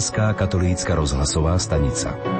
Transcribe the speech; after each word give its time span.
Slovenská 0.00 0.32
katolícka 0.32 0.96
rozhlasová 0.96 1.60
stanica. 1.60 2.39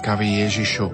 Preláskavý 0.00 0.48
Ježišu, 0.48 0.88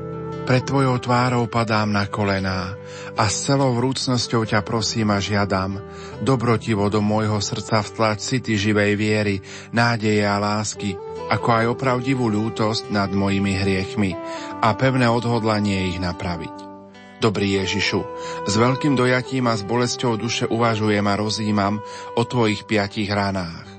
pred 0.51 0.66
Tvojou 0.66 0.98
tvárou 0.98 1.47
padám 1.47 1.94
na 1.94 2.11
kolená 2.11 2.75
a 3.14 3.31
s 3.31 3.47
celou 3.47 3.70
vrúcnosťou 3.78 4.42
ťa 4.42 4.67
prosím 4.67 5.14
a 5.14 5.22
žiadam, 5.22 5.78
dobrotivo 6.27 6.91
do 6.91 6.98
môjho 6.98 7.39
srdca 7.39 7.86
vtlač 7.86 8.19
city 8.27 8.58
živej 8.58 8.98
viery, 8.98 9.36
nádeje 9.70 10.27
a 10.27 10.42
lásky, 10.42 10.98
ako 11.31 11.48
aj 11.55 11.64
opravdivú 11.70 12.27
ľútosť 12.27 12.91
nad 12.91 13.06
mojimi 13.14 13.55
hriechmi 13.55 14.19
a 14.58 14.75
pevné 14.75 15.06
odhodlanie 15.06 15.94
ich 15.94 16.03
napraviť. 16.03 16.66
Dobrý 17.22 17.62
Ježišu, 17.62 18.03
s 18.42 18.55
veľkým 18.59 18.98
dojatím 18.98 19.47
a 19.47 19.55
s 19.55 19.62
bolesťou 19.62 20.19
duše 20.19 20.50
uvažujem 20.50 21.06
a 21.06 21.14
rozímam 21.14 21.78
o 22.19 22.27
Tvojich 22.27 22.66
piatich 22.66 23.06
ranách. 23.06 23.70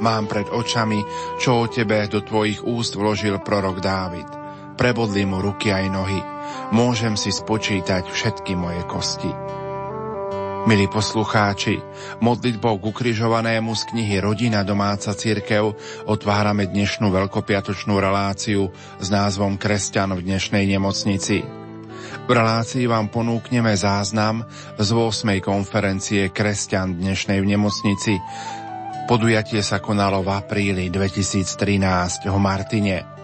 Mám 0.00 0.24
pred 0.24 0.48
očami, 0.48 1.04
čo 1.36 1.68
o 1.68 1.68
tebe 1.68 2.08
do 2.08 2.24
tvojich 2.24 2.64
úst 2.64 2.96
vložil 2.96 3.36
prorok 3.44 3.84
Dávid. 3.84 4.39
Prebodli 4.80 5.28
mu 5.28 5.44
ruky 5.44 5.68
aj 5.68 5.92
nohy. 5.92 6.24
Môžem 6.72 7.12
si 7.12 7.28
spočítať 7.28 8.08
všetky 8.08 8.56
moje 8.56 8.80
kosti. 8.88 9.28
Milí 10.64 10.88
poslucháči, 10.88 11.84
modlitbou 12.24 12.80
k 12.80 12.88
ukrižovanému 12.88 13.76
z 13.76 13.82
knihy 13.92 14.24
Rodina 14.24 14.64
domáca 14.64 15.12
církev 15.12 15.76
otvárame 16.08 16.64
dnešnú 16.64 17.12
veľkopiatočnú 17.12 18.00
reláciu 18.00 18.72
s 18.96 19.12
názvom 19.12 19.60
Kresťan 19.60 20.16
v 20.16 20.24
dnešnej 20.24 20.64
nemocnici. 20.64 21.44
V 22.24 22.30
relácii 22.32 22.88
vám 22.88 23.12
ponúkneme 23.12 23.76
záznam 23.76 24.48
z 24.80 24.88
8. 24.96 25.44
konferencie 25.44 26.32
Kresťan 26.32 26.96
dnešnej 26.96 27.44
v 27.44 27.46
nemocnici, 27.52 28.16
Podujatie 29.10 29.58
sa 29.58 29.82
konalo 29.82 30.22
v 30.22 30.30
apríli 30.38 30.86
2013 30.86 32.30
v 32.30 32.36
Martine. 32.38 33.19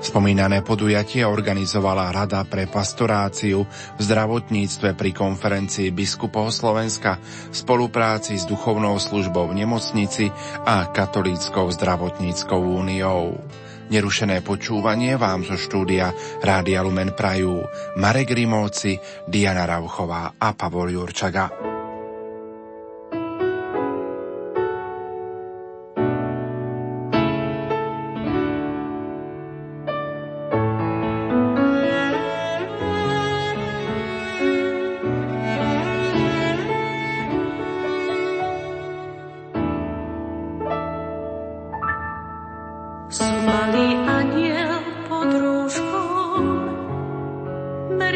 Spomínané 0.00 0.64
podujatie 0.64 1.28
organizovala 1.28 2.08
Rada 2.08 2.40
pre 2.48 2.64
pastoráciu 2.64 3.68
v 3.68 4.00
zdravotníctve 4.00 4.96
pri 4.96 5.12
konferencii 5.12 5.92
biskupov 5.92 6.48
Slovenska 6.56 7.20
v 7.20 7.54
spolupráci 7.54 8.40
s 8.40 8.48
duchovnou 8.48 8.96
službou 8.96 9.52
v 9.52 9.60
nemocnici 9.60 10.32
a 10.64 10.88
Katolíckou 10.88 11.68
zdravotníckou 11.68 12.58
úniou. 12.58 13.44
Nerušené 13.92 14.40
počúvanie 14.40 15.20
vám 15.20 15.44
zo 15.44 15.60
štúdia 15.60 16.16
Rádia 16.40 16.80
Lumen 16.80 17.12
Prajú 17.12 17.60
Marek 18.00 18.32
Rimovci, 18.32 18.96
Diana 19.28 19.68
Rauchová 19.68 20.32
a 20.40 20.56
Pavol 20.56 20.96
Jurčaga. 20.96 21.69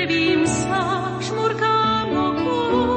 divím 0.04 0.44
sa 0.44 1.16
šmurkám 1.16 2.12
okolo. 2.12 2.93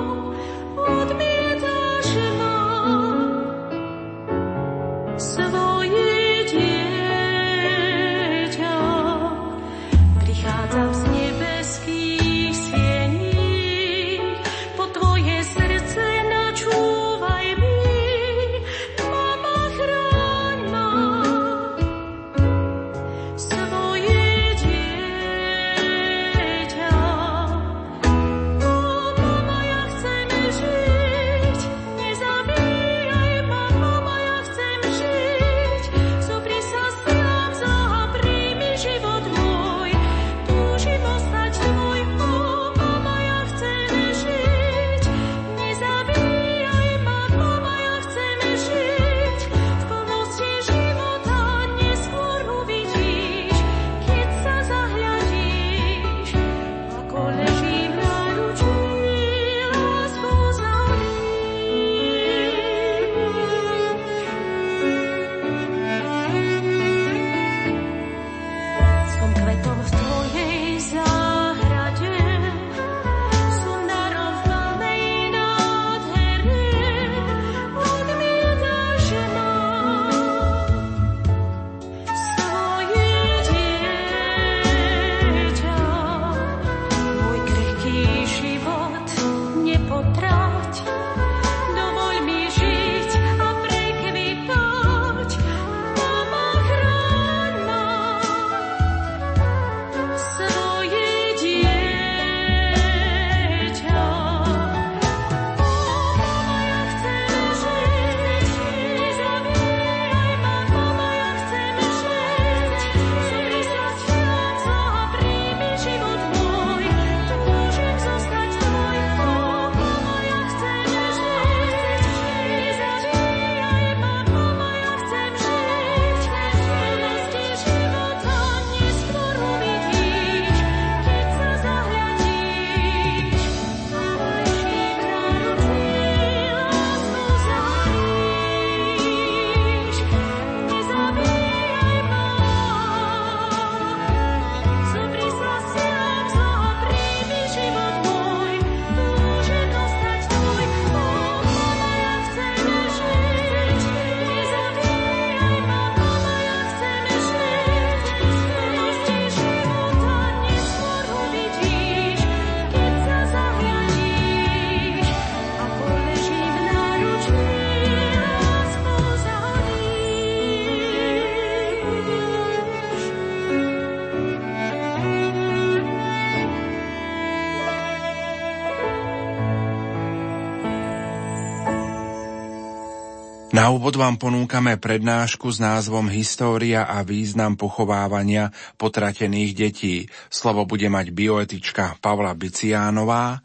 Na 183.57 183.73
úvod 183.73 183.97
vám 183.97 184.21
ponúkame 184.21 184.77
prednášku 184.77 185.49
s 185.49 185.57
názvom 185.57 186.13
História 186.13 186.85
a 186.85 187.01
význam 187.01 187.57
pochovávania 187.57 188.53
potratených 188.77 189.51
detí. 189.57 190.05
Slovo 190.29 190.69
bude 190.69 190.85
mať 190.93 191.09
bioetička 191.09 191.97
Pavla 191.97 192.37
Biciánová, 192.37 193.41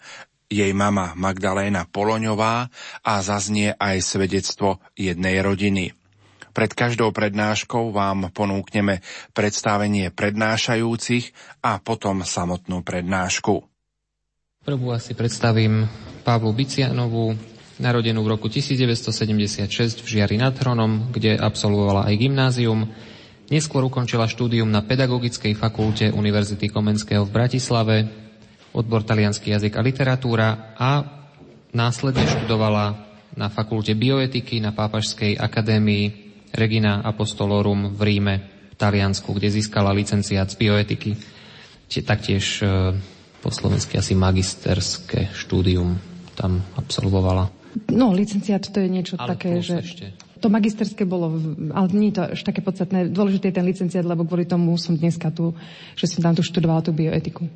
jej 0.53 0.69
mama 0.76 1.17
Magdaléna 1.17 1.88
Poloňová 1.88 2.69
a 3.00 3.14
zaznie 3.25 3.73
aj 3.73 4.05
svedectvo 4.05 4.85
jednej 5.00 5.41
rodiny. 5.41 5.97
Pred 6.53 6.70
každou 6.76 7.08
prednáškou 7.17 7.88
vám 7.88 8.37
ponúkneme 8.37 9.00
predstavenie 9.32 10.12
prednášajúcich 10.12 11.32
a 11.65 11.81
potom 11.81 12.20
samotnú 12.20 12.85
prednášku. 12.85 13.65
Prvú 14.61 14.93
asi 14.93 15.17
predstavím 15.17 15.88
Pavlu 16.20 16.53
Bicianovú, 16.53 17.32
narodenú 17.82 18.23
v 18.23 18.38
roku 18.38 18.46
1976 18.46 19.67
v 19.99 20.06
Žiari 20.06 20.38
nad 20.38 20.55
Hronom, 20.55 21.11
kde 21.11 21.34
absolvovala 21.34 22.06
aj 22.06 22.14
gymnázium. 22.14 22.87
Neskôr 23.50 23.82
ukončila 23.82 24.31
štúdium 24.31 24.70
na 24.70 24.87
Pedagogickej 24.87 25.58
fakulte 25.58 26.14
Univerzity 26.14 26.70
Komenského 26.70 27.26
v 27.26 27.34
Bratislave, 27.34 27.96
odbor 28.73 29.02
talianský 29.02 29.52
jazyk 29.52 29.76
a 29.76 29.82
literatúra 29.82 30.49
a 30.79 31.02
následne 31.75 32.25
študovala 32.25 33.12
na 33.37 33.50
fakulte 33.50 33.99
bioetiky 33.99 34.62
na 34.62 34.70
Pápažskej 34.73 35.37
akadémii 35.37 36.05
Regina 36.52 37.00
Apostolorum 37.02 37.93
v 37.96 38.00
Ríme, 38.00 38.34
v 38.73 38.75
Taliansku, 38.76 39.32
kde 39.32 39.52
získala 39.52 39.93
licenciát 39.93 40.49
z 40.49 40.56
bioetiky. 40.56 41.12
Taktiež 41.93 42.64
e, 42.64 42.96
po 43.44 43.52
slovensky 43.52 44.00
asi 44.00 44.17
magisterské 44.17 45.29
štúdium 45.32 46.00
tam 46.32 46.64
absolvovala. 46.76 47.62
No, 47.89 48.13
licenciát 48.13 48.69
to 48.69 48.79
je 48.81 48.89
niečo 48.89 49.17
ale 49.17 49.37
také, 49.37 49.65
že... 49.65 49.81
Ešte. 49.81 50.07
To 50.43 50.51
magisterské 50.51 51.07
bolo, 51.07 51.39
ale 51.71 51.87
nie 51.95 52.11
je 52.11 52.19
to 52.19 52.23
až 52.35 52.41
také 52.43 52.67
podstatné. 52.67 53.15
Dôležité 53.15 53.55
je 53.55 53.57
ten 53.63 53.67
licenciát, 53.67 54.03
lebo 54.03 54.27
kvôli 54.27 54.43
tomu 54.43 54.75
som 54.75 54.99
dneska 54.99 55.31
tu, 55.31 55.55
že 55.95 56.11
som 56.11 56.19
tam 56.19 56.35
tu 56.35 56.43
študovala 56.43 56.83
tú 56.83 56.91
bioetiku. 56.91 57.47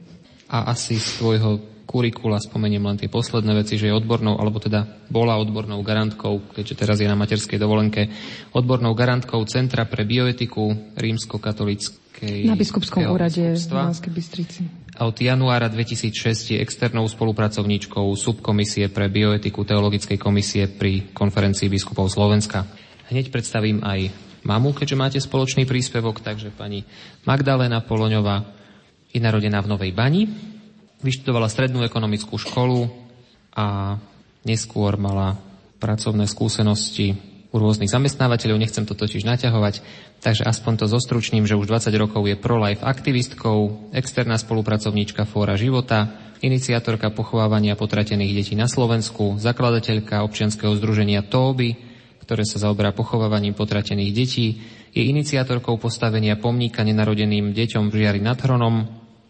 A 0.46 0.70
asi 0.70 0.94
z 0.94 1.18
tvojho 1.18 1.58
kurikula 1.82 2.38
spomeniem 2.38 2.82
len 2.86 2.94
tie 2.94 3.10
posledné 3.10 3.58
veci, 3.58 3.74
že 3.74 3.90
je 3.90 3.94
odbornou, 3.94 4.38
alebo 4.38 4.62
teda 4.62 4.86
bola 5.10 5.34
odbornou 5.34 5.82
garantkou, 5.82 6.54
keďže 6.54 6.78
teraz 6.78 7.02
je 7.02 7.10
na 7.10 7.18
materskej 7.18 7.58
dovolenke, 7.58 8.06
odbornou 8.54 8.94
garantkou 8.94 9.42
Centra 9.50 9.82
pre 9.82 10.06
bioetiku 10.06 10.94
rímsko-katolíckej 10.94 12.46
Na 12.46 12.54
biskupskom 12.54 13.02
úrade 13.10 13.54
v 13.54 13.66
Banskej 13.66 14.12
Bystrici 14.14 14.85
a 14.96 15.04
od 15.04 15.16
januára 15.20 15.68
2006 15.68 16.56
je 16.56 16.58
externou 16.58 17.04
spolupracovníčkou 17.04 18.08
subkomisie 18.16 18.88
pre 18.88 19.12
bioetiku 19.12 19.60
Teologickej 19.60 20.16
komisie 20.16 20.72
pri 20.72 21.12
konferencii 21.12 21.68
biskupov 21.68 22.08
Slovenska. 22.08 22.64
Hneď 23.12 23.28
predstavím 23.28 23.84
aj 23.84 24.08
mamu, 24.48 24.72
keďže 24.72 24.96
máte 24.96 25.18
spoločný 25.20 25.68
príspevok, 25.68 26.24
takže 26.24 26.48
pani 26.48 26.88
Magdalena 27.28 27.84
Poloňová 27.84 28.48
je 29.12 29.20
narodená 29.20 29.60
v 29.60 29.70
Novej 29.70 29.92
Bani, 29.92 30.24
vyštudovala 31.04 31.52
strednú 31.52 31.84
ekonomickú 31.84 32.40
školu 32.40 32.88
a 33.52 33.96
neskôr 34.48 34.96
mala 34.96 35.36
pracovné 35.76 36.24
skúsenosti 36.24 37.35
u 37.56 37.58
rôznych 37.64 37.88
zamestnávateľov, 37.88 38.60
nechcem 38.60 38.84
to 38.84 38.92
totiž 38.92 39.24
naťahovať, 39.24 39.80
takže 40.20 40.44
aspoň 40.44 40.84
to 40.84 40.86
zostručním, 40.92 41.48
že 41.48 41.56
už 41.56 41.64
20 41.64 41.88
rokov 41.96 42.28
je 42.28 42.36
pro-life 42.36 42.84
aktivistkou, 42.84 43.88
externá 43.96 44.36
spolupracovníčka 44.36 45.24
Fóra 45.24 45.56
života, 45.56 46.12
iniciátorka 46.44 47.08
pochovávania 47.16 47.72
potratených 47.80 48.36
detí 48.36 48.54
na 48.54 48.68
Slovensku, 48.68 49.40
zakladateľka 49.40 50.20
občianskeho 50.28 50.76
združenia 50.76 51.24
TOBY, 51.24 51.96
ktoré 52.20 52.44
sa 52.44 52.60
zaoberá 52.60 52.92
pochovávaním 52.92 53.56
potratených 53.56 54.12
detí, 54.12 54.60
je 54.92 55.00
iniciátorkou 55.00 55.80
postavenia 55.80 56.36
pomníka 56.36 56.84
nenarodeným 56.84 57.56
deťom 57.56 57.88
v 57.88 57.94
Žiari 58.04 58.20
nad 58.20 58.36
Hronom, 58.36 58.84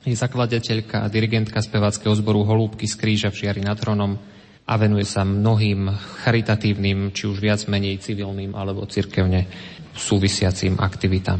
je 0.07 0.15
zakladateľka 0.15 1.03
a 1.03 1.11
dirigentka 1.11 1.59
speváckého 1.59 2.15
zboru 2.15 2.47
Holúbky 2.47 2.87
z 2.87 2.95
kríža 2.95 3.29
v 3.35 3.43
Žiari 3.43 3.63
nad 3.63 3.75
Hronom, 3.79 4.36
a 4.67 4.73
venuje 4.75 5.07
sa 5.07 5.23
mnohým 5.23 5.87
charitatívnym, 6.27 7.15
či 7.15 7.31
už 7.31 7.39
viac 7.39 7.63
menej 7.71 8.03
civilným 8.03 8.59
alebo 8.59 8.83
cirkevne 8.91 9.47
súvisiacím 9.95 10.83
aktivitám. 10.83 11.39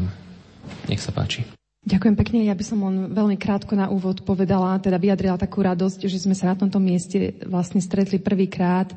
Nech 0.87 1.03
sa 1.03 1.11
páči. 1.11 1.43
Ďakujem 1.87 2.15
pekne. 2.19 2.39
Ja 2.43 2.55
by 2.55 2.63
som 2.67 2.83
len 2.83 3.15
veľmi 3.15 3.39
krátko 3.39 3.75
na 3.75 3.87
úvod 3.87 4.23
povedala, 4.27 4.75
teda 4.79 4.99
vyjadrila 4.99 5.39
takú 5.39 5.63
radosť, 5.63 6.07
že 6.07 6.19
sme 6.19 6.35
sa 6.35 6.51
na 6.51 6.55
tomto 6.59 6.83
mieste 6.83 7.39
vlastne 7.47 7.79
stretli 7.79 8.19
prvýkrát 8.19 8.91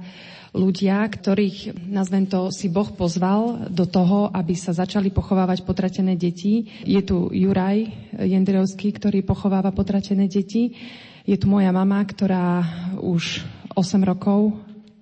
ľudia, 0.50 1.06
ktorých, 1.06 1.86
nazvem 1.86 2.26
to, 2.26 2.50
si 2.50 2.66
Boh 2.66 2.90
pozval 2.90 3.70
do 3.70 3.86
toho, 3.86 4.34
aby 4.34 4.58
sa 4.58 4.74
začali 4.74 5.14
pochovávať 5.14 5.62
potratené 5.62 6.18
deti. 6.18 6.66
Je 6.82 6.98
tu 7.06 7.30
Juraj 7.30 7.86
Jendrovský, 8.18 8.90
ktorý 8.90 9.22
pochováva 9.22 9.70
potratené 9.70 10.26
deti. 10.26 10.74
Je 11.22 11.38
tu 11.38 11.46
moja 11.46 11.70
mama, 11.70 12.02
ktorá 12.02 12.66
už 12.98 13.46
8 13.74 14.02
rokov 14.02 14.56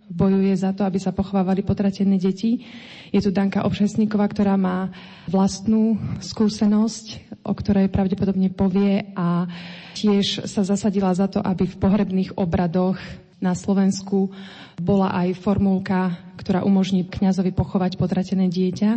bojuje 0.08 0.56
za 0.56 0.72
to, 0.72 0.88
aby 0.88 0.96
sa 0.96 1.12
pochovávali 1.12 1.60
potratené 1.60 2.16
deti. 2.16 2.64
Je 3.12 3.20
tu 3.20 3.28
Danka 3.28 3.64
Obšesníková, 3.68 4.24
ktorá 4.28 4.56
má 4.56 4.88
vlastnú 5.28 6.00
skúsenosť, 6.24 7.36
o 7.44 7.52
ktorej 7.52 7.92
pravdepodobne 7.92 8.48
povie 8.48 9.12
a 9.12 9.48
tiež 9.96 10.48
sa 10.48 10.64
zasadila 10.64 11.12
za 11.12 11.28
to, 11.28 11.44
aby 11.44 11.68
v 11.68 11.80
pohrebných 11.80 12.36
obradoch 12.40 12.96
na 13.38 13.54
Slovensku 13.54 14.34
bola 14.80 15.14
aj 15.14 15.38
formulka, 15.38 16.18
ktorá 16.40 16.66
umožní 16.66 17.06
kňazovi 17.06 17.54
pochovať 17.54 17.94
potratené 17.94 18.50
dieťa. 18.50 18.90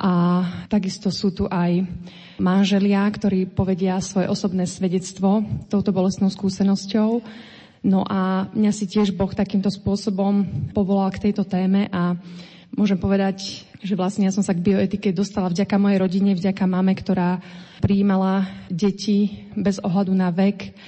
A 0.00 0.12
takisto 0.72 1.12
sú 1.12 1.30
tu 1.30 1.44
aj 1.46 1.84
manželia, 2.40 3.04
ktorí 3.06 3.52
povedia 3.52 4.00
svoje 4.00 4.26
osobné 4.32 4.64
svedectvo 4.64 5.44
touto 5.68 5.92
bolestnou 5.92 6.32
skúsenosťou. 6.32 7.20
No 7.82 8.06
a 8.06 8.46
mňa 8.54 8.70
si 8.70 8.86
tiež 8.86 9.10
Boh 9.18 9.34
takýmto 9.34 9.66
spôsobom 9.66 10.46
povolal 10.70 11.10
k 11.10 11.28
tejto 11.28 11.42
téme 11.42 11.90
a 11.90 12.14
môžem 12.78 12.94
povedať, 12.94 13.66
že 13.82 13.98
vlastne 13.98 14.22
ja 14.22 14.32
som 14.32 14.46
sa 14.46 14.54
k 14.54 14.62
bioetike 14.62 15.10
dostala 15.10 15.50
vďaka 15.50 15.82
mojej 15.82 15.98
rodine, 15.98 16.38
vďaka 16.38 16.62
mame, 16.70 16.94
ktorá 16.94 17.42
prijímala 17.82 18.46
deti 18.70 19.50
bez 19.58 19.82
ohľadu 19.82 20.14
na 20.14 20.30
vek, 20.30 20.78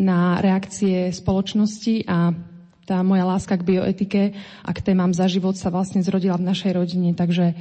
na 0.00 0.40
reakcie 0.40 1.12
spoločnosti 1.12 2.08
a 2.08 2.32
tá 2.88 3.04
moja 3.04 3.28
láska 3.28 3.60
k 3.60 3.68
bioetike 3.68 4.22
a 4.64 4.70
k 4.72 4.80
témam 4.80 5.12
za 5.12 5.28
život 5.28 5.52
sa 5.60 5.68
vlastne 5.68 6.00
zrodila 6.00 6.40
v 6.40 6.48
našej 6.48 6.72
rodine, 6.72 7.12
takže 7.12 7.52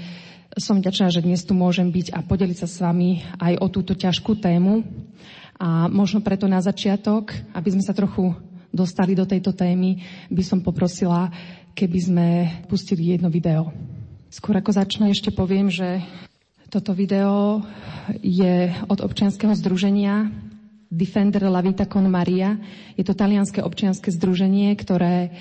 som 0.55 0.79
ďačná, 0.79 1.11
že 1.11 1.19
dnes 1.19 1.43
tu 1.43 1.51
môžem 1.51 1.91
byť 1.91 2.15
a 2.15 2.23
podeliť 2.23 2.57
sa 2.63 2.67
s 2.71 2.79
vami 2.79 3.19
aj 3.35 3.59
o 3.59 3.67
túto 3.67 3.99
ťažkú 3.99 4.39
tému. 4.39 4.87
A 5.59 5.91
možno 5.91 6.23
preto 6.23 6.47
na 6.47 6.63
začiatok, 6.63 7.35
aby 7.51 7.69
sme 7.75 7.83
sa 7.83 7.91
trochu 7.91 8.31
dostali 8.71 9.17
do 9.17 9.27
tejto 9.27 9.53
témy, 9.53 10.01
by 10.31 10.43
som 10.43 10.59
poprosila, 10.63 11.31
keby 11.77 11.99
sme 11.99 12.27
pustili 12.65 13.13
jedno 13.13 13.29
video. 13.29 13.69
Skôr 14.27 14.59
ako 14.59 14.75
začne, 14.75 15.13
ešte 15.13 15.31
poviem, 15.31 15.71
že 15.71 16.03
toto 16.67 16.91
video 16.91 17.63
je 18.19 18.75
od 18.91 18.99
občianskeho 18.99 19.55
združenia 19.55 20.46
Defender 20.87 21.43
La 21.51 21.59
Vita 21.59 21.83
con 21.83 22.07
Maria. 22.07 22.55
Je 22.95 23.03
to 23.03 23.11
talianské 23.11 23.59
občianske 23.59 24.07
združenie, 24.07 24.71
ktoré 24.79 25.35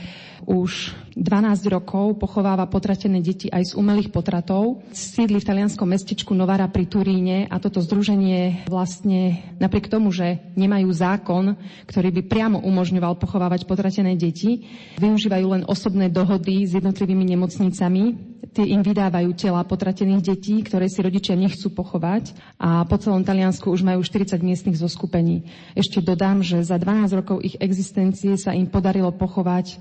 už 0.45 0.93
12 1.17 1.73
rokov 1.73 2.21
pochováva 2.21 2.69
potratené 2.69 3.25
deti 3.25 3.49
aj 3.49 3.73
z 3.73 3.77
umelých 3.79 4.13
potratov. 4.13 4.85
Sídli 4.93 5.41
v 5.41 5.49
talianskom 5.49 5.89
mestečku 5.89 6.37
Novara 6.37 6.69
pri 6.69 6.85
Turíne 6.85 7.49
a 7.49 7.57
toto 7.57 7.81
združenie 7.81 8.69
vlastne 8.69 9.41
napriek 9.57 9.89
tomu, 9.89 10.13
že 10.13 10.45
nemajú 10.59 10.93
zákon, 10.93 11.57
ktorý 11.89 12.13
by 12.21 12.23
priamo 12.29 12.59
umožňoval 12.61 13.17
pochovávať 13.17 13.65
potratené 13.65 14.19
deti, 14.19 14.69
využívajú 15.01 15.47
len 15.57 15.63
osobné 15.65 16.13
dohody 16.13 16.69
s 16.69 16.77
jednotlivými 16.77 17.25
nemocnicami 17.33 18.36
tie 18.53 18.67
im 18.69 18.83
vydávajú 18.85 19.33
tela 19.35 19.65
potratených 19.67 20.23
detí, 20.23 20.63
ktoré 20.63 20.87
si 20.87 21.01
rodičia 21.03 21.35
nechcú 21.35 21.73
pochovať 21.73 22.37
a 22.61 22.85
po 22.85 22.97
celom 23.01 23.25
Taliansku 23.25 23.71
už 23.73 23.83
majú 23.83 24.05
40 24.05 24.39
miestnych 24.43 24.77
zoskupení. 24.79 25.49
Ešte 25.73 26.05
dodám, 26.05 26.45
že 26.45 26.63
za 26.63 26.77
12 26.79 27.19
rokov 27.19 27.43
ich 27.43 27.57
existencie 27.59 28.37
sa 28.37 28.53
im 28.55 28.69
podarilo 28.69 29.11
pochovať 29.15 29.81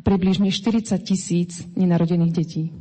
približne 0.00 0.48
40 0.48 0.96
tisíc 1.04 1.64
nenarodených 1.76 2.32
detí. 2.32 2.72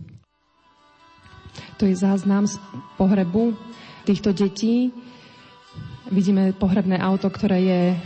To 1.78 1.84
je 1.84 1.96
záznam 1.98 2.48
z 2.48 2.56
pohrebu 2.96 3.58
týchto 4.08 4.32
detí. 4.32 4.96
Vidíme 6.08 6.56
pohrebné 6.56 7.00
auto, 7.00 7.28
ktoré 7.28 7.60
je, 7.64 7.82
e, 7.92 7.98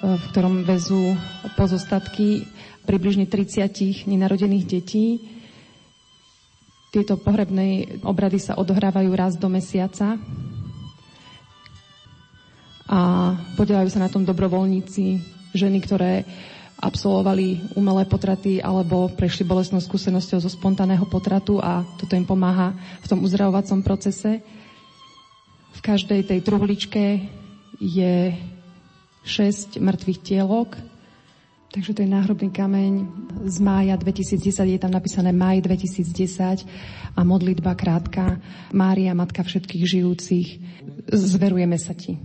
v 0.00 0.24
ktorom 0.32 0.64
vezú 0.64 1.16
pozostatky 1.56 2.48
približne 2.86 3.28
30 3.28 4.08
nenarodených 4.08 4.64
detí. 4.64 5.35
Tieto 6.94 7.18
pohrebné 7.18 7.98
obrady 8.06 8.38
sa 8.40 8.56
odohrávajú 8.56 9.10
raz 9.12 9.34
do 9.36 9.50
mesiaca 9.50 10.16
a 12.86 13.00
podielajú 13.58 13.90
sa 13.90 14.06
na 14.06 14.08
tom 14.08 14.22
dobrovoľníci, 14.22 15.18
ženy, 15.52 15.82
ktoré 15.82 16.22
absolvovali 16.76 17.74
umelé 17.74 18.04
potraty 18.04 18.60
alebo 18.60 19.08
prešli 19.08 19.48
bolestnou 19.48 19.80
skúsenosťou 19.80 20.38
zo 20.44 20.50
spontánneho 20.52 21.08
potratu 21.08 21.56
a 21.58 21.82
toto 21.96 22.14
im 22.14 22.28
pomáha 22.28 22.76
v 23.00 23.06
tom 23.08 23.24
uzdravovacom 23.24 23.80
procese. 23.80 24.44
V 25.72 25.80
každej 25.80 26.28
tej 26.28 26.40
truhličke 26.44 27.04
je 27.80 28.36
6 29.24 29.80
mŕtvych 29.80 30.20
tielok, 30.22 30.76
Takže 31.66 31.92
to 31.92 32.02
je 32.06 32.08
náhrobný 32.08 32.48
kameň 32.54 32.92
z 33.46 33.58
mája 33.58 33.98
2010, 33.98 34.38
je 34.64 34.80
tam 34.80 34.94
napísané 34.94 35.34
maj 35.34 35.58
2010 35.60 36.62
a 37.16 37.20
modlitba 37.26 37.74
krátka. 37.74 38.38
Mária, 38.70 39.12
Matka 39.18 39.42
všetkých 39.42 39.84
žijúcich, 39.84 40.48
zverujeme 41.10 41.76
sa 41.76 41.92
ti. 41.92 42.16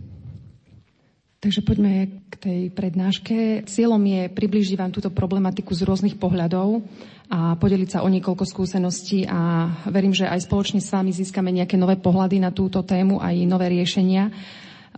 Takže 1.42 1.66
poďme 1.66 2.22
k 2.30 2.34
tej 2.38 2.62
prednáške. 2.70 3.66
Cieľom 3.66 3.98
je 4.06 4.30
približiť 4.30 4.78
vám 4.78 4.94
túto 4.94 5.10
problematiku 5.10 5.74
z 5.74 5.90
rôznych 5.90 6.22
pohľadov 6.22 6.86
a 7.34 7.58
podeliť 7.58 7.98
sa 7.98 8.00
o 8.06 8.14
niekoľko 8.14 8.46
skúseností 8.46 9.26
a 9.26 9.74
verím, 9.90 10.14
že 10.14 10.30
aj 10.30 10.46
spoločne 10.46 10.78
s 10.78 10.94
vami 10.94 11.10
získame 11.10 11.50
nejaké 11.50 11.82
nové 11.82 11.98
pohľady 11.98 12.38
na 12.38 12.54
túto 12.54 12.86
tému 12.86 13.18
aj 13.18 13.34
nové 13.50 13.74
riešenia 13.74 14.30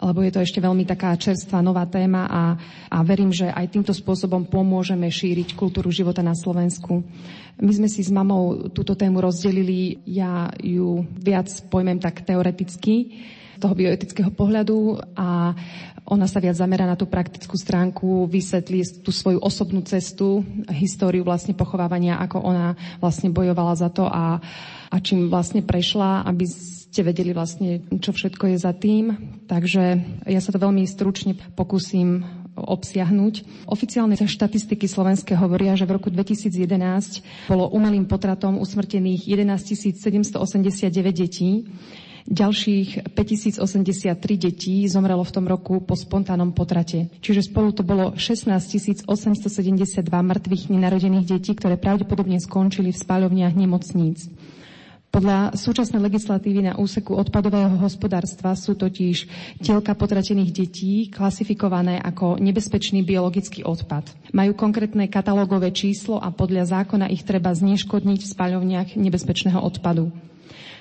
lebo 0.01 0.25
je 0.25 0.31
to 0.33 0.41
ešte 0.41 0.59
veľmi 0.63 0.89
taká 0.89 1.13
čerstvá 1.13 1.61
nová 1.61 1.85
téma 1.85 2.25
a, 2.25 2.43
a 2.89 2.97
verím, 3.05 3.29
že 3.29 3.51
aj 3.51 3.73
týmto 3.73 3.93
spôsobom 3.93 4.49
pomôžeme 4.49 5.05
šíriť 5.05 5.53
kultúru 5.53 5.93
života 5.93 6.25
na 6.25 6.33
Slovensku. 6.33 7.05
My 7.61 7.71
sme 7.71 7.85
si 7.85 8.01
s 8.01 8.09
mamou 8.09 8.73
túto 8.73 8.97
tému 8.97 9.21
rozdelili, 9.21 10.01
ja 10.09 10.49
ju 10.57 11.05
viac 11.21 11.49
pojmem 11.69 12.01
tak 12.01 12.25
teoreticky, 12.25 13.21
z 13.53 13.61
toho 13.61 13.77
bioetického 13.79 14.33
pohľadu 14.33 14.99
a 15.15 15.55
ona 16.03 16.27
sa 16.27 16.43
viac 16.43 16.59
zamera 16.59 16.83
na 16.83 16.99
tú 16.99 17.07
praktickú 17.07 17.55
stránku, 17.55 18.27
vysvetlí 18.27 19.05
tú 19.07 19.15
svoju 19.15 19.39
osobnú 19.39 19.79
cestu, 19.87 20.43
históriu 20.67 21.23
vlastne 21.23 21.55
pochovávania, 21.55 22.19
ako 22.19 22.43
ona 22.43 22.75
vlastne 22.99 23.31
bojovala 23.31 23.79
za 23.79 23.87
to 23.87 24.03
a, 24.03 24.43
a 24.91 24.95
čím 24.99 25.31
vlastne 25.31 25.63
prešla, 25.63 26.27
aby 26.27 26.43
ste 26.93 27.01
vedeli 27.01 27.33
vlastne, 27.33 27.81
čo 27.89 28.13
všetko 28.13 28.53
je 28.53 28.57
za 28.61 28.69
tým. 28.69 29.17
Takže 29.49 29.83
ja 30.29 30.37
sa 30.37 30.53
to 30.53 30.61
veľmi 30.61 30.85
stručne 30.85 31.33
pokúsim 31.57 32.21
obsiahnuť. 32.53 33.65
Oficiálne 33.65 34.13
štatistiky 34.13 34.85
slovenské 34.85 35.33
hovoria, 35.33 35.73
že 35.73 35.89
v 35.89 35.97
roku 35.97 36.13
2011 36.13 37.49
bolo 37.49 37.65
umelým 37.73 38.05
potratom 38.05 38.61
usmrtených 38.61 39.25
11 39.25 39.97
789 39.97 40.93
detí. 41.17 41.65
Ďalších 42.23 43.09
5083 43.17 43.57
detí 44.37 44.85
zomrelo 44.85 45.25
v 45.25 45.33
tom 45.33 45.49
roku 45.49 45.81
po 45.81 45.97
spontánnom 45.97 46.53
potrate. 46.53 47.09
Čiže 47.19 47.49
spolu 47.49 47.73
to 47.73 47.81
bolo 47.81 48.13
16 48.15 49.09
872 49.09 50.05
mŕtvych 50.05 50.63
nenarodených 50.69 51.25
detí, 51.25 51.57
ktoré 51.57 51.75
pravdepodobne 51.75 52.37
skončili 52.37 52.93
v 52.93 53.01
spáľovniach 53.01 53.57
nemocníc. 53.57 54.29
Podľa 55.13 55.53
súčasnej 55.53 56.01
legislatívy 56.09 56.65
na 56.65 56.73
úseku 56.73 57.13
odpadového 57.13 57.77
hospodárstva 57.85 58.57
sú 58.57 58.73
totiž 58.73 59.29
tielka 59.61 59.93
potratených 59.93 60.49
detí 60.49 61.05
klasifikované 61.13 62.01
ako 62.01 62.41
nebezpečný 62.41 63.05
biologický 63.05 63.61
odpad. 63.61 64.09
Majú 64.33 64.57
konkrétne 64.57 65.05
katalógové 65.05 65.69
číslo 65.69 66.17
a 66.17 66.33
podľa 66.33 66.65
zákona 66.65 67.13
ich 67.13 67.21
treba 67.21 67.53
zneškodniť 67.53 68.19
v 68.25 68.31
spaľovniach 68.33 68.89
nebezpečného 68.97 69.61
odpadu. 69.61 70.09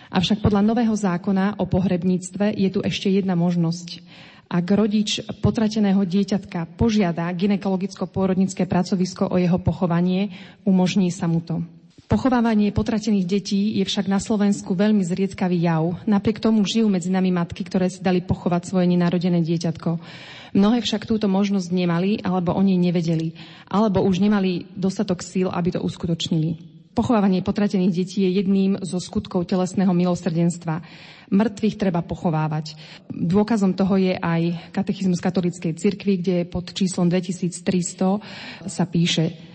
Avšak 0.08 0.40
podľa 0.40 0.64
nového 0.64 0.96
zákona 0.96 1.60
o 1.60 1.68
pohrebníctve 1.68 2.56
je 2.56 2.72
tu 2.72 2.80
ešte 2.80 3.12
jedna 3.12 3.36
možnosť. 3.36 4.00
Ak 4.48 4.64
rodič 4.72 5.20
potrateného 5.44 6.08
dieťatka 6.08 6.72
požiada 6.80 7.28
ginekologicko-pôrodnické 7.36 8.64
pracovisko 8.64 9.28
o 9.28 9.36
jeho 9.36 9.60
pochovanie, 9.60 10.32
umožní 10.64 11.12
sa 11.12 11.28
mu 11.28 11.44
to. 11.44 11.60
Pochovávanie 12.12 12.76
potratených 12.76 13.24
detí 13.24 13.80
je 13.80 13.88
však 13.88 14.04
na 14.04 14.20
Slovensku 14.20 14.76
veľmi 14.76 15.00
zriedkavý 15.00 15.64
jav. 15.64 15.96
Napriek 16.04 16.44
tomu 16.44 16.60
žijú 16.60 16.92
medzi 16.92 17.08
nami 17.08 17.32
matky, 17.32 17.64
ktoré 17.64 17.88
si 17.88 18.04
dali 18.04 18.20
pochovať 18.20 18.68
svoje 18.68 18.84
nenarodené 18.92 19.40
dieťatko. 19.40 19.96
Mnohé 20.52 20.84
však 20.84 21.08
túto 21.08 21.24
možnosť 21.32 21.72
nemali, 21.72 22.20
alebo 22.20 22.52
oni 22.52 22.76
nevedeli, 22.76 23.32
alebo 23.64 24.04
už 24.04 24.20
nemali 24.20 24.68
dostatok 24.76 25.24
síl, 25.24 25.48
aby 25.48 25.72
to 25.72 25.80
uskutočnili. 25.80 26.60
Pochovávanie 26.92 27.40
potratených 27.40 27.96
detí 28.04 28.28
je 28.28 28.44
jedným 28.44 28.76
zo 28.84 29.00
skutkov 29.00 29.48
telesného 29.48 29.96
milosrdenstva. 29.96 30.84
Mŕtvych 31.32 31.80
treba 31.80 32.04
pochovávať. 32.04 32.76
Dôkazom 33.08 33.72
toho 33.72 33.96
je 33.96 34.12
aj 34.20 34.68
katechizmus 34.68 35.16
katolíckej 35.16 35.80
cirkvi, 35.80 36.20
kde 36.20 36.36
pod 36.44 36.76
číslom 36.76 37.08
2300 37.08 38.68
sa 38.68 38.84
píše 38.84 39.51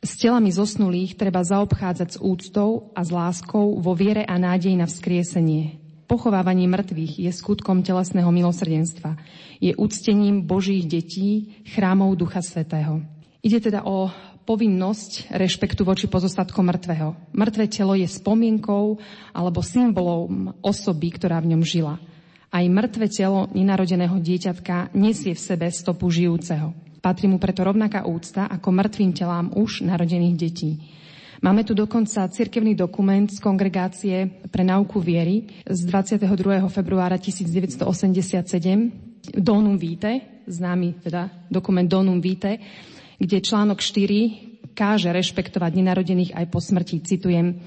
s 0.00 0.16
telami 0.16 0.48
zosnulých 0.48 1.20
treba 1.20 1.44
zaobchádzať 1.44 2.08
s 2.16 2.18
úctou 2.24 2.88
a 2.96 3.04
s 3.04 3.12
láskou 3.12 3.76
vo 3.76 3.92
viere 3.92 4.24
a 4.24 4.40
nádej 4.40 4.72
na 4.72 4.88
vzkriesenie. 4.88 5.76
Pochovávanie 6.08 6.66
mŕtvych 6.66 7.20
je 7.20 7.30
skutkom 7.30 7.84
telesného 7.84 8.32
milosrdenstva. 8.32 9.20
Je 9.60 9.76
úctením 9.76 10.42
Božích 10.48 10.88
detí, 10.88 11.62
chrámov 11.68 12.16
Ducha 12.16 12.40
Svetého. 12.40 13.04
Ide 13.44 13.60
teda 13.70 13.84
o 13.84 14.10
povinnosť 14.48 15.30
rešpektu 15.36 15.84
voči 15.84 16.08
pozostatkom 16.08 16.66
mŕtvého. 16.66 17.36
Mŕtve 17.36 17.68
telo 17.68 17.92
je 17.94 18.08
spomienkou 18.08 18.98
alebo 19.36 19.60
symbolom 19.60 20.56
osoby, 20.64 21.12
ktorá 21.14 21.38
v 21.44 21.54
ňom 21.54 21.62
žila. 21.62 22.00
Aj 22.50 22.64
mŕtve 22.66 23.06
telo 23.06 23.46
nenarodeného 23.54 24.18
dieťatka 24.18 24.90
nesie 24.96 25.36
v 25.36 25.44
sebe 25.44 25.70
stopu 25.70 26.10
žijúceho. 26.10 26.89
Patrí 27.00 27.32
mu 27.32 27.40
preto 27.40 27.64
rovnaká 27.64 28.04
úcta 28.04 28.44
ako 28.44 28.68
mŕtvým 28.76 29.12
telám 29.16 29.56
už 29.56 29.88
narodených 29.88 30.36
detí. 30.36 30.76
Máme 31.40 31.64
tu 31.64 31.72
dokonca 31.72 32.28
cirkevný 32.28 32.76
dokument 32.76 33.24
z 33.24 33.40
kongregácie 33.40 34.28
pre 34.52 34.60
nauku 34.60 35.00
viery 35.00 35.48
z 35.64 35.88
22. 35.88 36.28
februára 36.68 37.16
1987 37.16 37.80
Donum 39.40 39.80
Vitae, 39.80 40.44
známy 40.44 41.00
teda 41.00 41.32
dokument 41.48 41.88
Donum 41.88 42.20
Vitae, 42.20 42.60
kde 43.16 43.40
článok 43.40 43.80
4 43.80 44.49
káže 44.72 45.10
rešpektovať 45.10 45.72
nenarodených 45.76 46.34
aj 46.34 46.46
po 46.48 46.58
smrti. 46.58 47.02
Citujem, 47.02 47.60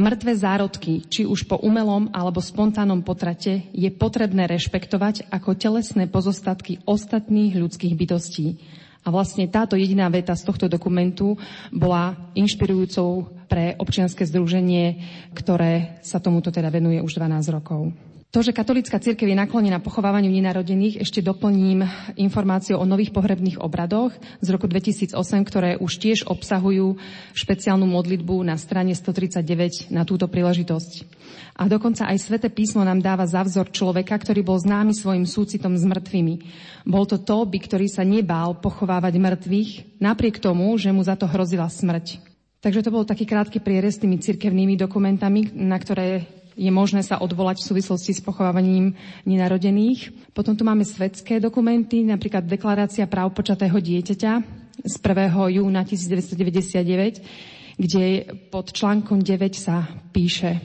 Mŕtve 0.00 0.32
zárodky, 0.32 1.04
či 1.04 1.28
už 1.28 1.44
po 1.50 1.58
umelom 1.60 2.08
alebo 2.14 2.40
spontánnom 2.40 3.04
potrate, 3.04 3.68
je 3.74 3.90
potrebné 3.92 4.48
rešpektovať 4.48 5.28
ako 5.28 5.58
telesné 5.58 6.08
pozostatky 6.08 6.80
ostatných 6.88 7.58
ľudských 7.58 7.98
bytostí. 7.98 8.56
A 9.04 9.12
vlastne 9.12 9.44
táto 9.48 9.76
jediná 9.76 10.08
veta 10.08 10.32
z 10.32 10.46
tohto 10.48 10.72
dokumentu 10.72 11.36
bola 11.68 12.16
inšpirujúcou 12.32 13.28
pre 13.44 13.76
občianske 13.76 14.24
združenie, 14.24 15.04
ktoré 15.36 16.00
sa 16.00 16.16
tomuto 16.16 16.48
teda 16.48 16.72
venuje 16.72 17.04
už 17.04 17.20
12 17.20 17.56
rokov. 17.56 18.09
To, 18.30 18.46
že 18.46 18.54
katolická 18.54 19.02
církev 19.02 19.26
je 19.26 19.34
naklonená 19.34 19.82
pochovávaniu 19.82 20.30
nenarodených, 20.30 21.02
ešte 21.02 21.18
doplním 21.18 21.82
informáciu 22.14 22.78
o 22.78 22.86
nových 22.86 23.10
pohrebných 23.10 23.58
obradoch 23.58 24.14
z 24.38 24.48
roku 24.54 24.70
2008, 24.70 25.18
ktoré 25.42 25.74
už 25.82 25.98
tiež 25.98 26.30
obsahujú 26.30 26.94
špeciálnu 27.34 27.90
modlitbu 27.90 28.46
na 28.46 28.54
strane 28.54 28.94
139 28.94 29.90
na 29.90 30.06
túto 30.06 30.30
príležitosť. 30.30 30.92
A 31.58 31.66
dokonca 31.66 32.06
aj 32.06 32.22
sväté 32.22 32.54
písmo 32.54 32.86
nám 32.86 33.02
dáva 33.02 33.26
za 33.26 33.42
vzor 33.42 33.74
človeka, 33.74 34.14
ktorý 34.14 34.46
bol 34.46 34.62
známy 34.62 34.94
svojim 34.94 35.26
súcitom 35.26 35.74
s 35.74 35.82
mŕtvými. 35.82 36.34
Bol 36.86 37.10
to 37.10 37.18
Tóby, 37.18 37.58
ktorý 37.58 37.90
sa 37.90 38.06
nebál 38.06 38.54
pochovávať 38.62 39.18
mŕtvych, 39.18 39.98
napriek 39.98 40.38
tomu, 40.38 40.70
že 40.78 40.94
mu 40.94 41.02
za 41.02 41.18
to 41.18 41.26
hrozila 41.26 41.66
smrť. 41.66 42.22
Takže 42.62 42.86
to 42.86 42.94
bol 42.94 43.02
taký 43.02 43.26
krátky 43.26 43.58
prierez 43.58 43.98
tými 43.98 44.22
cirkevnými 44.22 44.78
dokumentami, 44.78 45.50
na 45.50 45.82
ktoré 45.82 46.39
je 46.60 46.68
možné 46.68 47.00
sa 47.00 47.16
odvolať 47.24 47.64
v 47.64 47.68
súvislosti 47.72 48.12
s 48.12 48.20
pochovávaním 48.20 48.92
nenarodených. 49.24 50.12
Potom 50.36 50.52
tu 50.52 50.60
máme 50.68 50.84
svetské 50.84 51.40
dokumenty, 51.40 52.04
napríklad 52.04 52.44
Deklarácia 52.44 53.08
práv 53.08 53.32
počatého 53.32 53.80
dieťaťa 53.80 54.32
z 54.84 54.94
1. 55.00 55.56
júna 55.56 55.88
1999, 55.88 57.80
kde 57.80 58.04
pod 58.52 58.76
článkom 58.76 59.24
9 59.24 59.56
sa 59.56 59.88
píše 60.12 60.60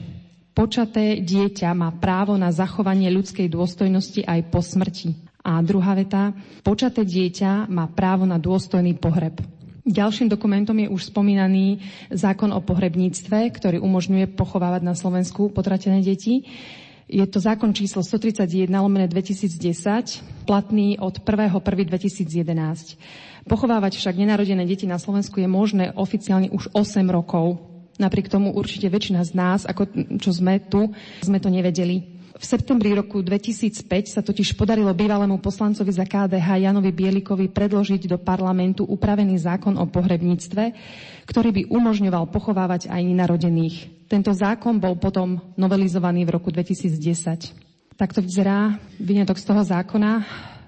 Počaté 0.56 1.20
dieťa 1.20 1.76
má 1.76 1.92
právo 1.92 2.36
na 2.36 2.48
zachovanie 2.48 3.12
ľudskej 3.12 3.48
dôstojnosti 3.48 4.24
aj 4.24 4.40
po 4.48 4.64
smrti. 4.64 5.12
A 5.44 5.60
druhá 5.60 5.92
veta, 5.92 6.32
počaté 6.64 7.04
dieťa 7.04 7.68
má 7.68 7.88
právo 7.92 8.24
na 8.24 8.40
dôstojný 8.40 8.96
pohreb. 8.96 9.55
Ďalším 9.86 10.26
dokumentom 10.26 10.74
je 10.82 10.90
už 10.90 11.14
spomínaný 11.14 11.78
zákon 12.10 12.50
o 12.50 12.58
pohrebníctve, 12.58 13.54
ktorý 13.54 13.78
umožňuje 13.78 14.34
pochovávať 14.34 14.82
na 14.82 14.98
Slovensku 14.98 15.54
potratené 15.54 16.02
deti. 16.02 16.42
Je 17.06 17.22
to 17.22 17.38
zákon 17.38 17.70
číslo 17.70 18.02
131 18.02 18.66
lomené 18.66 19.06
2010, 19.06 19.46
platný 20.42 20.98
od 20.98 21.22
1.1.2011. 21.22 22.98
Pochovávať 23.46 24.02
však 24.02 24.18
nenarodené 24.18 24.66
deti 24.66 24.90
na 24.90 24.98
Slovensku 24.98 25.38
je 25.38 25.46
možné 25.46 25.94
oficiálne 25.94 26.50
už 26.50 26.66
8 26.74 27.06
rokov. 27.06 27.62
Napriek 28.02 28.26
tomu 28.26 28.58
určite 28.58 28.90
väčšina 28.90 29.22
z 29.22 29.38
nás, 29.38 29.62
ako 29.70 29.86
čo 30.18 30.34
sme 30.34 30.58
tu, 30.66 30.90
sme 31.22 31.38
to 31.38 31.46
nevedeli. 31.46 32.15
V 32.36 32.44
septembri 32.44 32.92
roku 32.92 33.24
2005 33.24 34.12
sa 34.12 34.20
totiž 34.20 34.60
podarilo 34.60 34.92
bývalému 34.92 35.40
poslancovi 35.40 35.88
za 35.88 36.04
KDH 36.04 36.68
Janovi 36.68 36.92
Bielikovi 36.92 37.48
predložiť 37.48 38.12
do 38.12 38.20
parlamentu 38.20 38.84
upravený 38.84 39.40
zákon 39.40 39.72
o 39.80 39.88
pohrebníctve, 39.88 40.64
ktorý 41.24 41.48
by 41.56 41.62
umožňoval 41.72 42.28
pochovávať 42.28 42.92
aj 42.92 43.00
nenarodených. 43.00 44.04
Tento 44.12 44.36
zákon 44.36 44.76
bol 44.76 45.00
potom 45.00 45.40
novelizovaný 45.56 46.28
v 46.28 46.36
roku 46.36 46.52
2010. 46.52 47.96
Takto 47.96 48.20
vyzerá 48.20 48.76
vyňatok 49.00 49.40
z 49.40 49.44
toho 49.48 49.62
zákona 49.64 50.12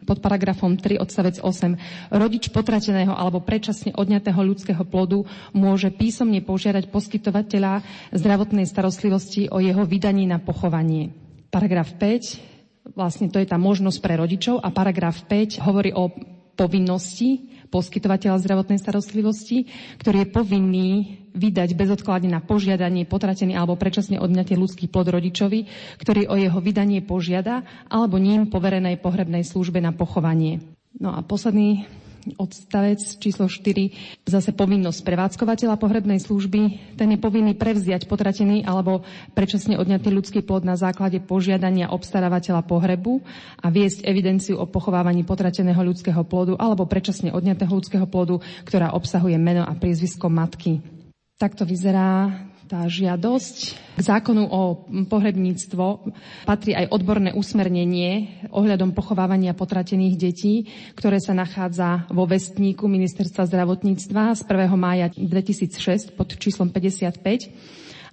pod 0.09 0.25
paragrafom 0.25 0.73
3 0.73 0.97
odstavec 0.97 1.37
8. 1.37 2.09
Rodič 2.09 2.49
potrateného 2.49 3.13
alebo 3.13 3.45
predčasne 3.45 3.93
odňatého 3.93 4.41
ľudského 4.41 4.89
plodu 4.89 5.29
môže 5.53 5.93
písomne 5.93 6.41
požiadať 6.41 6.89
poskytovateľa 6.89 7.85
zdravotnej 8.17 8.65
starostlivosti 8.65 9.53
o 9.53 9.61
jeho 9.61 9.85
vydaní 9.85 10.25
na 10.25 10.41
pochovanie. 10.41 11.28
Paragraf 11.49 11.97
5, 11.97 12.93
vlastne 12.93 13.33
to 13.33 13.41
je 13.41 13.49
tá 13.49 13.57
možnosť 13.57 13.99
pre 14.05 14.21
rodičov 14.21 14.61
a 14.61 14.69
paragraf 14.69 15.25
5 15.25 15.65
hovorí 15.65 15.97
o 15.97 16.13
povinnosti 16.59 17.59
poskytovateľa 17.69 18.41
zdravotnej 18.41 18.81
starostlivosti, 18.81 19.69
ktorý 20.01 20.25
je 20.25 20.33
povinný 20.33 20.91
vydať 21.37 21.77
bezodkladne 21.77 22.33
na 22.33 22.41
požiadanie 22.41 23.05
potratený 23.05 23.55
alebo 23.55 23.77
predčasne 23.77 24.19
odňatie 24.19 24.57
ľudský 24.57 24.89
plod 24.89 25.13
rodičovi, 25.13 25.69
ktorý 26.01 26.27
o 26.27 26.35
jeho 26.35 26.59
vydanie 26.59 27.05
požiada, 27.05 27.63
alebo 27.87 28.17
ním 28.17 28.49
poverenej 28.49 28.99
pohrebnej 28.99 29.45
službe 29.45 29.79
na 29.79 29.93
pochovanie. 29.95 30.65
No 30.99 31.15
a 31.15 31.23
posledný 31.23 31.87
odstavec 32.37 33.01
číslo 33.21 33.47
4, 33.47 34.25
zase 34.27 34.51
povinnosť 34.53 35.01
prevádzkovateľa 35.05 35.77
pohrebnej 35.77 36.19
služby. 36.19 36.95
Ten 36.97 37.09
je 37.15 37.19
povinný 37.21 37.55
prevziať 37.55 38.09
potratený 38.09 38.65
alebo 38.67 39.05
predčasne 39.33 39.79
odňatý 39.79 40.09
ľudský 40.11 40.41
plod 40.43 40.67
na 40.67 40.75
základe 40.75 41.21
požiadania 41.23 41.93
obstarávateľa 41.93 42.65
pohrebu 42.65 43.21
a 43.63 43.67
viesť 43.69 44.05
evidenciu 44.09 44.59
o 44.59 44.67
pochovávaní 44.67 45.23
potrateného 45.23 45.81
ľudského 45.81 46.23
plodu 46.25 46.59
alebo 46.59 46.89
predčasne 46.89 47.31
odňatého 47.31 47.73
ľudského 47.73 48.07
plodu, 48.09 48.41
ktorá 48.65 48.97
obsahuje 48.97 49.37
meno 49.37 49.63
a 49.65 49.73
priezvisko 49.77 50.33
matky. 50.33 50.81
Takto 51.39 51.63
vyzerá 51.63 52.35
tá 52.69 52.85
žiadosť. 52.85 53.57
K 53.97 54.01
zákonu 54.05 54.45
o 54.45 54.85
pohrebníctvo 55.09 56.13
patrí 56.45 56.77
aj 56.77 56.93
odborné 56.93 57.33
usmernenie 57.33 58.45
ohľadom 58.53 58.93
pochovávania 58.93 59.57
potratených 59.57 60.15
detí, 60.21 60.69
ktoré 60.93 61.17
sa 61.19 61.33
nachádza 61.33 62.05
vo 62.13 62.29
vestníku 62.29 62.85
Ministerstva 62.85 63.49
zdravotníctva 63.49 64.37
z 64.37 64.41
1. 64.45 64.69
mája 64.77 65.09
2006 65.17 66.13
pod 66.13 66.37
číslom 66.37 66.69
55 66.69 67.19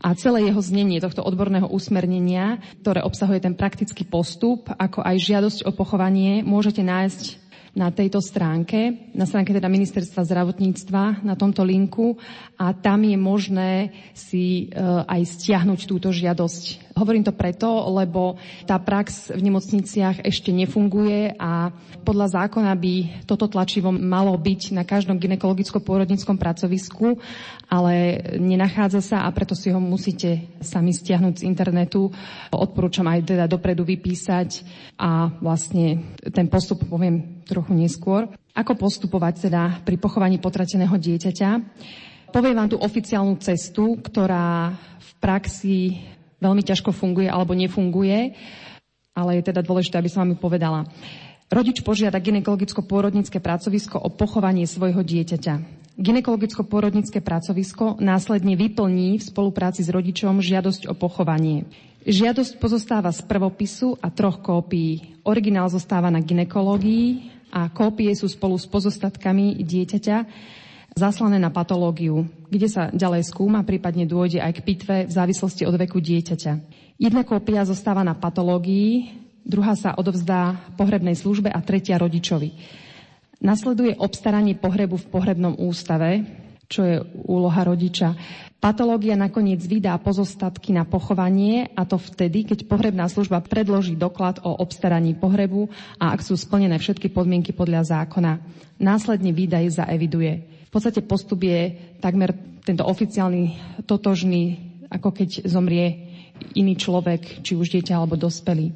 a 0.06 0.14
celé 0.16 0.48
jeho 0.48 0.62
znenie 0.64 1.04
tohto 1.04 1.26
odborného 1.26 1.68
usmernenia, 1.68 2.64
ktoré 2.80 3.04
obsahuje 3.04 3.44
ten 3.44 3.58
praktický 3.58 4.08
postup, 4.08 4.72
ako 4.72 5.04
aj 5.04 5.16
žiadosť 5.20 5.60
o 5.68 5.72
pochovanie, 5.76 6.46
môžete 6.46 6.86
nájsť 6.86 7.45
na 7.76 7.92
tejto 7.92 8.24
stránke, 8.24 9.12
na 9.12 9.28
stránke 9.28 9.52
teda 9.52 9.68
ministerstva 9.68 10.24
zdravotníctva, 10.24 11.28
na 11.28 11.36
tomto 11.36 11.68
linku 11.68 12.16
a 12.56 12.72
tam 12.72 13.04
je 13.04 13.18
možné 13.20 13.72
si 14.16 14.72
e, 14.72 14.80
aj 15.04 15.22
stiahnuť 15.28 15.80
túto 15.84 16.16
žiadosť. 16.16 16.85
Hovorím 16.96 17.28
to 17.28 17.36
preto, 17.36 17.68
lebo 17.92 18.40
tá 18.64 18.80
prax 18.80 19.28
v 19.36 19.44
nemocniciach 19.44 20.24
ešte 20.24 20.56
nefunguje 20.56 21.36
a 21.36 21.76
podľa 22.08 22.40
zákona 22.40 22.72
by 22.72 23.28
toto 23.28 23.52
tlačivo 23.52 23.92
malo 23.92 24.32
byť 24.40 24.72
na 24.72 24.88
každom 24.88 25.20
ginekologicko-pôrodnickom 25.20 26.40
pracovisku, 26.40 27.20
ale 27.68 28.24
nenachádza 28.40 29.04
sa 29.04 29.18
a 29.28 29.30
preto 29.36 29.60
si 29.60 29.76
ho 29.76 29.80
musíte 29.84 30.56
sami 30.64 30.96
stiahnuť 30.96 31.44
z 31.44 31.48
internetu. 31.52 32.16
Odporúčam 32.56 33.12
aj 33.12 33.28
teda 33.28 33.44
dopredu 33.52 33.84
vypísať 33.84 34.64
a 34.96 35.36
vlastne 35.44 36.16
ten 36.32 36.48
postup 36.48 36.88
poviem 36.88 37.44
trochu 37.44 37.76
neskôr. 37.76 38.32
Ako 38.56 38.80
postupovať 38.80 39.52
teda 39.52 39.84
pri 39.84 40.00
pochovaní 40.00 40.40
potrateného 40.40 40.96
dieťaťa? 40.96 41.50
Poviem 42.32 42.56
vám 42.56 42.72
tú 42.72 42.80
oficiálnu 42.80 43.36
cestu, 43.44 44.00
ktorá 44.00 44.72
v 44.96 45.10
praxi 45.20 46.00
veľmi 46.40 46.64
ťažko 46.64 46.92
funguje 46.92 47.28
alebo 47.28 47.56
nefunguje, 47.56 48.36
ale 49.16 49.40
je 49.40 49.44
teda 49.48 49.64
dôležité, 49.64 50.00
aby 50.00 50.12
som 50.12 50.28
vám 50.28 50.36
ju 50.36 50.38
povedala. 50.40 50.80
Rodič 51.48 51.86
požiada 51.86 52.18
ginekologicko-pôrodnické 52.18 53.38
pracovisko 53.38 54.02
o 54.02 54.10
pochovanie 54.10 54.66
svojho 54.66 55.06
dieťaťa. 55.06 55.86
Ginekologicko-pôrodnické 55.96 57.24
pracovisko 57.24 58.02
následne 58.04 58.60
vyplní 58.60 59.22
v 59.22 59.24
spolupráci 59.24 59.86
s 59.86 59.94
rodičom 59.94 60.44
žiadosť 60.44 60.92
o 60.92 60.94
pochovanie. 60.98 61.64
Žiadosť 62.04 62.60
pozostáva 62.60 63.14
z 63.16 63.24
prvopisu 63.24 63.96
a 64.04 64.12
troch 64.12 64.44
kópií. 64.44 65.16
Originál 65.24 65.72
zostáva 65.72 66.12
na 66.12 66.20
ginekológii 66.20 67.32
a 67.56 67.72
kópie 67.72 68.12
sú 68.18 68.28
spolu 68.28 68.60
s 68.60 68.68
pozostatkami 68.68 69.56
dieťaťa 69.64 70.18
zaslané 70.96 71.44
na 71.44 71.52
patológiu, 71.52 72.24
kde 72.48 72.72
sa 72.72 72.88
ďalej 72.88 73.28
skúma, 73.28 73.68
prípadne 73.68 74.08
dôjde 74.08 74.40
aj 74.40 74.52
k 74.56 74.64
pitve 74.64 74.96
v 75.04 75.12
závislosti 75.12 75.68
od 75.68 75.76
veku 75.76 76.00
dieťaťa. 76.00 76.54
Jedna 76.96 77.28
kópia 77.28 77.68
zostáva 77.68 78.00
na 78.00 78.16
patológii, 78.16 79.12
druhá 79.44 79.76
sa 79.76 79.92
odovzdá 80.00 80.56
pohrebnej 80.80 81.20
službe 81.20 81.52
a 81.52 81.60
tretia 81.60 82.00
rodičovi. 82.00 82.56
Nasleduje 83.44 84.00
obstaranie 84.00 84.56
pohrebu 84.56 84.96
v 84.96 85.10
pohrebnom 85.12 85.60
ústave, 85.60 86.24
čo 86.72 86.88
je 86.88 87.04
úloha 87.28 87.68
rodiča. 87.68 88.16
Patológia 88.64 89.20
nakoniec 89.20 89.60
vydá 89.68 90.00
pozostatky 90.00 90.72
na 90.72 90.88
pochovanie 90.88 91.76
a 91.76 91.84
to 91.84 92.00
vtedy, 92.00 92.48
keď 92.48 92.72
pohrebná 92.72 93.12
služba 93.12 93.44
predloží 93.44 94.00
doklad 94.00 94.40
o 94.48 94.64
obstaraní 94.64 95.12
pohrebu 95.12 95.68
a 96.00 96.16
ak 96.16 96.24
sú 96.24 96.40
splnené 96.40 96.80
všetky 96.80 97.12
podmienky 97.12 97.52
podľa 97.52 97.84
zákona. 97.84 98.40
Následne 98.80 99.36
výdaj 99.36 99.84
zaeviduje 99.84 100.55
podstate 100.76 101.00
postup 101.08 101.40
je 101.48 101.72
takmer 102.04 102.36
tento 102.68 102.84
oficiálny, 102.84 103.56
totožný, 103.88 104.60
ako 104.92 105.16
keď 105.16 105.48
zomrie 105.48 106.12
iný 106.60 106.76
človek, 106.76 107.40
či 107.40 107.56
už 107.56 107.72
dieťa 107.72 107.96
alebo 107.96 108.20
dospelý. 108.20 108.76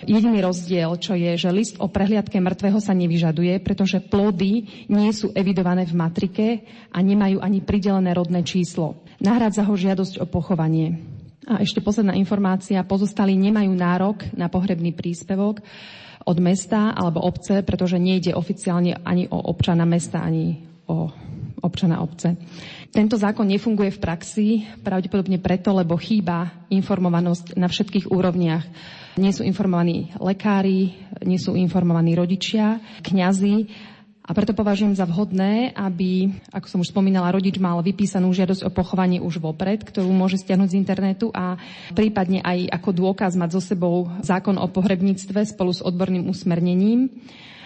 Jediný 0.00 0.40
rozdiel, 0.40 0.96
čo 0.96 1.12
je, 1.12 1.36
že 1.36 1.52
list 1.52 1.76
o 1.76 1.90
prehliadke 1.90 2.40
mŕtvého 2.40 2.80
sa 2.80 2.96
nevyžaduje, 2.96 3.60
pretože 3.60 4.00
plody 4.00 4.86
nie 4.88 5.12
sú 5.12 5.28
evidované 5.36 5.84
v 5.84 5.98
matrike 5.98 6.46
a 6.88 6.98
nemajú 7.04 7.42
ani 7.44 7.60
pridelené 7.60 8.16
rodné 8.16 8.40
číslo. 8.40 9.04
Nahrádza 9.20 9.68
ho 9.68 9.74
žiadosť 9.76 10.24
o 10.24 10.26
pochovanie. 10.30 11.04
A 11.44 11.60
ešte 11.60 11.84
posledná 11.84 12.16
informácia. 12.16 12.80
Pozostali 12.86 13.36
nemajú 13.36 13.72
nárok 13.76 14.24
na 14.32 14.48
pohrebný 14.48 14.96
príspevok 14.96 15.60
od 16.24 16.36
mesta 16.40 16.96
alebo 16.96 17.20
obce, 17.20 17.60
pretože 17.60 18.00
nejde 18.00 18.32
oficiálne 18.32 18.96
ani 19.04 19.28
o 19.28 19.36
občana 19.52 19.84
mesta, 19.84 20.24
ani 20.24 20.64
o 20.88 21.12
občana 21.62 22.02
obce. 22.02 22.36
Tento 22.90 23.14
zákon 23.14 23.46
nefunguje 23.46 23.94
v 23.94 24.02
praxi, 24.02 24.46
pravdepodobne 24.82 25.38
preto, 25.38 25.70
lebo 25.70 25.94
chýba 25.94 26.66
informovanosť 26.72 27.54
na 27.54 27.70
všetkých 27.70 28.10
úrovniach. 28.10 28.64
Nie 29.18 29.30
sú 29.30 29.46
informovaní 29.46 30.10
lekári, 30.18 30.96
nie 31.22 31.38
sú 31.38 31.54
informovaní 31.54 32.18
rodičia, 32.18 32.82
kňazi 33.04 33.68
a 34.30 34.30
preto 34.30 34.54
považujem 34.54 34.94
za 34.94 35.10
vhodné, 35.10 35.74
aby, 35.74 36.30
ako 36.54 36.66
som 36.70 36.78
už 36.86 36.94
spomínala, 36.94 37.34
rodič 37.34 37.58
mal 37.58 37.82
vypísanú 37.82 38.30
žiadosť 38.30 38.62
o 38.62 38.70
pochovanie 38.70 39.18
už 39.18 39.42
vopred, 39.42 39.82
ktorú 39.82 40.06
môže 40.14 40.38
stiahnuť 40.38 40.70
z 40.70 40.78
internetu 40.78 41.34
a 41.34 41.58
prípadne 41.98 42.38
aj 42.38 42.70
ako 42.78 42.94
dôkaz 42.94 43.34
mať 43.34 43.58
so 43.58 43.60
sebou 43.74 44.06
zákon 44.22 44.54
o 44.54 44.70
pohrebníctve 44.70 45.50
spolu 45.50 45.74
s 45.74 45.82
odborným 45.82 46.30
usmernením. 46.30 47.10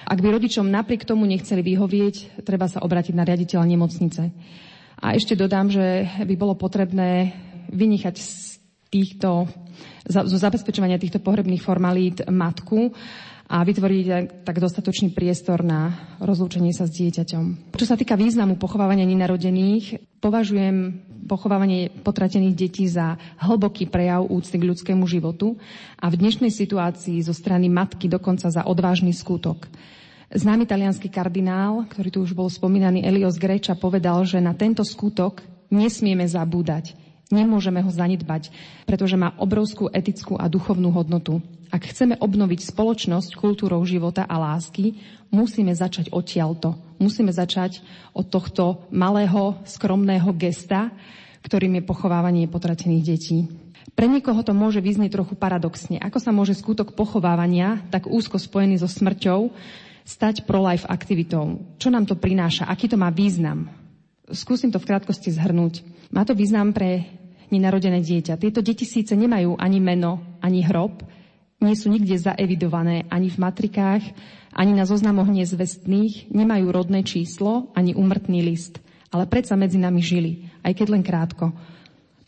Ak 0.05 0.21
by 0.21 0.37
rodičom 0.37 0.69
napriek 0.69 1.09
tomu 1.09 1.25
nechceli 1.25 1.65
vyhovieť, 1.65 2.45
treba 2.45 2.69
sa 2.69 2.85
obrátiť 2.85 3.17
na 3.17 3.25
riaditeľa 3.25 3.65
nemocnice. 3.65 4.23
A 5.01 5.17
ešte 5.17 5.37
dodám, 5.37 5.73
že 5.73 6.05
by 6.25 6.35
bolo 6.37 6.55
potrebné 6.57 7.33
vynechať 7.73 8.15
z 8.17 8.61
týchto, 8.93 9.49
zo 10.07 10.39
zabezpečovania 10.39 11.01
týchto 11.01 11.19
pohrebných 11.19 11.65
formalít 11.65 12.29
matku 12.29 12.93
a 13.45 13.61
vytvoriť 13.61 14.07
tak 14.43 14.57
dostatočný 14.57 15.13
priestor 15.13 15.61
na 15.61 15.93
rozlúčenie 16.17 16.73
sa 16.73 16.89
s 16.89 16.97
dieťaťom. 16.97 17.77
Čo 17.77 17.87
sa 17.87 17.97
týka 18.01 18.17
významu 18.17 18.57
pochovávania 18.57 19.05
nenarodených, 19.05 20.01
považujem 20.25 21.05
pochovávanie 21.29 21.93
potratených 21.93 22.57
detí 22.57 22.89
za 22.89 23.21
hlboký 23.45 23.89
prejav 23.89 24.25
úcty 24.25 24.57
k 24.57 24.69
ľudskému 24.69 25.05
životu 25.05 25.61
a 26.01 26.09
v 26.09 26.19
dnešnej 26.21 26.53
situácii 26.53 27.21
zo 27.21 27.37
strany 27.37 27.69
matky 27.69 28.09
dokonca 28.09 28.49
za 28.49 28.65
odvážny 28.65 29.13
skutok. 29.13 29.69
Známy 30.35 30.65
talianský 30.65 31.13
kardinál, 31.13 31.85
ktorý 31.93 32.09
tu 32.11 32.19
už 32.25 32.33
bol 32.33 32.49
spomínaný, 32.49 33.05
Elios 33.05 33.37
Greča, 33.37 33.77
povedal, 33.77 34.25
že 34.25 34.41
na 34.41 34.57
tento 34.57 34.83
skutok 34.83 35.45
nesmieme 35.69 36.25
zabúdať. 36.25 36.97
Nemôžeme 37.35 37.83
ho 37.83 37.91
zanedbať, 37.91 38.55
pretože 38.87 39.19
má 39.19 39.35
obrovskú 39.43 39.91
etickú 39.91 40.39
a 40.39 40.47
duchovnú 40.47 40.95
hodnotu. 40.95 41.43
Ak 41.75 41.91
chceme 41.91 42.15
obnoviť 42.23 42.71
spoločnosť 42.71 43.35
kultúrou 43.35 43.83
života 43.83 44.23
a 44.23 44.39
lásky, 44.39 45.03
musíme 45.35 45.75
začať 45.75 46.15
odtiaľto. 46.15 46.79
Musíme 47.03 47.35
začať 47.35 47.83
od 48.15 48.31
tohto 48.31 48.87
malého, 48.95 49.59
skromného 49.67 50.31
gesta, 50.39 50.95
ktorým 51.43 51.83
je 51.83 51.83
pochovávanie 51.83 52.47
potratených 52.47 53.03
detí. 53.03 53.51
Pre 53.99 54.07
niekoho 54.07 54.47
to 54.47 54.55
môže 54.55 54.79
vyznieť 54.79 55.19
trochu 55.19 55.35
paradoxne. 55.35 55.99
Ako 55.99 56.23
sa 56.23 56.31
môže 56.31 56.55
skutok 56.55 56.95
pochovávania, 56.95 57.83
tak 57.91 58.07
úzko 58.07 58.39
spojený 58.39 58.79
so 58.79 58.87
smrťou, 58.87 59.51
stať 60.07 60.47
pro-life 60.47 60.87
aktivitou? 60.87 61.59
Čo 61.83 61.91
nám 61.91 62.07
to 62.07 62.15
prináša? 62.15 62.71
Aký 62.71 62.87
to 62.87 62.95
má 62.95 63.11
význam? 63.11 63.71
Skúsim 64.31 64.71
to 64.71 64.79
v 64.79 64.89
krátkosti 64.89 65.35
zhrnúť. 65.35 65.83
Má 66.15 66.23
to 66.23 66.33
význam 66.33 66.73
pre 66.73 67.07
nenarodené 67.51 68.01
dieťa. 68.05 68.41
Tieto 68.41 68.61
deti 68.65 68.87
síce 68.87 69.13
nemajú 69.17 69.59
ani 69.59 69.79
meno, 69.83 70.39
ani 70.41 70.65
hrob, 70.65 71.05
nie 71.65 71.75
sú 71.81 71.89
nikde 71.89 72.21
zaevidované 72.21 73.09
ani 73.09 73.33
v 73.33 73.41
matrikách, 73.41 74.05
ani 74.53 74.77
na 74.77 74.85
zoznamoch 74.85 75.33
nezvestných, 75.33 76.29
nemajú 76.29 76.69
rodné 76.69 77.03
číslo, 77.03 77.73
ani 77.73 77.97
umrtný 77.97 78.45
list. 78.45 78.79
Ale 79.09 79.25
predsa 79.25 79.57
medzi 79.57 79.81
nami 79.81 80.05
žili, 80.05 80.53
aj 80.61 80.77
keď 80.77 80.87
len 80.93 81.03
krátko. 81.07 81.57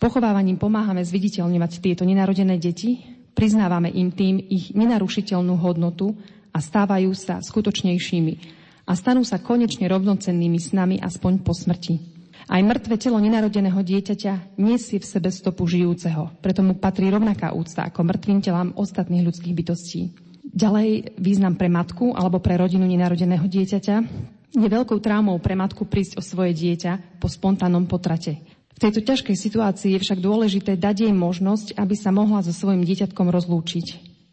Pochovávaním 0.00 0.56
pomáhame 0.56 1.04
zviditeľňovať 1.04 1.72
tieto 1.84 2.02
nenarodené 2.08 2.56
deti, 2.56 3.04
priznávame 3.36 3.92
im 3.92 4.08
tým 4.08 4.40
ich 4.40 4.72
nenarušiteľnú 4.72 5.60
hodnotu 5.60 6.16
a 6.52 6.58
stávajú 6.64 7.12
sa 7.12 7.44
skutočnejšími 7.44 8.34
a 8.88 8.92
stanú 8.96 9.20
sa 9.26 9.36
konečne 9.42 9.84
rovnocennými 9.90 10.56
s 10.56 10.72
nami 10.72 10.96
aspoň 10.96 11.32
po 11.44 11.52
smrti. 11.52 12.15
Aj 12.46 12.62
mŕtve 12.62 12.94
telo 12.94 13.18
nenarodeného 13.18 13.82
dieťaťa 13.82 14.54
nesie 14.62 15.02
v 15.02 15.06
sebe 15.06 15.34
stopu 15.34 15.66
žijúceho, 15.66 16.30
preto 16.38 16.62
mu 16.62 16.78
patrí 16.78 17.10
rovnaká 17.10 17.50
úcta 17.50 17.90
ako 17.90 18.06
mŕtvým 18.06 18.38
telám 18.38 18.70
ostatných 18.78 19.26
ľudských 19.26 19.50
bytostí. 19.50 20.14
Ďalej 20.54 21.18
význam 21.18 21.58
pre 21.58 21.66
matku 21.66 22.14
alebo 22.14 22.38
pre 22.38 22.54
rodinu 22.54 22.86
nenarodeného 22.86 23.42
dieťaťa 23.50 23.96
je 24.56 24.68
veľkou 24.70 25.02
traumou 25.02 25.36
pre 25.42 25.58
matku 25.58 25.90
prísť 25.90 26.16
o 26.16 26.22
svoje 26.22 26.54
dieťa 26.54 27.18
po 27.18 27.26
spontánnom 27.26 27.90
potrate. 27.90 28.38
V 28.76 28.78
tejto 28.78 29.02
ťažkej 29.02 29.36
situácii 29.36 29.98
je 29.98 30.02
však 30.06 30.22
dôležité 30.22 30.78
dať 30.78 31.08
jej 31.08 31.14
možnosť, 31.16 31.74
aby 31.74 31.98
sa 31.98 32.14
mohla 32.14 32.46
so 32.46 32.54
svojim 32.54 32.86
dieťatkom 32.86 33.26
rozlúčiť. 33.26 33.86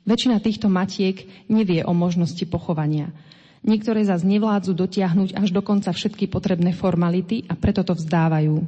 Väčšina 0.06 0.38
týchto 0.38 0.70
matiek 0.70 1.26
nevie 1.50 1.82
o 1.82 1.96
možnosti 1.96 2.44
pochovania. 2.46 3.10
Niektoré 3.64 4.04
zase 4.04 4.28
nevládzu 4.28 4.76
dotiahnuť 4.76 5.40
až 5.40 5.50
do 5.56 5.64
konca 5.64 5.96
všetky 5.96 6.28
potrebné 6.28 6.76
formality 6.76 7.48
a 7.48 7.56
preto 7.56 7.88
to 7.88 7.96
vzdávajú. 7.96 8.60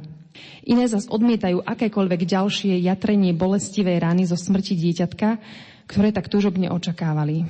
Iné 0.64 0.84
zase 0.88 1.08
odmietajú 1.08 1.64
akékoľvek 1.64 2.20
ďalšie 2.28 2.80
jatrenie 2.80 3.36
bolestivej 3.36 4.00
rány 4.00 4.24
zo 4.28 4.36
smrti 4.36 4.76
dieťatka, 4.76 5.40
ktoré 5.88 6.12
tak 6.12 6.32
túžobne 6.32 6.72
očakávali. 6.72 7.44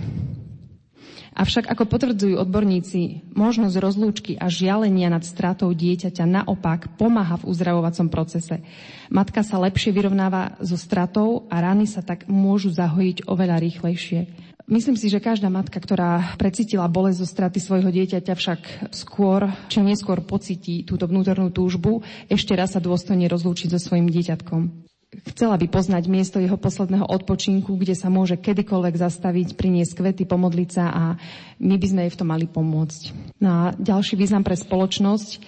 Avšak 1.37 1.69
ako 1.69 1.85
potvrdzujú 1.85 2.41
odborníci, 2.41 3.29
možnosť 3.37 3.77
rozlúčky 3.77 4.33
a 4.41 4.49
žialenia 4.49 5.13
nad 5.13 5.21
stratou 5.21 5.69
dieťaťa 5.69 6.25
naopak 6.25 6.97
pomáha 6.97 7.37
v 7.37 7.53
uzdravovacom 7.53 8.09
procese. 8.09 8.65
Matka 9.13 9.45
sa 9.45 9.61
lepšie 9.61 9.93
vyrovnáva 9.93 10.57
so 10.65 10.81
stratou 10.81 11.45
a 11.53 11.61
rany 11.61 11.85
sa 11.85 12.01
tak 12.01 12.25
môžu 12.25 12.73
zahojiť 12.73 13.29
oveľa 13.29 13.61
rýchlejšie. 13.61 14.46
Myslím 14.67 14.99
si, 14.99 15.07
že 15.07 15.23
každá 15.23 15.47
matka, 15.47 15.79
ktorá 15.79 16.35
precítila 16.43 16.91
bolesť 16.91 17.23
zo 17.23 17.29
straty 17.31 17.63
svojho 17.63 17.87
dieťaťa, 17.87 18.35
však 18.35 18.61
skôr 18.91 19.47
či 19.71 19.79
neskôr 19.79 20.19
pocíti 20.27 20.83
túto 20.83 21.07
vnútornú 21.07 21.55
túžbu 21.55 22.03
ešte 22.27 22.51
raz 22.59 22.75
sa 22.75 22.83
dôstojne 22.83 23.31
rozlúčiť 23.31 23.71
so 23.71 23.79
svojim 23.79 24.11
dieťatkom. 24.11 24.87
Chcela 25.31 25.55
by 25.55 25.71
poznať 25.71 26.11
miesto 26.11 26.43
jeho 26.43 26.59
posledného 26.59 27.07
odpočinku, 27.07 27.79
kde 27.79 27.95
sa 27.95 28.11
môže 28.11 28.35
kedykoľvek 28.43 28.95
zastaviť, 28.99 29.55
priniesť 29.55 30.03
kvety, 30.03 30.27
pomodliť 30.27 30.69
sa 30.75 30.85
a 30.91 31.03
my 31.63 31.79
by 31.79 31.87
sme 31.87 32.01
jej 32.05 32.13
v 32.13 32.19
tom 32.19 32.29
mali 32.35 32.51
pomôcť. 32.51 33.03
No 33.39 33.71
ďalší 33.79 34.19
význam 34.19 34.43
pre 34.43 34.59
spoločnosť. 34.59 35.47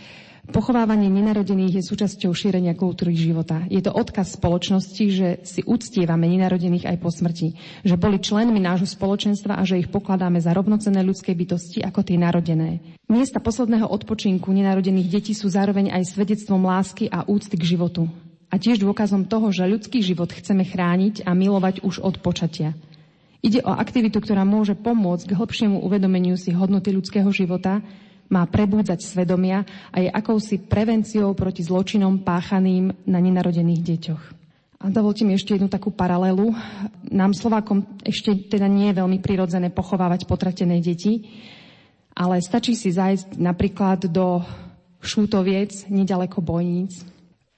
Pochovávanie 0.48 1.12
nenarodených 1.12 1.80
je 1.80 1.88
súčasťou 1.92 2.32
šírenia 2.32 2.72
kultúry 2.72 3.12
života. 3.12 3.68
Je 3.68 3.84
to 3.84 3.92
odkaz 3.92 4.40
spoločnosti, 4.40 5.04
že 5.12 5.28
si 5.44 5.60
uctievame 5.60 6.24
nenarodených 6.24 6.88
aj 6.88 6.96
po 7.04 7.12
smrti. 7.12 7.52
Že 7.84 8.00
boli 8.00 8.16
členmi 8.16 8.56
nášho 8.56 8.88
spoločenstva 8.88 9.60
a 9.60 9.62
že 9.68 9.76
ich 9.76 9.92
pokladáme 9.92 10.40
za 10.40 10.56
rovnocenné 10.56 11.04
ľudské 11.04 11.36
bytosti 11.36 11.84
ako 11.84 12.00
tie 12.00 12.16
narodené. 12.16 12.80
Miesta 13.12 13.44
posledného 13.44 13.92
odpočinku 13.92 14.48
nenarodených 14.48 15.12
detí 15.12 15.36
sú 15.36 15.52
zároveň 15.52 15.92
aj 15.92 16.16
svedectvom 16.16 16.64
lásky 16.64 17.12
a 17.12 17.28
úcty 17.28 17.60
k 17.60 17.76
životu 17.76 18.08
a 18.48 18.56
tiež 18.56 18.80
dôkazom 18.80 19.28
toho, 19.28 19.52
že 19.52 19.68
ľudský 19.68 20.00
život 20.00 20.32
chceme 20.32 20.64
chrániť 20.64 21.28
a 21.28 21.36
milovať 21.36 21.84
už 21.84 22.00
od 22.00 22.16
počatia. 22.24 22.72
Ide 23.38 23.62
o 23.62 23.70
aktivitu, 23.70 24.18
ktorá 24.18 24.42
môže 24.42 24.74
pomôcť 24.74 25.30
k 25.30 25.36
hlbšiemu 25.38 25.78
uvedomeniu 25.84 26.34
si 26.34 26.50
hodnoty 26.50 26.90
ľudského 26.90 27.28
života, 27.30 27.84
má 28.28 28.44
prebúdzať 28.44 29.00
svedomia 29.00 29.64
a 29.92 30.04
je 30.04 30.08
akousi 30.08 30.60
prevenciou 30.60 31.32
proti 31.32 31.64
zločinom 31.64 32.20
páchaným 32.24 33.08
na 33.08 33.18
nenarodených 33.18 33.82
deťoch. 33.84 34.24
A 34.78 34.94
dovolte 34.94 35.26
mi 35.26 35.34
ešte 35.34 35.58
jednu 35.58 35.66
takú 35.66 35.90
paralelu. 35.90 36.54
Nám 37.10 37.34
Slovákom 37.34 37.98
ešte 38.06 38.46
teda 38.46 38.70
nie 38.70 38.94
je 38.94 38.98
veľmi 39.02 39.18
prirodzené 39.18 39.74
pochovávať 39.74 40.30
potratené 40.30 40.78
deti, 40.78 41.26
ale 42.14 42.38
stačí 42.38 42.78
si 42.78 42.94
zájsť 42.94 43.42
napríklad 43.42 44.06
do 44.06 44.38
Šútoviec, 45.02 45.86
nedaleko 45.90 46.42
Bojníc, 46.42 47.02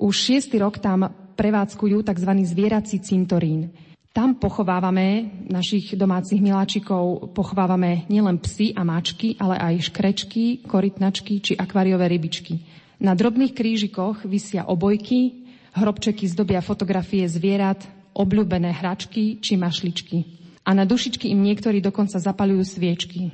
už 0.01 0.17
šiestý 0.17 0.61
rok 0.65 0.81
tam 0.81 1.13
prevádzkujú 1.37 2.05
tzv. 2.05 2.33
zvierací 2.45 3.01
cintorín. 3.05 3.73
Tam 4.11 4.35
pochovávame 4.35 5.31
našich 5.47 5.95
domácich 5.95 6.43
miláčikov, 6.43 7.31
pochovávame 7.31 8.11
nielen 8.11 8.43
psy 8.43 8.75
a 8.75 8.83
máčky, 8.83 9.39
ale 9.39 9.55
aj 9.55 9.87
škrečky, 9.87 10.67
korytnačky 10.67 11.39
či 11.39 11.55
akváriové 11.55 12.11
rybičky. 12.11 12.59
Na 12.99 13.15
drobných 13.15 13.55
krížikoch 13.55 14.27
vysia 14.27 14.67
obojky, 14.67 15.47
hrobčeky 15.79 16.27
zdobia 16.27 16.59
fotografie 16.59 17.23
zvierat, 17.31 17.87
obľúbené 18.11 18.75
hračky 18.75 19.39
či 19.39 19.55
mašličky. 19.55 20.27
A 20.67 20.75
na 20.75 20.83
dušičky 20.83 21.31
im 21.31 21.47
niektorí 21.47 21.79
dokonca 21.79 22.19
zapalujú 22.19 22.67
sviečky. 22.67 23.31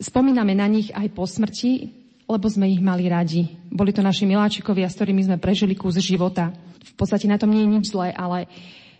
Spomíname 0.00 0.56
na 0.56 0.64
nich 0.72 0.88
aj 0.88 1.04
po 1.12 1.28
smrti, 1.28 1.92
lebo 2.24 2.48
sme 2.48 2.72
ich 2.72 2.80
mali 2.80 3.12
radi. 3.12 3.44
Boli 3.68 3.92
to 3.92 4.00
naši 4.00 4.24
miláčikovia, 4.24 4.88
s 4.88 4.96
ktorými 4.96 5.20
sme 5.20 5.36
prežili 5.36 5.76
kus 5.76 6.00
života. 6.00 6.48
V 6.80 6.94
podstate 6.96 7.28
na 7.28 7.36
tom 7.36 7.52
nie 7.52 7.60
je 7.60 7.72
nič 7.76 7.84
zlé, 7.92 8.08
ale 8.16 8.48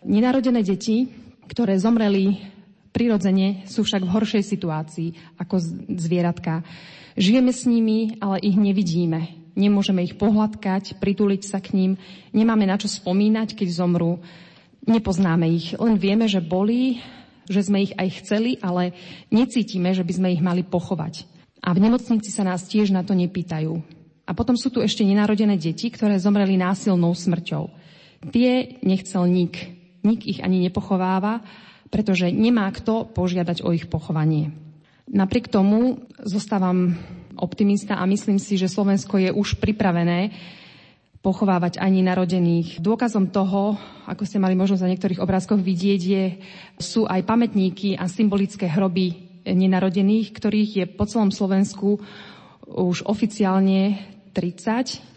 nenarodené 0.05 0.61
deti, 0.63 1.09
ktoré 1.49 1.77
zomreli 1.77 2.41
prirodzene, 2.95 3.67
sú 3.67 3.83
však 3.83 4.07
v 4.07 4.13
horšej 4.15 4.45
situácii 4.47 5.09
ako 5.43 5.59
zvieratka. 5.99 6.63
Žijeme 7.19 7.51
s 7.51 7.67
nimi, 7.67 8.17
ale 8.23 8.39
ich 8.39 8.55
nevidíme. 8.55 9.51
Nemôžeme 9.59 10.03
ich 10.03 10.19
pohľadkať, 10.19 10.99
prituliť 10.99 11.43
sa 11.47 11.59
k 11.63 11.75
ním, 11.75 11.91
nemáme 12.35 12.67
na 12.67 12.79
čo 12.79 12.91
spomínať, 12.91 13.55
keď 13.55 13.69
zomrú. 13.71 14.23
Nepoznáme 14.87 15.47
ich, 15.51 15.75
len 15.79 15.99
vieme, 15.99 16.27
že 16.27 16.43
boli, 16.43 17.03
že 17.47 17.63
sme 17.63 17.87
ich 17.87 17.95
aj 17.95 18.09
chceli, 18.23 18.59
ale 18.63 18.95
necítime, 19.31 19.95
že 19.95 20.03
by 20.03 20.13
sme 20.15 20.29
ich 20.35 20.43
mali 20.43 20.63
pochovať. 20.67 21.27
A 21.65 21.73
v 21.73 21.83
nemocnici 21.83 22.29
sa 22.29 22.45
nás 22.45 22.67
tiež 22.69 22.93
na 22.93 23.01
to 23.07 23.17
nepýtajú. 23.17 23.73
A 24.25 24.31
potom 24.33 24.57
sú 24.57 24.69
tu 24.69 24.81
ešte 24.81 25.05
nenarodené 25.05 25.57
deti, 25.57 25.89
ktoré 25.89 26.21
zomreli 26.21 26.57
násilnou 26.57 27.13
smrťou. 27.13 27.73
Tie 28.33 28.81
nechcel 28.81 29.25
nik. 29.29 29.74
Nik 30.05 30.29
ich 30.29 30.41
ani 30.45 30.61
nepochováva, 30.61 31.41
pretože 31.89 32.29
nemá 32.29 32.69
kto 32.71 33.09
požiadať 33.09 33.65
o 33.65 33.73
ich 33.73 33.89
pochovanie. 33.89 34.53
Napriek 35.09 35.53
tomu 35.53 36.05
zostávam 36.21 36.97
optimista 37.37 38.01
a 38.01 38.05
myslím 38.09 38.41
si, 38.41 38.57
že 38.57 38.73
Slovensko 38.73 39.21
je 39.21 39.31
už 39.33 39.61
pripravené 39.61 40.33
pochovávať 41.25 41.81
ani 41.81 42.05
narodených. 42.05 42.85
Dôkazom 42.85 43.33
toho, 43.33 43.81
ako 44.05 44.29
ste 44.29 44.37
mali 44.37 44.53
možnosť 44.53 44.83
na 44.85 44.93
niektorých 44.93 45.23
obrázkoch 45.25 45.57
vidieť, 45.57 46.01
je, 46.05 46.25
sú 46.77 47.09
aj 47.09 47.25
pamätníky 47.25 47.97
a 47.97 48.05
symbolické 48.13 48.69
hroby 48.69 49.17
nenarodených, 49.49 50.37
ktorých 50.37 50.71
je 50.77 50.85
po 50.89 51.05
celom 51.09 51.33
Slovensku 51.33 52.01
už 52.69 53.05
oficiálne 53.09 54.01
30 54.37 55.14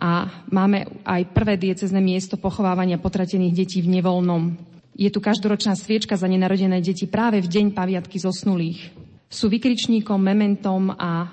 a 0.00 0.32
máme 0.48 1.04
aj 1.04 1.28
prvé 1.36 1.60
diecezne 1.60 2.00
miesto 2.00 2.40
pochovávania 2.40 2.96
potratených 2.96 3.52
detí 3.52 3.84
v 3.84 4.00
nevoľnom. 4.00 4.56
Je 4.96 5.12
tu 5.12 5.20
každoročná 5.20 5.76
sviečka 5.76 6.16
za 6.16 6.24
nenarodené 6.24 6.80
deti 6.80 7.04
práve 7.04 7.44
v 7.44 7.52
deň 7.52 7.76
paviatky 7.76 8.16
zosnulých. 8.16 8.96
Sú 9.28 9.52
vykričníkom, 9.52 10.16
mementom 10.16 10.96
a 10.96 11.28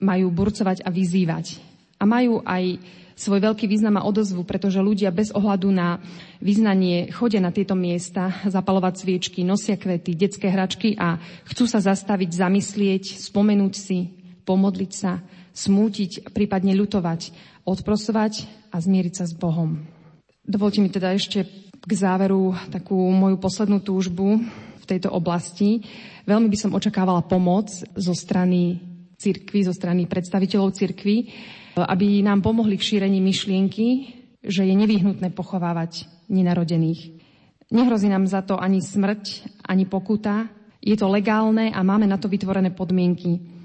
majú 0.00 0.32
burcovať 0.32 0.82
a 0.82 0.90
vyzývať. 0.90 1.60
A 2.00 2.08
majú 2.08 2.40
aj 2.48 2.80
svoj 3.18 3.42
veľký 3.44 3.66
význam 3.66 3.98
a 3.98 4.06
odozvu, 4.06 4.46
pretože 4.46 4.78
ľudia 4.78 5.10
bez 5.10 5.34
ohľadu 5.34 5.68
na 5.74 5.98
význanie 6.38 7.10
chodia 7.10 7.42
na 7.42 7.50
tieto 7.50 7.74
miesta, 7.74 8.30
zapalovať 8.46 8.94
sviečky, 9.04 9.42
nosia 9.42 9.74
kvety, 9.74 10.14
detské 10.14 10.48
hračky 10.48 10.94
a 10.94 11.18
chcú 11.50 11.66
sa 11.66 11.82
zastaviť, 11.82 12.30
zamyslieť, 12.30 13.04
spomenúť 13.18 13.74
si, 13.74 14.14
pomodliť 14.46 14.92
sa, 14.94 15.18
smútiť, 15.52 16.32
prípadne 16.32 16.74
ľutovať, 16.76 17.32
odprosovať 17.64 18.48
a 18.72 18.76
zmieriť 18.80 19.14
sa 19.14 19.24
s 19.28 19.34
Bohom. 19.36 19.84
Dovolte 20.48 20.80
mi 20.80 20.88
teda 20.88 21.12
ešte 21.12 21.44
k 21.78 21.92
záveru 21.92 22.56
takú 22.72 22.96
moju 22.96 23.36
poslednú 23.36 23.84
túžbu 23.84 24.40
v 24.80 24.84
tejto 24.88 25.12
oblasti. 25.12 25.84
Veľmi 26.24 26.48
by 26.48 26.58
som 26.58 26.76
očakávala 26.76 27.24
pomoc 27.24 27.68
zo 27.76 28.14
strany 28.16 28.80
cirkvy, 29.18 29.66
zo 29.66 29.74
strany 29.74 30.08
predstaviteľov 30.08 30.72
cirkvy, 30.72 31.16
aby 31.78 32.22
nám 32.24 32.40
pomohli 32.40 32.78
v 32.78 32.86
šírení 32.86 33.18
myšlienky, 33.20 33.86
že 34.42 34.64
je 34.64 34.74
nevyhnutné 34.74 35.34
pochovávať 35.34 36.06
nenarodených. 36.30 37.18
Nehrozí 37.68 38.08
nám 38.08 38.24
za 38.24 38.40
to 38.40 38.56
ani 38.56 38.80
smrť, 38.80 39.44
ani 39.68 39.84
pokuta. 39.84 40.48
Je 40.80 40.96
to 40.96 41.10
legálne 41.10 41.68
a 41.68 41.80
máme 41.84 42.08
na 42.08 42.16
to 42.16 42.30
vytvorené 42.30 42.72
podmienky. 42.72 43.57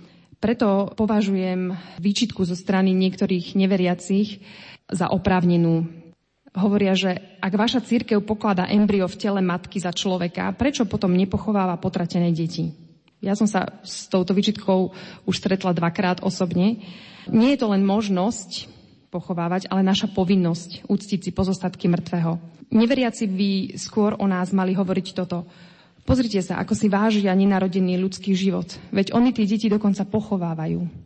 Preto 0.43 0.91
považujem 0.99 1.71
výčitku 2.03 2.43
zo 2.43 2.59
strany 2.59 2.91
niektorých 2.91 3.55
neveriacich 3.55 4.43
za 4.91 5.07
oprávnenú. 5.07 5.87
Hovoria, 6.51 6.99
že 6.99 7.39
ak 7.39 7.55
vaša 7.55 7.79
církev 7.79 8.19
pokladá 8.27 8.67
embryo 8.67 9.07
v 9.07 9.15
tele 9.23 9.39
matky 9.39 9.79
za 9.79 9.95
človeka, 9.95 10.51
prečo 10.51 10.83
potom 10.83 11.15
nepochováva 11.15 11.79
potratené 11.79 12.35
deti? 12.35 12.75
Ja 13.23 13.39
som 13.39 13.47
sa 13.47 13.79
s 13.87 14.11
touto 14.11 14.35
výčitkou 14.35 14.91
už 15.23 15.35
stretla 15.39 15.71
dvakrát 15.71 16.19
osobne. 16.19 16.83
Nie 17.31 17.55
je 17.55 17.63
to 17.63 17.71
len 17.71 17.87
možnosť 17.87 18.67
pochovávať, 19.15 19.71
ale 19.71 19.79
naša 19.79 20.11
povinnosť 20.11 20.91
uctiť 20.91 21.19
si 21.23 21.31
pozostatky 21.31 21.87
mŕtvého. 21.87 22.35
Neveriaci 22.75 23.31
by 23.31 23.79
skôr 23.79 24.19
o 24.19 24.27
nás 24.27 24.51
mali 24.51 24.75
hovoriť 24.75 25.07
toto. 25.15 25.47
Pozrite 26.03 26.43
sa, 26.43 26.59
ako 26.59 26.75
si 26.75 26.91
vážia 26.91 27.31
nenarodený 27.31 27.95
ľudský 27.95 28.35
život. 28.35 28.67
Veď 28.91 29.15
oni 29.15 29.31
tie 29.31 29.47
deti 29.47 29.71
dokonca 29.71 30.03
pochovávajú. 30.03 31.03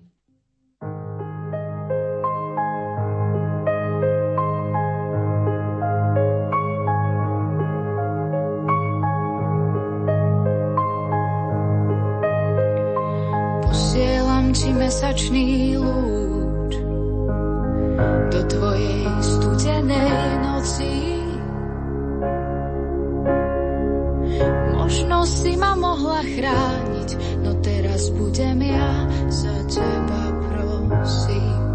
Mesačný 14.88 15.76
lúč 15.76 16.74
do 18.32 18.40
tvojej 18.48 19.04
studenej 19.20 20.40
noci. 20.40 20.97
Možno 24.98 25.30
si 25.30 25.54
ma 25.54 25.78
mohla 25.78 26.26
chrániť, 26.26 27.10
no 27.46 27.54
teraz 27.62 28.10
budem 28.18 28.66
ja 28.66 29.06
za 29.30 29.54
teba 29.70 30.34
prosiť. 30.42 31.67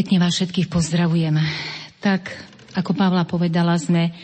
Pekne 0.00 0.16
vás 0.16 0.32
všetkých 0.32 0.72
pozdravujem. 0.72 1.36
Tak, 2.00 2.32
ako 2.72 2.96
Pavla 2.96 3.28
povedala, 3.28 3.76
sme 3.76 4.16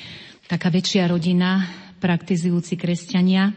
taká 0.48 0.72
väčšia 0.72 1.04
rodina, 1.04 1.68
praktizujúci 2.00 2.80
kresťania. 2.80 3.52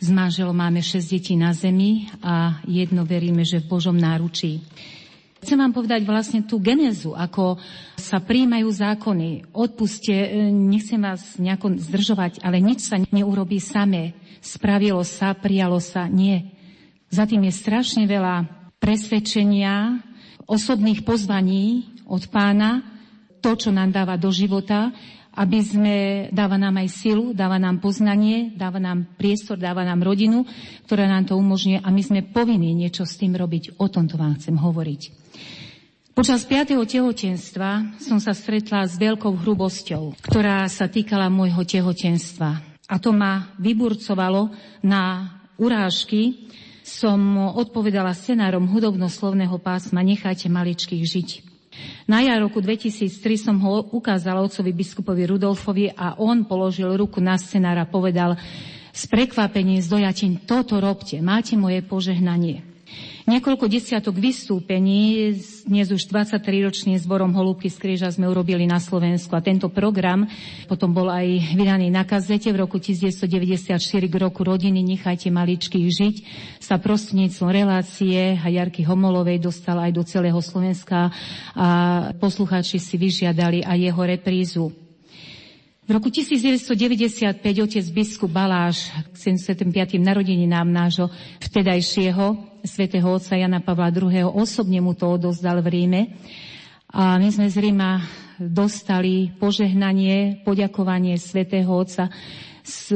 S 0.00 0.08
manželom 0.08 0.56
máme 0.56 0.80
6 0.80 1.12
detí 1.12 1.36
na 1.36 1.52
zemi 1.52 2.08
a 2.24 2.64
jedno 2.64 3.04
veríme, 3.04 3.44
že 3.44 3.60
v 3.60 3.68
Božom 3.68 4.00
náručí. 4.00 4.64
Chcem 5.44 5.60
vám 5.60 5.76
povedať 5.76 6.08
vlastne 6.08 6.40
tú 6.40 6.56
genézu, 6.56 7.12
ako 7.12 7.60
sa 8.00 8.16
príjmajú 8.16 8.68
zákony. 8.72 9.52
Odpuste, 9.52 10.16
e, 10.24 10.48
nechcem 10.48 11.04
vás 11.04 11.36
nejako 11.36 11.76
zdržovať, 11.84 12.40
ale 12.48 12.64
nič 12.64 12.88
sa 12.88 12.96
neurobí 12.96 13.60
samé. 13.60 14.16
Spravilo 14.40 15.04
sa, 15.04 15.36
prijalo 15.36 15.84
sa, 15.84 16.08
nie. 16.08 16.48
Za 17.12 17.28
tým 17.28 17.44
je 17.44 17.52
strašne 17.52 18.08
veľa 18.08 18.48
presvedčenia, 18.80 20.07
osobných 20.48 21.04
pozvaní 21.04 21.92
od 22.08 22.24
pána, 22.32 22.80
to, 23.44 23.54
čo 23.54 23.70
nám 23.70 23.92
dáva 23.92 24.16
do 24.16 24.32
života, 24.32 24.90
aby 25.38 25.58
sme, 25.62 25.96
dáva 26.34 26.58
nám 26.58 26.82
aj 26.82 26.88
silu, 26.90 27.30
dáva 27.30 27.62
nám 27.62 27.78
poznanie, 27.78 28.50
dáva 28.58 28.82
nám 28.82 29.14
priestor, 29.14 29.54
dáva 29.54 29.86
nám 29.86 30.02
rodinu, 30.02 30.42
ktorá 30.88 31.06
nám 31.06 31.30
to 31.30 31.38
umožňuje 31.38 31.78
a 31.78 31.88
my 31.94 32.02
sme 32.02 32.26
povinni 32.26 32.74
niečo 32.74 33.06
s 33.06 33.14
tým 33.14 33.38
robiť. 33.38 33.78
O 33.78 33.86
tomto 33.86 34.18
vám 34.18 34.34
chcem 34.40 34.58
hovoriť. 34.58 35.02
Počas 36.18 36.42
5. 36.42 36.74
tehotenstva 36.82 38.02
som 38.02 38.18
sa 38.18 38.34
stretla 38.34 38.82
s 38.82 38.98
veľkou 38.98 39.38
hrubosťou, 39.38 40.18
ktorá 40.26 40.66
sa 40.66 40.90
týkala 40.90 41.30
môjho 41.30 41.62
tehotenstva. 41.62 42.58
A 42.90 42.98
to 42.98 43.14
ma 43.14 43.54
vyburcovalo 43.62 44.50
na 44.82 45.30
urážky 45.54 46.50
som 46.88 47.52
odpovedala 47.52 48.16
scenárom 48.16 48.64
hudobno-slovného 48.64 49.60
pásma 49.60 50.00
Nechajte 50.00 50.48
maličkých 50.48 51.04
žiť. 51.04 51.28
Na 52.08 52.24
jar 52.24 52.40
roku 52.40 52.58
2003 52.64 53.12
som 53.36 53.56
ho 53.60 53.92
ukázala 53.92 54.40
otcovi 54.40 54.72
biskupovi 54.72 55.28
Rudolfovi 55.28 55.92
a 55.92 56.16
on 56.16 56.48
položil 56.48 56.96
ruku 56.96 57.20
na 57.20 57.36
scenár 57.36 57.76
a 57.78 57.86
povedal 57.86 58.34
s 58.90 59.06
prekvapením, 59.06 59.78
s 59.78 59.86
dojatím, 59.86 60.42
toto 60.42 60.80
robte, 60.80 61.20
máte 61.22 61.54
moje 61.54 61.84
požehnanie. 61.84 62.67
Niekoľko 63.28 63.68
desiatok 63.68 64.16
vystúpení 64.16 65.36
dnes 65.68 65.92
už 65.92 66.08
23-ročným 66.08 66.96
zborom 66.96 67.36
Holúbky 67.36 67.68
z 67.68 67.76
Kríža 67.76 68.08
sme 68.08 68.24
urobili 68.24 68.64
na 68.64 68.80
Slovensku 68.80 69.36
a 69.36 69.44
tento 69.44 69.68
program 69.68 70.24
potom 70.64 70.96
bol 70.96 71.12
aj 71.12 71.52
vydaný 71.52 71.92
na 71.92 72.08
kazete 72.08 72.48
v 72.48 72.64
roku 72.64 72.80
1994 72.80 73.84
k 73.84 74.14
roku 74.16 74.48
rodiny 74.48 74.80
Nechajte 74.80 75.28
maličkých 75.28 75.86
žiť 75.92 76.16
sa 76.56 76.80
prostredníctvom 76.80 77.52
relácie 77.52 78.32
a 78.32 78.48
Jarky 78.48 78.80
Homolovej 78.88 79.44
dostal 79.44 79.76
aj 79.76 79.92
do 79.92 80.08
celého 80.08 80.40
Slovenska 80.40 81.12
a 81.52 81.68
poslucháči 82.16 82.80
si 82.80 82.96
vyžiadali 82.96 83.60
aj 83.60 83.76
jeho 83.76 84.02
reprízu. 84.08 84.64
V 85.84 85.90
roku 85.92 86.08
1995 86.08 87.44
otec 87.44 87.84
biskup 87.92 88.32
Baláš 88.32 88.88
k 89.12 89.36
75. 89.36 90.00
narodeninám 90.00 90.64
nášho 90.64 91.12
vtedajšieho 91.44 92.47
svätého 92.66 93.06
otca 93.10 93.36
Jana 93.36 93.60
Pavla 93.60 93.92
II. 93.92 94.34
osobne 94.34 94.78
mu 94.82 94.94
to 94.96 95.18
odozdal 95.18 95.60
v 95.62 95.68
Ríme. 95.68 96.00
A 96.88 97.20
my 97.20 97.28
sme 97.28 97.52
z 97.52 97.60
Ríma 97.60 98.00
dostali 98.40 99.34
požehnanie, 99.36 100.40
poďakovanie 100.46 101.18
svätého 101.18 101.68
otca 101.68 102.08
s, 102.68 102.92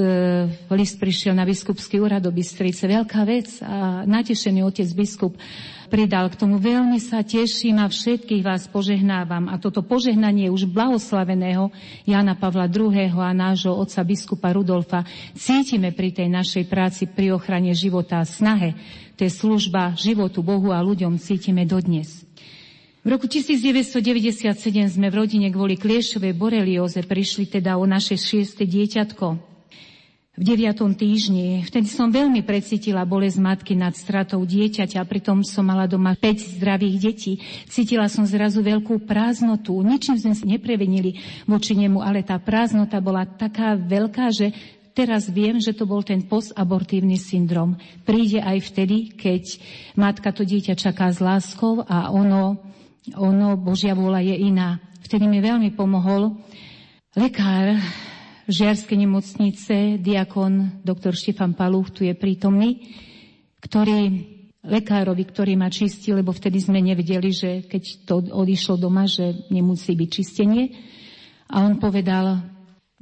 list 0.69 1.01
prišiel 1.01 1.33
na 1.33 1.49
biskupský 1.49 1.97
úrad 1.99 2.21
do 2.21 2.29
Bystrice. 2.29 2.85
Veľká 2.85 3.25
vec 3.25 3.49
a 3.65 4.05
natešený 4.05 4.61
otec 4.65 4.89
biskup 4.93 5.33
pridal 5.93 6.33
k 6.33 6.41
tomu, 6.41 6.57
veľmi 6.57 6.97
sa 7.01 7.21
teším 7.21 7.81
a 7.81 7.89
všetkých 7.89 8.41
vás 8.41 8.65
požehnávam. 8.69 9.53
A 9.53 9.61
toto 9.61 9.85
požehnanie 9.85 10.49
už 10.49 10.69
blahoslaveného 10.69 11.69
Jana 12.09 12.33
Pavla 12.33 12.69
II. 12.69 13.13
a 13.13 13.33
nášho 13.37 13.77
otca 13.77 14.01
biskupa 14.01 14.57
Rudolfa 14.57 15.05
cítime 15.37 15.93
pri 15.93 16.17
tej 16.17 16.33
našej 16.33 16.65
práci 16.69 17.09
pri 17.09 17.37
ochrane 17.37 17.77
života 17.77 18.21
a 18.21 18.29
snahe. 18.29 18.73
To 19.17 19.21
je 19.23 19.31
služba 19.33 19.95
životu 19.95 20.41
Bohu 20.41 20.73
a 20.73 20.81
ľuďom 20.81 21.21
cítime 21.21 21.69
dodnes. 21.69 22.25
V 23.03 23.11
roku 23.11 23.27
1997 23.27 24.55
sme 24.87 25.11
v 25.11 25.15
rodine 25.15 25.51
kvôli 25.51 25.75
kliešovej 25.75 26.39
borelióze 26.39 27.03
prišli 27.03 27.51
teda 27.51 27.75
o 27.75 27.83
naše 27.83 28.15
šieste 28.15 28.63
dieťatko 28.63 29.53
v 30.33 30.43
deviatom 30.49 30.97
týždni. 30.97 31.61
Vtedy 31.69 31.93
som 31.93 32.09
veľmi 32.09 32.41
precítila 32.41 33.05
bolesť 33.05 33.37
matky 33.37 33.77
nad 33.77 33.93
stratou 33.93 34.41
dieťaťa, 34.41 35.05
pritom 35.05 35.45
som 35.45 35.61
mala 35.61 35.85
doma 35.85 36.17
5 36.17 36.57
zdravých 36.57 36.97
detí. 37.05 37.33
Cítila 37.69 38.09
som 38.09 38.25
zrazu 38.25 38.65
veľkú 38.65 39.05
prázdnotu. 39.05 39.77
Ničím 39.85 40.17
sme 40.17 40.33
sa 40.33 40.49
neprevenili 40.49 41.21
voči 41.45 41.77
nemu, 41.77 42.01
ale 42.01 42.25
tá 42.25 42.41
prázdnota 42.41 42.97
bola 43.05 43.29
taká 43.29 43.77
veľká, 43.77 44.33
že 44.33 44.57
teraz 44.93 45.29
viem, 45.29 45.59
že 45.59 45.73
to 45.77 45.89
bol 45.89 46.01
ten 46.05 46.25
postabortívny 46.25 47.17
syndrom. 47.17 47.77
Príde 48.05 48.41
aj 48.41 48.59
vtedy, 48.73 49.13
keď 49.13 49.61
matka 49.99 50.33
to 50.33 50.45
dieťa 50.45 50.77
čaká 50.77 51.13
s 51.13 51.21
láskou 51.21 51.85
a 51.85 52.13
ono, 52.13 52.61
ono 53.17 53.57
Božia 53.57 53.97
vôľa 53.97 54.25
je 54.25 54.37
iná. 54.49 54.81
Vtedy 55.03 55.29
mi 55.29 55.43
veľmi 55.43 55.75
pomohol 55.75 56.37
lekár, 57.17 57.77
Žiarskej 58.43 58.99
nemocnice, 59.07 60.03
diakon 60.03 60.83
doktor 60.83 61.15
Štefan 61.15 61.55
Paluch 61.55 61.95
tu 61.95 62.03
je 62.03 62.11
prítomný, 62.11 62.91
ktorý 63.63 64.33
lekárovi, 64.67 65.23
ktorý 65.27 65.55
ma 65.55 65.71
čistil, 65.71 66.19
lebo 66.19 66.35
vtedy 66.35 66.59
sme 66.59 66.83
nevedeli, 66.83 67.31
že 67.31 67.51
keď 67.67 67.83
to 68.07 68.15
odišlo 68.35 68.79
doma, 68.79 69.07
že 69.07 69.47
nemusí 69.51 69.95
byť 69.95 70.09
čistenie. 70.11 70.75
A 71.51 71.67
on 71.67 71.79
povedal, 71.79 72.43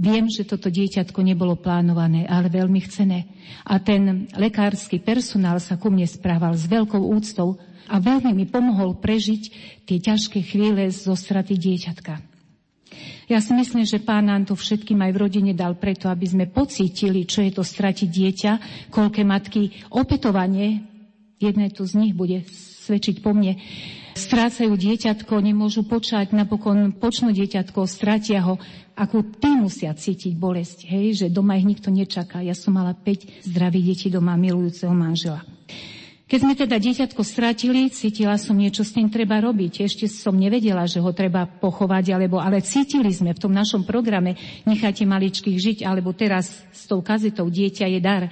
viem, 0.01 0.25
že 0.33 0.49
toto 0.49 0.73
dieťatko 0.73 1.21
nebolo 1.21 1.61
plánované, 1.61 2.25
ale 2.25 2.49
veľmi 2.49 2.81
chcené. 2.89 3.29
A 3.69 3.77
ten 3.77 4.25
lekársky 4.33 4.97
personál 4.97 5.61
sa 5.61 5.77
ku 5.77 5.93
mne 5.93 6.09
správal 6.09 6.57
s 6.57 6.65
veľkou 6.65 7.05
úctou 7.05 7.61
a 7.85 8.01
veľmi 8.01 8.33
mi 8.33 8.49
pomohol 8.49 8.97
prežiť 8.97 9.43
tie 9.85 9.99
ťažké 10.01 10.41
chvíle 10.41 10.89
zo 10.89 11.13
straty 11.13 11.61
dieťatka. 11.61 12.31
Ja 13.31 13.39
si 13.39 13.55
myslím, 13.55 13.87
že 13.87 14.03
pán 14.03 14.27
nám 14.27 14.43
to 14.43 14.59
všetkým 14.59 14.99
aj 15.07 15.11
v 15.15 15.21
rodine 15.23 15.53
dal 15.55 15.79
preto, 15.79 16.11
aby 16.11 16.27
sme 16.27 16.51
pocítili, 16.51 17.23
čo 17.23 17.47
je 17.47 17.55
to 17.55 17.63
stratiť 17.63 18.09
dieťa, 18.11 18.53
koľké 18.91 19.23
matky 19.23 19.87
opätovanie, 19.95 20.83
jedné 21.39 21.71
tu 21.71 21.87
z 21.87 21.95
nich 21.95 22.13
bude 22.19 22.43
svedčiť 22.51 23.23
po 23.23 23.31
mne, 23.31 23.55
strácajú 24.21 24.77
dieťatko, 24.77 25.33
nemôžu 25.41 25.89
počať, 25.89 26.37
napokon 26.37 26.93
počnú 26.93 27.33
dieťatko, 27.33 27.89
stratia 27.89 28.45
ho, 28.45 28.61
ako 28.93 29.25
tí 29.41 29.51
musia 29.57 29.97
cítiť 29.97 30.37
bolesť, 30.37 30.85
hej, 30.85 31.25
že 31.25 31.27
doma 31.33 31.57
ich 31.57 31.65
nikto 31.65 31.89
nečaká. 31.89 32.45
Ja 32.45 32.53
som 32.53 32.77
mala 32.77 32.93
5 32.93 33.49
zdravých 33.49 33.87
detí 33.97 34.09
doma, 34.13 34.37
milujúceho 34.37 34.93
manžela. 34.93 35.41
Keď 36.31 36.39
sme 36.47 36.55
teda 36.55 36.79
dieťatko 36.79 37.27
stratili, 37.27 37.91
cítila 37.91 38.39
som 38.39 38.55
niečo 38.55 38.87
s 38.87 38.95
tým 38.95 39.11
treba 39.11 39.43
robiť. 39.43 39.83
Ešte 39.83 40.07
som 40.07 40.39
nevedela, 40.39 40.87
že 40.87 41.03
ho 41.03 41.11
treba 41.11 41.43
pochovať, 41.43 42.15
alebo, 42.15 42.39
ale 42.39 42.63
cítili 42.63 43.11
sme 43.11 43.35
v 43.35 43.43
tom 43.43 43.51
našom 43.51 43.83
programe 43.83 44.39
Nechajte 44.63 45.03
maličkých 45.03 45.59
žiť, 45.59 45.79
alebo 45.83 46.15
teraz 46.15 46.63
s 46.71 46.87
tou 46.87 47.03
kazetou 47.03 47.51
Dieťa 47.51 47.91
je 47.91 47.99
dar. 47.99 48.31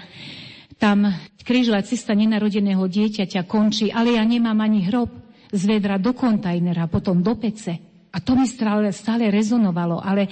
Tam 0.78 1.10
krížová 1.42 1.82
cesta 1.82 2.14
nenarodeného 2.14 2.86
dieťaťa 2.86 3.42
končí, 3.50 3.90
ale 3.90 4.14
ja 4.14 4.22
nemám 4.22 4.62
ani 4.62 4.86
hrob 4.86 5.10
z 5.52 5.62
vedra 5.64 5.96
do 5.96 6.12
kontajnera, 6.12 6.86
potom 6.86 7.24
do 7.24 7.34
pece. 7.36 7.74
A 8.12 8.20
to 8.20 8.36
mi 8.36 8.48
stále, 8.48 8.92
stále 8.92 9.28
rezonovalo, 9.28 10.00
ale 10.00 10.28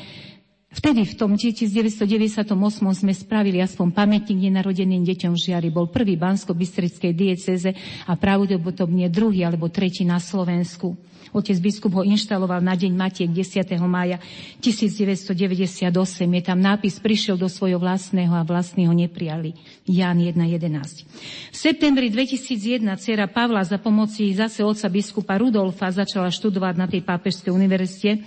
Vtedy 0.76 1.08
v 1.08 1.14
tom 1.16 1.40
1998 1.40 2.52
sme 2.92 3.12
spravili 3.16 3.64
aspoň 3.64 3.96
pamätník 3.96 4.44
nenarodeným 4.52 5.08
deťom 5.08 5.32
Žiari. 5.32 5.72
Bol 5.72 5.88
prvý 5.88 6.20
bansko-bystrickej 6.20 7.12
dieceze 7.16 7.72
a 8.04 8.12
pravdepodobne 8.12 9.08
druhý 9.08 9.48
alebo 9.48 9.72
tretí 9.72 10.04
na 10.04 10.20
Slovensku. 10.20 10.92
Otec 11.32 11.58
biskup 11.58 11.92
ho 11.96 12.02
inštaloval 12.06 12.60
na 12.60 12.72
deň 12.72 12.92
Matiek 12.92 13.28
10. 13.32 13.76
mája 13.88 14.20
1998. 14.60 15.92
Je 16.22 16.42
tam 16.44 16.58
nápis, 16.60 17.00
prišiel 17.00 17.40
do 17.40 17.48
svojho 17.50 17.80
vlastného 17.80 18.32
a 18.36 18.46
vlastného 18.46 18.92
neprijali. 18.92 19.56
Ján 19.88 20.20
1.11. 20.20 21.04
V 21.52 21.56
septembri 21.56 22.12
2001 22.12 22.84
dcera 23.00 23.26
Pavla 23.26 23.64
za 23.64 23.80
pomoci 23.80 24.32
zase 24.36 24.62
otca 24.64 24.88
biskupa 24.92 25.40
Rudolfa 25.40 25.88
začala 25.92 26.32
študovať 26.32 26.74
na 26.78 26.86
tej 26.86 27.02
pápežskej 27.02 27.50
univerzite 27.52 28.24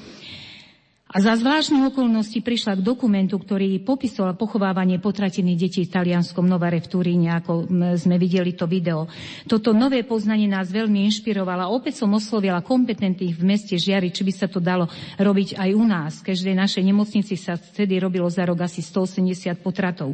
a 1.09 1.17
za 1.25 1.33
zvláštnych 1.33 1.89
okolností 1.89 2.45
prišla 2.45 2.77
k 2.77 2.85
dokumentu, 2.85 3.41
ktorý 3.41 3.81
popisoval 3.81 4.37
pochovávanie 4.37 5.01
potratených 5.01 5.57
detí 5.57 5.81
v 5.81 5.89
talianskom 5.89 6.45
Novare 6.45 6.77
v 6.77 6.85
Turíne, 6.85 7.33
ako 7.33 7.65
sme 7.97 8.21
videli 8.21 8.53
to 8.53 8.69
video. 8.69 9.09
Toto 9.49 9.73
nové 9.73 10.05
poznanie 10.05 10.45
nás 10.45 10.69
veľmi 10.69 11.09
inšpirovalo. 11.09 11.73
Opäť 11.73 12.05
som 12.05 12.13
oslovila 12.13 12.61
kompetentných 12.61 13.33
v 13.33 13.41
meste 13.41 13.73
Žiari, 13.73 14.13
či 14.13 14.21
by 14.21 14.33
sa 14.37 14.45
to 14.45 14.61
dalo 14.61 14.85
robiť 15.17 15.57
aj 15.57 15.69
u 15.73 15.81
nás. 15.81 16.13
Každej 16.21 16.53
našej 16.53 16.85
nemocnici 16.85 17.33
sa 17.41 17.57
vtedy 17.57 17.97
robilo 17.97 18.29
za 18.29 18.45
rok 18.45 18.69
asi 18.69 18.85
180 18.85 19.65
potratov. 19.65 20.13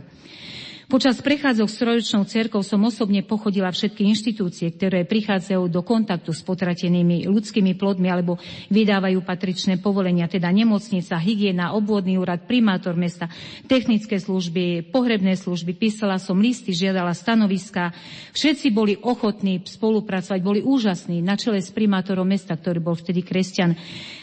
Počas 0.85 1.17
prechádzok 1.17 1.65
s 1.65 1.79
trojročnou 1.81 2.23
cerkou 2.29 2.61
som 2.61 2.77
osobne 2.85 3.25
pochodila 3.25 3.73
všetky 3.73 4.05
inštitúcie, 4.05 4.69
ktoré 4.69 5.01
prichádzajú 5.01 5.65
do 5.65 5.81
kontaktu 5.81 6.29
s 6.29 6.45
potratenými 6.45 7.25
ľudskými 7.25 7.73
plodmi 7.73 8.05
alebo 8.05 8.37
vydávajú 8.69 9.25
patričné 9.25 9.81
povolenia, 9.81 10.29
teda 10.29 10.45
nemocnica, 10.53 11.17
hygiena, 11.17 11.73
obvodný 11.73 12.21
úrad, 12.21 12.45
primátor 12.45 12.93
mesta, 12.93 13.33
technické 13.65 14.21
služby, 14.21 14.93
pohrebné 14.93 15.33
služby. 15.33 15.73
Písala 15.73 16.21
som 16.21 16.37
listy, 16.37 16.69
žiadala 16.69 17.17
stanoviska. 17.17 17.89
Všetci 18.37 18.69
boli 18.69 18.93
ochotní 18.93 19.65
spolupracovať, 19.65 20.39
boli 20.45 20.61
úžasní 20.61 21.17
na 21.25 21.33
čele 21.33 21.65
s 21.65 21.73
primátorom 21.73 22.29
mesta, 22.29 22.53
ktorý 22.53 22.77
bol 22.77 22.93
vtedy 22.93 23.25
kresťan. 23.25 23.73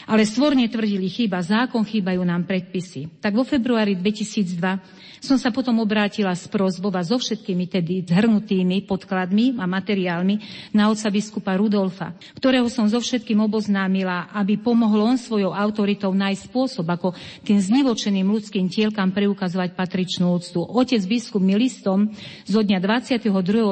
Ale 0.03 0.27
stvorne 0.27 0.67
tvrdili, 0.67 1.07
chýba 1.07 1.39
zákon, 1.39 1.87
chýbajú 1.87 2.21
nám 2.23 2.43
predpisy. 2.43 3.19
Tak 3.23 3.31
vo 3.31 3.47
februári 3.47 3.95
2002 3.95 5.03
som 5.23 5.39
sa 5.39 5.55
potom 5.55 5.79
obrátila 5.79 6.35
s 6.35 6.51
prozbou 6.51 6.91
so 6.99 7.15
všetkými 7.15 7.71
tedy 7.71 8.03
zhrnutými 8.03 8.83
podkladmi 8.83 9.55
a 9.55 9.63
materiálmi 9.63 10.35
na 10.75 10.91
otca 10.91 11.07
biskupa 11.07 11.55
Rudolfa, 11.55 12.11
ktorého 12.35 12.67
som 12.67 12.91
so 12.91 12.99
všetkým 12.99 13.39
oboznámila, 13.39 14.27
aby 14.35 14.59
pomohol 14.59 15.15
on 15.15 15.15
svojou 15.15 15.55
autoritou 15.55 16.11
nájsť 16.11 16.41
spôsob, 16.51 16.83
ako 16.91 17.15
tým 17.47 17.55
znivočeným 17.55 18.27
ľudským 18.27 18.67
tielkam 18.67 19.15
preukazovať 19.15 19.79
patričnú 19.79 20.27
úctu. 20.35 20.59
Otec 20.59 20.99
biskup 21.07 21.39
mi 21.39 21.55
listom 21.55 22.11
zo 22.43 22.59
dňa 22.59 22.83
22. 22.83 23.23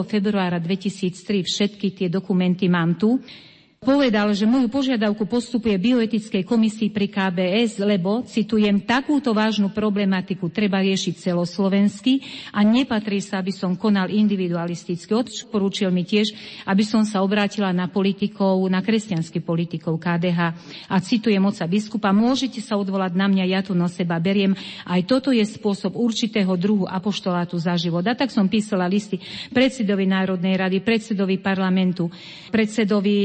februára 0.08 0.56
2003 0.56 1.44
všetky 1.44 1.88
tie 2.00 2.08
dokumenty 2.08 2.72
mám 2.72 2.96
tu, 2.96 3.20
povedal, 3.82 4.30
že 4.38 4.46
moju 4.46 4.70
požiadavku 4.70 5.26
postupuje 5.26 5.74
bioetickej 5.74 6.46
komisii 6.46 6.94
pri 6.94 7.10
KBS, 7.10 7.82
lebo, 7.82 8.22
citujem, 8.30 8.78
takúto 8.78 9.34
vážnu 9.34 9.74
problematiku 9.74 10.54
treba 10.54 10.86
riešiť 10.86 11.18
celoslovensky 11.18 12.22
a 12.54 12.62
nepatrí 12.62 13.18
sa, 13.26 13.42
aby 13.42 13.50
som 13.50 13.74
konal 13.74 14.14
individualisticky. 14.14 15.10
Odporúčil 15.10 15.90
mi 15.90 16.06
tiež, 16.06 16.30
aby 16.70 16.86
som 16.86 17.02
sa 17.10 17.26
obrátila 17.26 17.74
na 17.74 17.90
politikov, 17.90 18.62
na 18.70 18.86
kresťanských 18.86 19.42
politikov 19.42 19.98
KDH 19.98 20.40
a 20.86 20.96
citujem 21.02 21.42
oca 21.42 21.66
biskupa, 21.66 22.14
môžete 22.14 22.62
sa 22.62 22.78
odvolať 22.78 23.18
na 23.18 23.26
mňa, 23.26 23.50
ja 23.50 23.66
tu 23.66 23.74
na 23.74 23.90
seba 23.90 24.22
beriem. 24.22 24.54
Aj 24.86 25.02
toto 25.02 25.34
je 25.34 25.42
spôsob 25.42 25.98
určitého 25.98 26.54
druhu 26.54 26.86
apoštolátu 26.86 27.58
za 27.58 27.74
život. 27.82 28.06
A 28.06 28.14
tak 28.14 28.30
som 28.30 28.46
písala 28.46 28.86
listy 28.86 29.18
predsedovi 29.50 30.06
Národnej 30.06 30.54
rady, 30.54 30.86
predsedovi 30.86 31.42
parlamentu, 31.42 32.14
predsedovi 32.54 33.18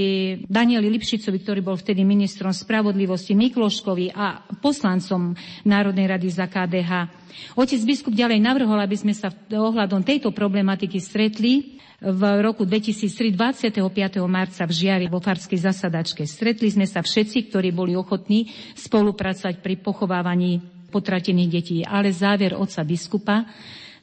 Danieli 0.46 0.86
Lipšicovi, 0.94 1.42
ktorý 1.42 1.60
bol 1.60 1.74
vtedy 1.74 2.06
ministrom 2.06 2.54
spravodlivosti, 2.54 3.34
Mikloškovi 3.34 4.14
a 4.14 4.46
poslancom 4.62 5.34
Národnej 5.66 6.06
rady 6.06 6.28
za 6.30 6.46
KDH. 6.46 7.10
Otec 7.58 7.80
biskup 7.82 8.14
ďalej 8.14 8.38
navrhol, 8.38 8.78
aby 8.78 8.94
sme 8.94 9.10
sa 9.10 9.34
ohľadom 9.34 10.06
tejto 10.06 10.30
problematiky 10.30 11.02
stretli 11.02 11.76
v 11.98 12.22
roku 12.44 12.62
2003 12.62 13.34
25. 13.34 13.82
marca 14.28 14.62
v 14.68 14.72
Žiari 14.72 15.06
vo 15.10 15.18
Farskej 15.18 15.66
zasadačke. 15.66 16.22
Stretli 16.28 16.70
sme 16.70 16.86
sa 16.86 17.02
všetci, 17.02 17.50
ktorí 17.50 17.74
boli 17.74 17.98
ochotní 17.98 18.46
spolupracovať 18.78 19.58
pri 19.64 19.74
pochovávaní 19.82 20.60
potratených 20.94 21.50
detí. 21.50 21.78
Ale 21.82 22.14
záver 22.14 22.54
otca 22.54 22.86
biskupa 22.86 23.48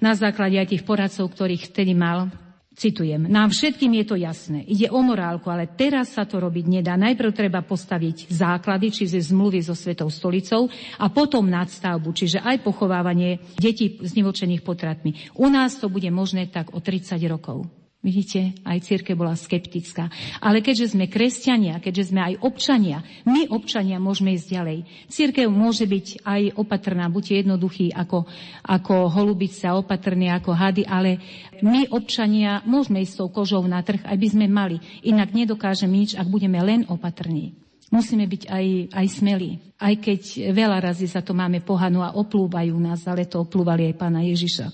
na 0.03 0.11
základe 0.17 0.59
aj 0.59 0.75
tých 0.75 0.83
poradcov, 0.83 1.31
ktorých 1.31 1.71
vtedy 1.71 1.95
mal, 1.95 2.27
Citujem, 2.73 3.29
nám 3.29 3.53
všetkým 3.53 4.01
je 4.01 4.05
to 4.09 4.15
jasné. 4.17 4.65
Ide 4.65 4.89
o 4.89 4.97
morálku, 5.05 5.45
ale 5.45 5.69
teraz 5.69 6.17
sa 6.17 6.25
to 6.25 6.41
robiť 6.41 6.65
nedá. 6.65 6.97
Najprv 6.97 7.29
treba 7.29 7.61
postaviť 7.61 8.33
základy, 8.33 8.89
čiže 8.89 9.29
zmluvy 9.29 9.61
so 9.61 9.77
Svetou 9.77 10.09
stolicou 10.09 10.65
a 10.97 11.05
potom 11.13 11.45
nadstavbu, 11.45 12.09
čiže 12.17 12.41
aj 12.41 12.65
pochovávanie 12.65 13.37
detí 13.61 14.01
znivočených 14.01 14.65
potratmi. 14.65 15.13
U 15.37 15.53
nás 15.53 15.77
to 15.77 15.85
bude 15.85 16.09
možné 16.09 16.49
tak 16.49 16.73
o 16.73 16.81
30 16.81 17.13
rokov. 17.29 17.82
Vidíte, 18.03 18.51
aj 18.67 18.83
círke 18.83 19.15
bola 19.15 19.31
skeptická. 19.31 20.11
Ale 20.43 20.59
keďže 20.59 20.91
sme 20.91 21.07
kresťania, 21.07 21.79
keďže 21.79 22.11
sme 22.11 22.19
aj 22.19 22.43
občania, 22.43 22.99
my 23.23 23.47
občania 23.47 23.95
môžeme 23.95 24.35
ísť 24.35 24.47
ďalej. 24.51 24.77
Církev 25.07 25.47
môže 25.47 25.87
byť 25.87 26.27
aj 26.27 26.41
opatrná, 26.59 27.07
buďte 27.07 27.47
jednoduchí 27.47 27.95
ako, 27.95 28.27
ako 28.59 29.07
holubice 29.07 29.71
a 29.71 29.79
opatrní 29.79 30.27
ako 30.35 30.51
hady, 30.51 30.83
ale 30.83 31.23
my 31.63 31.87
občania 31.95 32.59
môžeme 32.67 32.99
ísť 32.99 33.13
s 33.15 33.19
tou 33.23 33.31
kožou 33.31 33.63
na 33.63 33.79
trh, 33.79 34.03
aby 34.03 34.27
sme 34.27 34.51
mali. 34.51 34.83
Inak 35.07 35.31
nedokážeme 35.31 35.95
nič, 35.95 36.19
ak 36.19 36.27
budeme 36.27 36.59
len 36.59 36.83
opatrní. 36.91 37.55
Musíme 37.87 38.27
byť 38.27 38.51
aj, 38.51 38.65
aj 38.99 39.07
smelí. 39.15 39.63
Aj 39.79 39.95
keď 39.95 40.51
veľa 40.51 40.91
razy 40.91 41.07
za 41.07 41.23
to 41.23 41.31
máme 41.31 41.63
pohanu 41.63 42.03
a 42.03 42.19
oplúvajú 42.19 42.75
nás, 42.83 43.07
ale 43.07 43.31
to 43.31 43.47
oplúvali 43.47 43.87
aj 43.87 43.95
pána 43.95 44.27
Ježiša. 44.27 44.67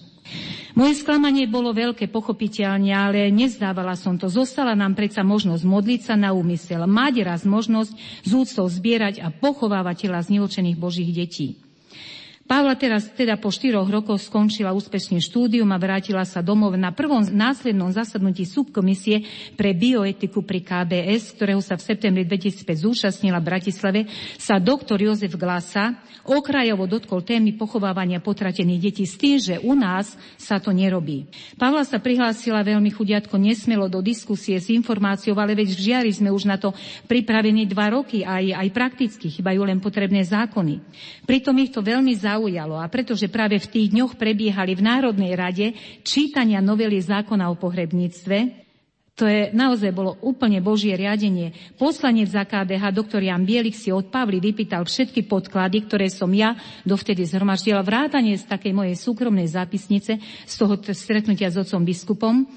Moje 0.78 1.02
sklamanie 1.02 1.50
bolo 1.50 1.74
veľké, 1.74 2.10
pochopiteľne, 2.10 2.94
ale 2.94 3.34
nezdávala 3.34 3.98
som 3.98 4.18
to. 4.18 4.30
Zostala 4.30 4.78
nám 4.78 4.94
predsa 4.94 5.26
možnosť 5.26 5.64
modliť 5.66 6.02
sa 6.06 6.16
na 6.18 6.36
úmysel, 6.36 6.86
mať 6.86 7.26
raz 7.26 7.42
možnosť 7.48 7.92
z 8.26 8.32
úctou 8.34 8.66
zbierať 8.70 9.22
a 9.22 9.34
pochovávať 9.34 10.10
tela 10.10 10.22
znivočených 10.22 10.78
Božích 10.78 11.10
detí. 11.10 11.69
Pavla 12.50 12.74
teraz 12.74 13.06
teda 13.14 13.38
po 13.38 13.54
štyroch 13.54 13.86
rokoch 13.86 14.18
skončila 14.26 14.74
úspešne 14.74 15.22
štúdium 15.22 15.70
a 15.70 15.78
vrátila 15.78 16.26
sa 16.26 16.41
domov 16.41 16.74
na 16.82 16.89
prvom 16.89 17.22
následnom 17.22 17.93
zasadnutí 17.93 18.41
subkomisie 18.41 19.22
pre 19.54 19.78
bioetiku 19.78 20.41
pri 20.41 20.66
KBS, 20.66 21.38
ktorého 21.38 21.62
sa 21.62 21.78
v 21.78 21.86
septembri 21.86 22.26
2005 22.26 22.66
zúčastnila 22.74 23.38
v 23.38 23.54
Bratislave, 23.54 24.10
sa 24.41 24.58
doktor 24.58 24.97
Jozef 24.97 25.38
Glasa 25.38 26.02
okrajovo 26.26 26.89
dotkol 26.89 27.22
témy 27.22 27.54
pochovávania 27.54 28.18
potratených 28.18 28.82
detí 28.82 29.06
s 29.06 29.14
tým, 29.22 29.38
že 29.38 29.62
u 29.62 29.78
nás 29.78 30.18
sa 30.34 30.58
to 30.58 30.74
nerobí. 30.74 31.30
Pavla 31.54 31.86
sa 31.86 32.02
prihlásila 32.02 32.66
veľmi 32.66 32.89
chudiatko 32.89 33.38
nesmelo 33.38 33.86
do 33.86 34.02
diskusie 34.02 34.58
s 34.58 34.74
informáciou, 34.74 35.38
ale 35.38 35.54
veď 35.54 35.78
v 35.78 35.84
žiari 35.86 36.10
sme 36.10 36.34
už 36.34 36.50
na 36.50 36.58
to 36.58 36.74
pripravení 37.06 37.70
dva 37.70 37.93
roky, 37.93 38.26
aj, 38.26 38.58
aj 38.58 38.68
prakticky, 38.74 39.30
chýbajú 39.30 39.70
len 39.70 39.78
potrebné 39.78 40.26
zákony. 40.26 40.82
Pritom 41.30 41.54
ich 41.62 41.70
to 41.70 41.86
veľmi 41.86 42.18
zaujímavé 42.18 42.39
zaujalo 42.40 42.80
a 42.80 42.88
pretože 42.88 43.28
práve 43.28 43.60
v 43.60 43.68
tých 43.68 43.92
dňoch 43.92 44.16
prebiehali 44.16 44.72
v 44.72 44.86
Národnej 44.88 45.36
rade 45.36 45.76
čítania 46.08 46.64
novely 46.64 47.04
zákona 47.04 47.52
o 47.52 47.60
pohrebníctve, 47.60 48.70
to 49.20 49.28
je 49.28 49.52
naozaj 49.52 49.92
bolo 49.92 50.16
úplne 50.24 50.64
Božie 50.64 50.96
riadenie. 50.96 51.52
Poslanec 51.76 52.32
za 52.32 52.48
KDH, 52.48 52.96
doktor 52.96 53.20
Jan 53.20 53.44
Bielik, 53.44 53.76
si 53.76 53.92
od 53.92 54.08
Pavly 54.08 54.40
vypýtal 54.40 54.88
všetky 54.88 55.28
podklady, 55.28 55.84
ktoré 55.92 56.08
som 56.08 56.32
ja 56.32 56.56
dovtedy 56.88 57.28
zhromaždila, 57.28 57.84
vrátanie 57.84 58.40
z 58.40 58.48
takej 58.48 58.72
mojej 58.72 58.96
súkromnej 58.96 59.52
zápisnice, 59.52 60.24
z 60.24 60.54
toho 60.56 60.80
stretnutia 60.96 61.52
s 61.52 61.60
otcom 61.60 61.84
biskupom. 61.84 62.48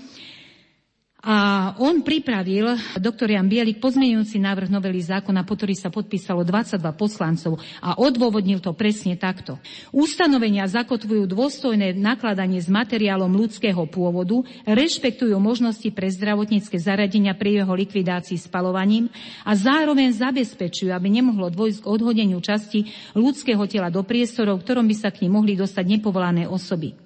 A 1.22 1.70
on 1.78 2.02
pripravil, 2.02 2.74
doktor 2.98 3.30
Jan 3.30 3.46
Bielik, 3.46 3.78
pozmeňujúci 3.78 4.42
návrh 4.42 4.66
novely 4.66 4.98
zákona, 4.98 5.46
po 5.46 5.54
ktorý 5.54 5.78
sa 5.78 5.86
podpísalo 5.86 6.42
22 6.42 6.82
poslancov 6.98 7.62
a 7.78 7.94
odôvodnil 7.94 8.58
to 8.58 8.74
presne 8.74 9.14
takto. 9.14 9.54
Ustanovenia 9.94 10.66
zakotvujú 10.66 11.30
dôstojné 11.30 11.94
nakladanie 11.94 12.58
s 12.58 12.66
materiálom 12.66 13.30
ľudského 13.38 13.86
pôvodu, 13.86 14.42
rešpektujú 14.66 15.38
možnosti 15.38 15.86
pre 15.94 16.10
zdravotnícke 16.10 16.74
zaradenia 16.82 17.38
pri 17.38 17.62
jeho 17.62 17.70
likvidácii 17.70 18.42
spalovaním 18.42 19.06
a 19.46 19.54
zároveň 19.54 20.18
zabezpečujú, 20.18 20.90
aby 20.90 21.06
nemohlo 21.06 21.54
dôjsť 21.54 21.86
k 21.86 21.90
odhodeniu 21.90 22.42
časti 22.42 22.90
ľudského 23.14 23.62
tela 23.70 23.94
do 23.94 24.02
priestorov, 24.02 24.58
ktorom 24.66 24.90
by 24.90 24.96
sa 24.98 25.14
k 25.14 25.22
ním 25.22 25.38
mohli 25.38 25.54
dostať 25.54 25.86
nepovolané 25.86 26.50
osoby. 26.50 26.98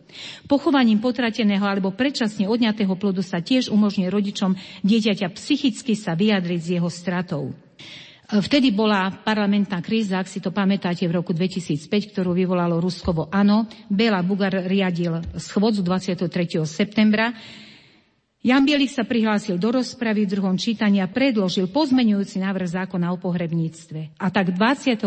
Pochovaním 0.47 1.03
potrateného 1.03 1.64
alebo 1.64 1.93
predčasne 1.93 2.47
odňatého 2.47 2.95
plodu 2.97 3.21
sa 3.21 3.43
tiež 3.43 3.69
umožňuje 3.73 4.09
rodičom 4.09 4.55
dieťaťa 4.87 5.33
psychicky 5.35 5.95
sa 5.99 6.17
vyjadriť 6.17 6.61
s 6.61 6.69
jeho 6.79 6.91
stratou. 6.91 7.55
Vtedy 8.27 8.75
bola 8.75 9.23
parlamentná 9.23 9.79
kríza, 9.79 10.19
ak 10.19 10.27
si 10.27 10.43
to 10.43 10.51
pamätáte, 10.51 11.07
v 11.07 11.14
roku 11.14 11.31
2005, 11.31 12.11
ktorú 12.11 12.35
vyvolalo 12.35 12.83
Ruskovo 12.83 13.31
áno. 13.31 13.71
Bela 13.87 14.19
Bugar 14.27 14.67
riadil 14.67 15.23
schôdzu 15.39 15.87
23. 15.87 16.59
septembra 16.67 17.31
Jan 18.47 18.62
Bielik 18.62 18.94
sa 18.94 19.03
prihlásil 19.03 19.59
do 19.59 19.74
rozpravy 19.74 20.22
v 20.22 20.38
druhom 20.38 20.55
čítaní 20.55 21.03
a 21.03 21.11
predložil 21.11 21.66
pozmenujúci 21.66 22.38
návrh 22.38 22.78
zákona 22.78 23.11
o 23.11 23.18
pohrebníctve. 23.18 24.22
A 24.22 24.30
tak 24.30 24.55
23. 24.55 25.03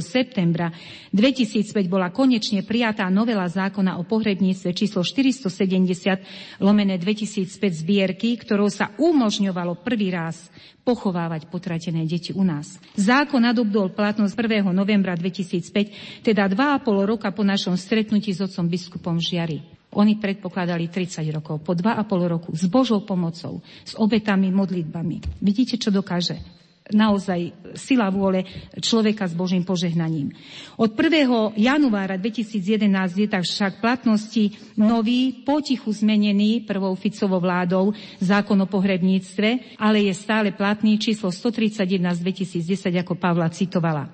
septembra 0.00 0.72
2005 1.12 1.68
bola 1.84 2.08
konečne 2.08 2.64
prijatá 2.64 3.04
novela 3.12 3.44
zákona 3.44 4.00
o 4.00 4.08
pohrebníctve 4.08 4.72
číslo 4.72 5.04
470 5.04 6.64
lomené 6.64 6.96
2005 6.96 7.60
zbierky, 7.76 8.40
ktorou 8.40 8.72
sa 8.72 8.96
umožňovalo 8.96 9.84
prvý 9.84 10.08
raz 10.08 10.48
pochovávať 10.80 11.44
potratené 11.52 12.08
deti 12.08 12.32
u 12.32 12.40
nás. 12.40 12.80
Zákon 12.96 13.44
nadobdol 13.44 13.92
platnosť 13.92 14.32
1. 14.32 14.64
novembra 14.72 15.12
2005, 15.12 16.24
teda 16.24 16.48
2,5 16.48 16.88
roka 17.04 17.28
po 17.36 17.44
našom 17.44 17.76
stretnutí 17.76 18.32
s 18.32 18.40
otcom 18.40 18.64
biskupom 18.64 19.20
Žiari. 19.20 19.77
Oni 19.96 20.20
predpokladali 20.20 20.92
30 20.92 21.24
rokov, 21.32 21.64
po 21.64 21.72
2,5 21.72 22.04
roku, 22.28 22.50
s 22.52 22.68
Božou 22.68 23.00
pomocou, 23.08 23.64
s 23.84 23.96
obetami, 23.96 24.52
modlitbami. 24.52 25.40
Vidíte, 25.40 25.80
čo 25.80 25.88
dokáže 25.88 26.58
naozaj 26.92 27.52
sila 27.76 28.08
vôle 28.08 28.44
človeka 28.80 29.28
s 29.28 29.36
Božím 29.36 29.64
požehnaním. 29.64 30.32
Od 30.80 30.90
1. 30.92 31.56
januára 31.56 32.16
2011 32.16 33.24
je 33.24 33.28
tak 33.28 33.44
však 33.44 33.80
platnosti 33.80 34.56
nový, 34.80 35.44
potichu 35.44 35.92
zmenený 35.92 36.64
prvou 36.64 36.96
Ficovou 36.96 37.40
vládou 37.40 37.92
zákon 38.20 38.56
o 38.60 38.68
pohrebníctve, 38.68 39.76
ale 39.76 40.08
je 40.08 40.14
stále 40.16 40.52
platný 40.52 40.96
číslo 40.96 41.28
131 41.28 42.16
z 42.16 42.20
2010, 42.24 43.04
ako 43.04 43.14
Pavla 43.20 43.52
citovala. 43.52 44.08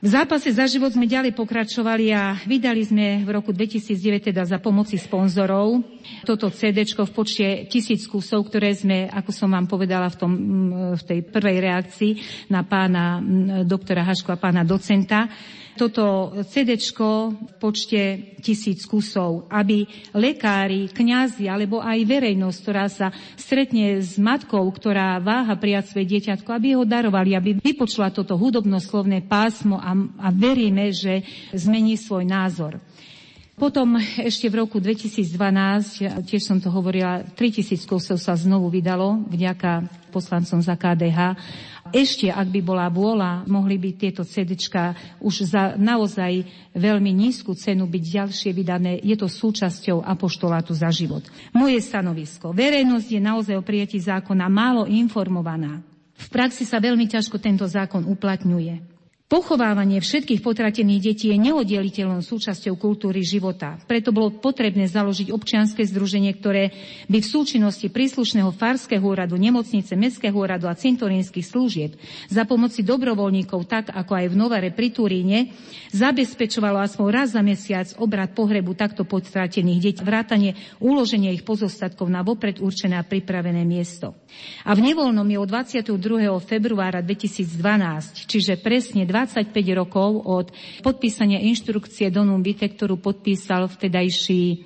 V 0.00 0.08
zápase 0.08 0.48
za 0.48 0.64
život 0.64 0.96
sme 0.96 1.04
ďalej 1.04 1.36
pokračovali 1.36 2.08
a 2.08 2.32
vydali 2.48 2.80
sme 2.80 3.20
v 3.20 3.28
roku 3.36 3.52
2009 3.52 4.32
teda 4.32 4.48
za 4.48 4.56
pomoci 4.56 4.96
sponzorov 4.96 5.84
toto 6.24 6.48
CD 6.48 6.88
v 6.88 7.12
počte 7.12 7.68
tisíc 7.68 8.08
kusov, 8.08 8.48
ktoré 8.48 8.72
sme, 8.72 9.12
ako 9.12 9.28
som 9.28 9.52
vám 9.52 9.68
povedala 9.68 10.08
v, 10.08 10.16
tom, 10.16 10.32
v 10.96 11.02
tej 11.04 11.20
prvej 11.28 11.56
reakcii 11.60 12.12
na 12.48 12.64
pána 12.64 13.20
doktora 13.60 14.00
Hašku 14.08 14.32
a 14.32 14.40
pána 14.40 14.64
docenta, 14.64 15.28
toto 15.80 16.36
CD 16.52 16.76
v 16.76 17.32
počte 17.56 18.36
tisíc 18.44 18.84
kusov, 18.84 19.48
aby 19.48 19.88
lekári, 20.12 20.92
kňazi 20.92 21.48
alebo 21.48 21.80
aj 21.80 22.04
verejnosť, 22.04 22.58
ktorá 22.60 22.84
sa 22.92 23.08
stretne 23.40 24.04
s 24.04 24.20
matkou, 24.20 24.60
ktorá 24.68 25.16
váha 25.24 25.56
prijať 25.56 25.96
svoje 25.96 26.12
dieťatko, 26.12 26.52
aby 26.52 26.76
ho 26.76 26.84
darovali, 26.84 27.32
aby 27.32 27.50
vypočula 27.56 28.12
toto 28.12 28.36
hudobnoslovné 28.36 29.24
pásmo 29.24 29.80
a, 29.80 29.96
a 30.20 30.28
veríme, 30.28 30.92
že 30.92 31.24
zmení 31.56 31.96
svoj 31.96 32.28
názor. 32.28 32.76
Potom 33.56 34.00
ešte 34.00 34.48
v 34.48 34.64
roku 34.64 34.80
2012, 34.80 36.24
tiež 36.24 36.42
som 36.44 36.56
to 36.60 36.72
hovorila, 36.72 37.24
3000 37.36 37.76
kusov 37.84 38.16
sa 38.16 38.32
znovu 38.32 38.72
vydalo 38.72 39.20
vďaka 39.28 39.84
poslancom 40.08 40.64
za 40.64 40.76
KDH. 40.80 41.36
Ešte, 41.88 42.28
ak 42.28 42.52
by 42.52 42.60
bola 42.60 42.92
vôľa, 42.92 43.48
mohli 43.48 43.80
by 43.80 43.96
tieto 43.96 44.20
CDčka 44.20 44.92
už 45.24 45.48
za 45.48 45.74
naozaj 45.80 46.44
veľmi 46.76 47.08
nízku 47.08 47.56
cenu 47.56 47.88
byť 47.88 48.04
ďalšie 48.04 48.50
vydané. 48.52 49.00
Je 49.00 49.16
to 49.16 49.24
súčasťou 49.26 50.04
apoštolátu 50.04 50.76
za 50.76 50.92
život. 50.92 51.24
Moje 51.56 51.80
stanovisko. 51.80 52.52
Verejnosť 52.52 53.08
je 53.08 53.20
naozaj 53.20 53.54
o 53.56 53.64
prijatí 53.64 53.96
zákona 53.96 54.46
málo 54.52 54.84
informovaná. 54.84 55.80
V 56.20 56.28
praxi 56.28 56.68
sa 56.68 56.76
veľmi 56.76 57.08
ťažko 57.08 57.40
tento 57.40 57.64
zákon 57.64 58.04
uplatňuje. 58.04 58.99
Pochovávanie 59.30 60.02
všetkých 60.02 60.42
potratených 60.42 61.14
detí 61.14 61.30
je 61.30 61.38
neoddeliteľnou 61.38 62.18
súčasťou 62.18 62.74
kultúry 62.74 63.22
života. 63.22 63.78
Preto 63.86 64.10
bolo 64.10 64.34
potrebné 64.34 64.90
založiť 64.90 65.30
občianske 65.30 65.86
združenie, 65.86 66.34
ktoré 66.34 66.74
by 67.06 67.22
v 67.22 67.30
súčinnosti 67.30 67.86
príslušného 67.94 68.50
farského 68.50 69.06
úradu, 69.06 69.38
nemocnice, 69.38 69.94
mestského 69.94 70.34
úradu 70.34 70.66
a 70.66 70.74
cintorínskych 70.74 71.46
služieb 71.46 71.94
za 72.26 72.42
pomoci 72.42 72.82
dobrovoľníkov, 72.82 73.70
tak 73.70 73.94
ako 73.94 74.18
aj 74.18 74.26
v 74.26 74.34
Novare 74.34 74.74
pri 74.74 74.90
Turíne, 74.90 75.54
zabezpečovalo 75.94 76.82
aspoň 76.82 77.06
raz 77.14 77.30
za 77.30 77.42
mesiac 77.46 77.86
obrad 78.02 78.34
pohrebu 78.34 78.74
takto 78.74 79.06
potratených 79.06 79.78
detí, 79.78 80.02
vrátanie 80.02 80.58
uloženia 80.82 81.30
ich 81.30 81.46
pozostatkov 81.46 82.10
na 82.10 82.26
vopred 82.26 82.58
určené 82.58 82.98
a 82.98 83.06
pripravené 83.06 83.62
miesto. 83.62 84.10
A 84.66 84.74
v 84.74 84.90
nevoľnom 84.90 85.26
je 85.30 85.38
od 85.38 85.46
22. 85.46 86.34
februára 86.42 86.98
2012, 86.98 88.26
čiže 88.26 88.58
presne 88.58 89.06
2 89.06 89.19
25 89.20 89.52
rokov 89.76 90.24
od 90.24 90.46
podpísania 90.80 91.44
inštrukcie 91.44 92.08
Donum 92.08 92.40
Vitae, 92.40 92.72
ktorú 92.72 92.96
podpísal 92.96 93.68
vtedajší 93.68 94.64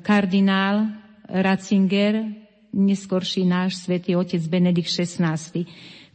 kardinál 0.00 0.96
Ratzinger, 1.28 2.24
neskorší 2.72 3.44
náš 3.44 3.84
svätý 3.84 4.16
otec 4.16 4.40
Benedikt 4.48 4.88
XVI. 4.88 5.36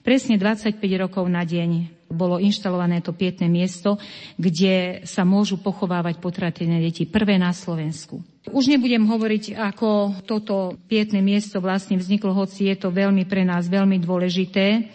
Presne 0.02 0.42
25 0.42 0.82
rokov 0.98 1.30
na 1.30 1.46
deň 1.46 2.02
bolo 2.10 2.42
inštalované 2.42 3.06
to 3.06 3.14
pietné 3.14 3.46
miesto, 3.46 4.02
kde 4.42 5.06
sa 5.06 5.22
môžu 5.22 5.62
pochovávať 5.62 6.18
potratené 6.18 6.82
deti. 6.82 7.06
Prvé 7.06 7.38
na 7.38 7.54
Slovensku. 7.54 8.24
Už 8.50 8.72
nebudem 8.72 9.06
hovoriť, 9.06 9.54
ako 9.54 10.24
toto 10.26 10.80
pietné 10.90 11.20
miesto 11.20 11.62
vlastne 11.62 12.00
vzniklo, 12.00 12.34
hoci 12.34 12.74
je 12.74 12.76
to 12.80 12.90
veľmi 12.90 13.28
pre 13.28 13.46
nás 13.46 13.70
veľmi 13.70 14.02
dôležité. 14.02 14.88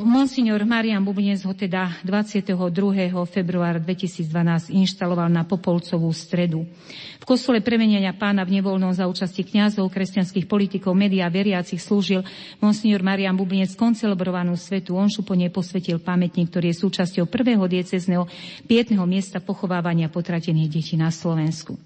Monsignor 0.00 0.64
Marian 0.64 1.04
Bubnec 1.04 1.44
ho 1.44 1.52
teda 1.52 1.92
22. 2.08 2.56
februára 3.28 3.76
2012 3.76 4.72
inštaloval 4.72 5.28
na 5.28 5.44
Popolcovú 5.44 6.08
stredu. 6.16 6.64
V 7.20 7.24
kostole 7.28 7.60
premenenia 7.60 8.16
pána 8.16 8.48
v 8.48 8.58
nevoľnom 8.58 8.96
za 8.96 9.04
účasti 9.04 9.44
kňazov, 9.44 9.92
kresťanských 9.92 10.48
politikov, 10.48 10.96
médiá, 10.96 11.28
veriacich 11.28 11.84
slúžil 11.84 12.24
Monsignor 12.64 13.04
Marian 13.04 13.36
Bubnec 13.36 13.76
koncelebrovanú 13.76 14.56
svetu 14.56 14.96
onšu 14.96 15.20
po 15.20 15.36
nej 15.36 15.52
posvetil 15.52 16.00
pamätník, 16.00 16.48
ktorý 16.48 16.72
je 16.72 16.80
súčasťou 16.80 17.28
prvého 17.28 17.68
diecezneho 17.68 18.24
pietného 18.64 19.04
miesta 19.04 19.36
pochovávania 19.44 20.08
potratených 20.08 20.70
detí 20.72 20.96
na 20.96 21.12
Slovensku. 21.12 21.76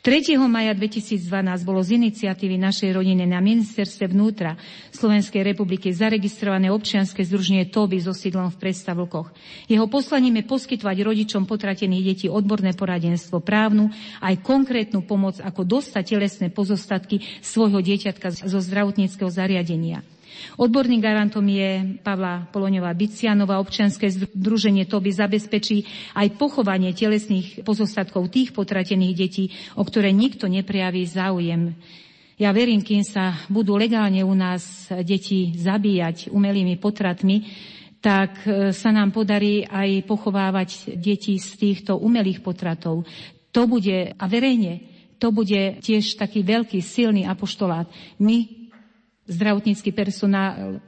3. 0.00 0.40
maja 0.48 0.72
2012 0.72 1.20
bolo 1.68 1.84
z 1.84 2.00
iniciatívy 2.00 2.56
našej 2.56 2.96
rodiny 2.96 3.28
na 3.28 3.44
ministerstve 3.44 4.08
vnútra 4.08 4.56
Slovenskej 4.88 5.44
republiky 5.44 5.92
zaregistrované 5.92 6.72
občianske 6.72 7.20
združenie 7.20 7.57
združenie 7.58 7.74
Toby 7.74 7.98
so 7.98 8.14
sídlom 8.14 8.54
v 8.54 8.60
Predstavlkoch. 8.62 9.34
Jeho 9.66 9.86
poslaním 9.90 10.42
je 10.42 10.44
poskytovať 10.46 10.96
rodičom 11.02 11.42
potratených 11.48 12.04
detí 12.06 12.26
odborné 12.30 12.74
poradenstvo 12.74 13.42
právnu, 13.42 13.90
aj 14.22 14.44
konkrétnu 14.44 15.02
pomoc, 15.02 15.42
ako 15.42 15.66
dostať 15.66 16.04
telesné 16.14 16.46
pozostatky 16.54 17.18
svojho 17.42 17.82
dieťatka 17.82 18.46
zo 18.46 18.58
zdravotníckého 18.62 19.30
zariadenia. 19.30 20.06
Odborným 20.54 21.02
garantom 21.02 21.42
je 21.50 21.98
Pavla 22.04 22.46
Poloňová 22.54 22.94
Bicianová. 22.94 23.58
Občianske 23.58 24.06
združenie 24.06 24.86
TOBY 24.86 25.10
zabezpečí 25.10 25.82
aj 26.14 26.38
pochovanie 26.38 26.94
telesných 26.94 27.66
pozostatkov 27.66 28.30
tých 28.30 28.54
potratených 28.54 29.14
detí, 29.18 29.50
o 29.74 29.82
ktoré 29.82 30.14
nikto 30.14 30.46
neprijaví 30.46 31.02
záujem. 31.10 31.74
Ja 32.38 32.54
verím, 32.54 32.86
kým 32.86 33.02
sa 33.02 33.34
budú 33.50 33.74
legálne 33.74 34.22
u 34.22 34.30
nás 34.30 34.86
deti 35.02 35.58
zabíjať 35.58 36.30
umelými 36.30 36.78
potratmi, 36.78 37.50
tak 37.98 38.46
e, 38.46 38.70
sa 38.70 38.94
nám 38.94 39.10
podarí 39.10 39.66
aj 39.66 40.06
pochovávať 40.06 40.94
deti 40.94 41.42
z 41.42 41.50
týchto 41.58 41.98
umelých 41.98 42.38
potratov. 42.38 43.02
To 43.50 43.62
bude, 43.66 44.14
a 44.14 44.24
verejne, 44.30 44.86
to 45.18 45.34
bude 45.34 45.82
tiež 45.82 46.14
taký 46.14 46.46
veľký, 46.46 46.78
silný 46.78 47.26
apoštolát. 47.26 47.90
My, 48.22 48.70
zdravotnícky 49.26 49.90
personál, 49.90 50.78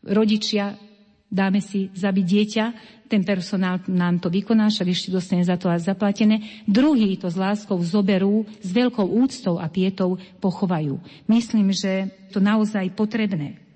rodičia, 0.00 0.80
dáme 1.28 1.60
si 1.60 1.92
zabiť 1.92 2.24
dieťa, 2.24 2.64
ten 3.06 3.22
personál 3.22 3.80
nám 3.86 4.18
to 4.18 4.28
vykoná, 4.28 4.70
však 4.70 4.88
ešte 4.90 5.14
dostane 5.14 5.46
za 5.46 5.54
to 5.54 5.70
aj 5.70 5.86
zaplatené. 5.86 6.66
Druhý 6.66 7.16
to 7.16 7.30
s 7.30 7.38
láskou 7.38 7.78
zoberú, 7.82 8.44
s 8.60 8.68
veľkou 8.70 9.06
úctou 9.06 9.62
a 9.62 9.70
pietou 9.70 10.18
pochovajú. 10.42 10.98
Myslím, 11.30 11.70
že 11.70 12.10
to 12.34 12.42
naozaj 12.42 12.90
potrebné. 12.92 13.66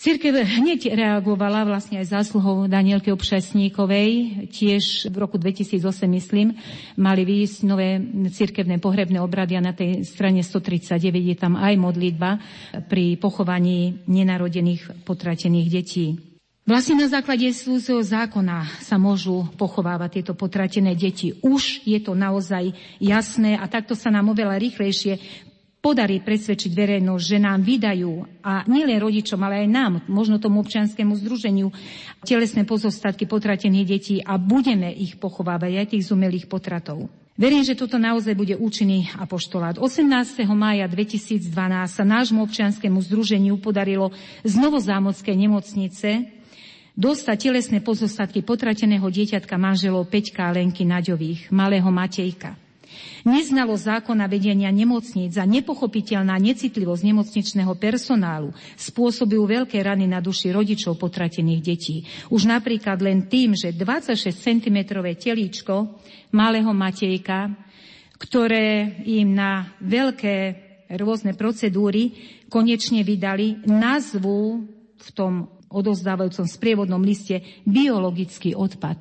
Církev 0.00 0.32
hneď 0.32 0.96
reagovala 0.96 1.60
vlastne 1.68 2.00
aj 2.00 2.08
zásluhou 2.08 2.64
Danielky 2.72 3.12
Obšasníkovej. 3.12 4.48
Tiež 4.48 5.12
v 5.12 5.16
roku 5.20 5.36
2008, 5.36 5.76
myslím, 6.16 6.56
mali 6.96 7.28
výjsť 7.28 7.58
nové 7.68 8.00
církevné 8.32 8.80
pohrebné 8.80 9.20
obrady 9.20 9.60
a 9.60 9.66
na 9.68 9.76
tej 9.76 10.08
strane 10.08 10.40
139 10.40 11.04
je 11.04 11.36
tam 11.36 11.52
aj 11.52 11.76
modlitba 11.76 12.40
pri 12.88 13.20
pochovaní 13.20 14.00
nenarodených 14.08 15.04
potratených 15.04 15.68
detí. 15.68 16.29
Vlastne 16.68 17.00
na 17.00 17.08
základe 17.08 17.50
svojho 17.56 18.04
zákona 18.04 18.84
sa 18.84 19.00
môžu 19.00 19.48
pochovávať 19.56 20.20
tieto 20.20 20.32
potratené 20.36 20.92
deti. 20.92 21.34
Už 21.40 21.82
je 21.88 21.98
to 21.98 22.12
naozaj 22.12 22.76
jasné 23.00 23.56
a 23.56 23.64
takto 23.66 23.96
sa 23.96 24.12
nám 24.12 24.30
oveľa 24.30 24.60
rýchlejšie 24.60 25.18
podarí 25.80 26.20
presvedčiť 26.20 26.70
verejnosť, 26.76 27.24
že 27.24 27.38
nám 27.40 27.64
vydajú, 27.64 28.44
a 28.44 28.68
nielen 28.68 29.00
rodičom, 29.00 29.40
ale 29.40 29.64
aj 29.64 29.68
nám, 29.72 29.92
možno 30.12 30.36
tomu 30.36 30.60
občianskému 30.60 31.16
združeniu, 31.16 31.72
telesné 32.28 32.68
pozostatky 32.68 33.24
potratených 33.24 33.88
detí 33.88 34.16
a 34.20 34.36
budeme 34.36 34.92
ich 34.92 35.16
pochovávať 35.16 35.72
aj 35.80 35.86
tých 35.96 36.06
zumelých 36.12 36.46
potratov. 36.52 37.08
Verím, 37.40 37.64
že 37.64 37.72
toto 37.72 37.96
naozaj 37.96 38.36
bude 38.36 38.52
účinný 38.52 39.08
apoštolát. 39.16 39.80
18. 39.80 40.44
mája 40.52 40.84
2012 40.84 41.48
sa 41.88 42.04
nášmu 42.04 42.44
občianskému 42.44 43.00
združeniu 43.00 43.56
podarilo 43.56 44.12
z 44.44 44.60
Novozámodskej 44.60 45.48
nemocnice 45.48 46.39
dostať 47.00 47.36
telesné 47.48 47.80
pozostatky 47.80 48.44
potrateného 48.44 49.08
dieťatka 49.08 49.56
manželov 49.56 50.12
Peťka 50.12 50.52
a 50.52 50.52
Lenky 50.52 50.84
Naďových, 50.84 51.48
malého 51.48 51.88
Matejka. 51.88 52.60
Neznalo 53.22 53.78
zákona 53.78 54.26
vedenia 54.26 54.68
nemocníc 54.68 55.38
za 55.38 55.46
nepochopiteľná 55.46 56.36
necitlivosť 56.36 57.02
nemocničného 57.06 57.72
personálu 57.78 58.50
spôsobujú 58.76 59.46
veľké 59.46 59.78
rany 59.80 60.10
na 60.10 60.18
duši 60.18 60.50
rodičov 60.50 60.98
potratených 60.98 61.62
detí. 61.62 61.96
Už 62.28 62.50
napríklad 62.50 62.98
len 63.00 63.30
tým, 63.30 63.54
že 63.54 63.72
26 63.72 64.34
cm 64.34 64.78
telíčko 65.16 65.96
malého 66.34 66.74
Matejka, 66.74 67.54
ktoré 68.20 69.00
im 69.06 69.32
na 69.38 69.70
veľké 69.80 70.36
rôzne 70.98 71.38
procedúry 71.38 72.12
konečne 72.50 73.06
vydali, 73.06 73.62
nazvu 73.70 74.66
v 74.98 75.08
tom 75.14 75.59
odozdávajúcom 75.70 76.46
sprievodnom 76.50 77.00
liste 77.00 77.40
biologický 77.64 78.58
odpad. 78.58 78.98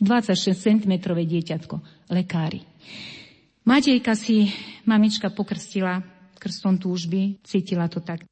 26 0.00 0.52
cm 0.52 0.92
dieťatko, 1.16 1.80
lekári. 2.12 2.64
Matejka 3.64 4.12
si 4.12 4.52
mamička 4.84 5.32
pokrstila 5.32 6.04
krstom 6.36 6.76
túžby, 6.76 7.40
cítila 7.42 7.88
to 7.88 8.04
tak. 8.04 8.22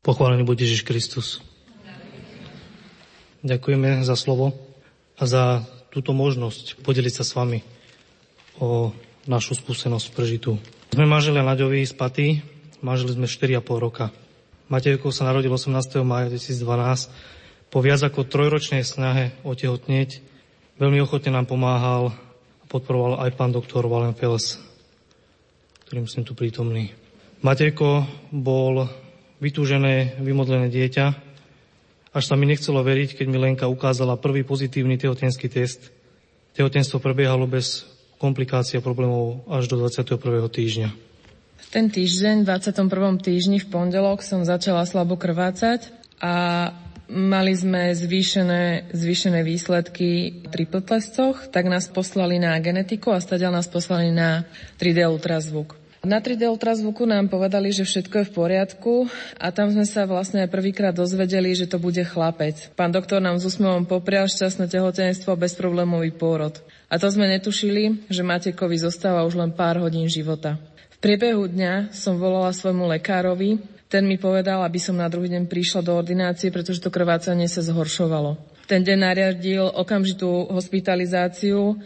Pochválený 0.00 0.48
bude 0.48 0.64
Ježiš 0.64 0.82
Kristus. 0.82 1.44
Ďakujeme 3.44 4.00
za 4.04 4.16
slovo 4.16 4.56
a 5.16 5.22
za 5.28 5.64
túto 5.92 6.16
možnosť 6.16 6.80
podeliť 6.80 7.14
sa 7.20 7.24
s 7.24 7.32
vami 7.36 7.60
o 8.60 8.92
našu 9.28 9.56
skúsenosť 9.56 10.12
prežitú. 10.16 10.56
Sme 10.92 11.04
manželia 11.04 11.44
Naďovi 11.44 11.84
z 11.84 11.94
Paty, 11.94 12.26
manželi 12.80 13.16
sme 13.16 13.26
4,5 13.28 13.60
roka. 13.76 14.10
Matejko 14.70 15.10
sa 15.10 15.26
narodil 15.26 15.50
18. 15.50 16.06
maja 16.06 16.30
2012. 16.30 17.74
Po 17.74 17.82
viac 17.82 18.06
ako 18.06 18.22
trojročnej 18.22 18.86
snahe 18.86 19.34
otehotnieť 19.42 20.22
veľmi 20.78 21.02
ochotne 21.02 21.34
nám 21.34 21.50
pomáhal 21.50 22.14
a 22.62 22.64
podporoval 22.70 23.18
aj 23.18 23.34
pán 23.34 23.50
doktor 23.50 23.90
Valen 23.90 24.14
Fels, 24.14 24.62
ktorým 25.90 26.06
som 26.06 26.22
tu 26.22 26.38
prítomný. 26.38 26.94
Matejko 27.42 28.06
bol 28.30 28.86
vytúžené, 29.42 30.22
vymodlené 30.22 30.70
dieťa, 30.70 31.06
až 32.14 32.22
sa 32.22 32.38
mi 32.38 32.46
nechcelo 32.46 32.86
veriť, 32.86 33.18
keď 33.18 33.26
mi 33.26 33.42
Lenka 33.42 33.66
ukázala 33.66 34.22
prvý 34.22 34.46
pozitívny 34.46 35.02
tehotenský 35.02 35.50
test. 35.50 35.90
Tehotenstvo 36.54 37.02
prebiehalo 37.02 37.50
bez 37.50 37.90
komplikácia 38.22 38.78
problémov 38.78 39.42
až 39.50 39.66
do 39.66 39.82
21. 39.82 40.14
týždňa. 40.46 41.09
Ten 41.68 41.92
týždeň, 41.92 42.42
v 42.42 42.48
21. 42.48 43.20
týždni 43.20 43.60
v 43.60 43.68
pondelok 43.68 44.24
som 44.24 44.40
začala 44.48 44.88
slabo 44.88 45.20
krvácať 45.20 45.92
a 46.16 46.34
mali 47.12 47.52
sme 47.52 47.92
zvýšené, 47.92 48.94
zvýšené 48.96 49.44
výsledky 49.44 50.40
pri 50.48 50.64
potlesoch, 50.64 51.52
tak 51.52 51.68
nás 51.68 51.92
poslali 51.92 52.40
na 52.40 52.56
genetiku 52.64 53.12
a 53.12 53.20
stadiaľ 53.20 53.60
nás 53.60 53.68
poslali 53.68 54.08
na 54.14 54.48
3D 54.80 55.04
ultrazvuk. 55.04 55.76
Na 56.00 56.16
3D 56.16 56.48
ultrazvuku 56.48 57.04
nám 57.04 57.28
povedali, 57.28 57.76
že 57.76 57.84
všetko 57.84 58.24
je 58.24 58.28
v 58.32 58.32
poriadku 58.32 58.94
a 59.36 59.52
tam 59.52 59.68
sme 59.68 59.84
sa 59.84 60.08
vlastne 60.08 60.40
aj 60.40 60.48
prvýkrát 60.48 60.96
dozvedeli, 60.96 61.52
že 61.52 61.68
to 61.68 61.76
bude 61.76 62.00
chlapec. 62.08 62.72
Pán 62.72 62.88
doktor 62.88 63.20
nám 63.20 63.36
s 63.36 63.44
úsmevom 63.44 63.84
poprial 63.84 64.24
šťastné 64.24 64.72
tehotenstvo 64.72 65.36
a 65.36 65.40
bezproblémový 65.44 66.16
pôrod. 66.16 66.56
A 66.88 66.96
to 66.96 67.04
sme 67.12 67.28
netušili, 67.28 68.08
že 68.08 68.24
Matekovi 68.24 68.80
zostáva 68.80 69.28
už 69.28 69.36
len 69.36 69.52
pár 69.52 69.76
hodín 69.84 70.08
života. 70.08 70.56
Priebehu 71.00 71.48
dňa 71.48 71.96
som 71.96 72.20
volala 72.20 72.52
svojmu 72.52 72.84
lekárovi, 73.00 73.56
ten 73.88 74.06
mi 74.06 74.20
povedal, 74.20 74.62
aby 74.62 74.78
som 74.78 74.94
na 74.94 75.08
druhý 75.08 75.32
deň 75.32 75.48
prišla 75.48 75.80
do 75.82 75.96
ordinácie, 75.96 76.52
pretože 76.52 76.78
to 76.78 76.92
krvácanie 76.92 77.48
sa 77.50 77.64
zhoršovalo. 77.64 78.36
Ten 78.70 78.86
deň 78.86 78.98
nariadil 79.02 79.66
okamžitú 79.66 80.52
hospitalizáciu 80.52 81.80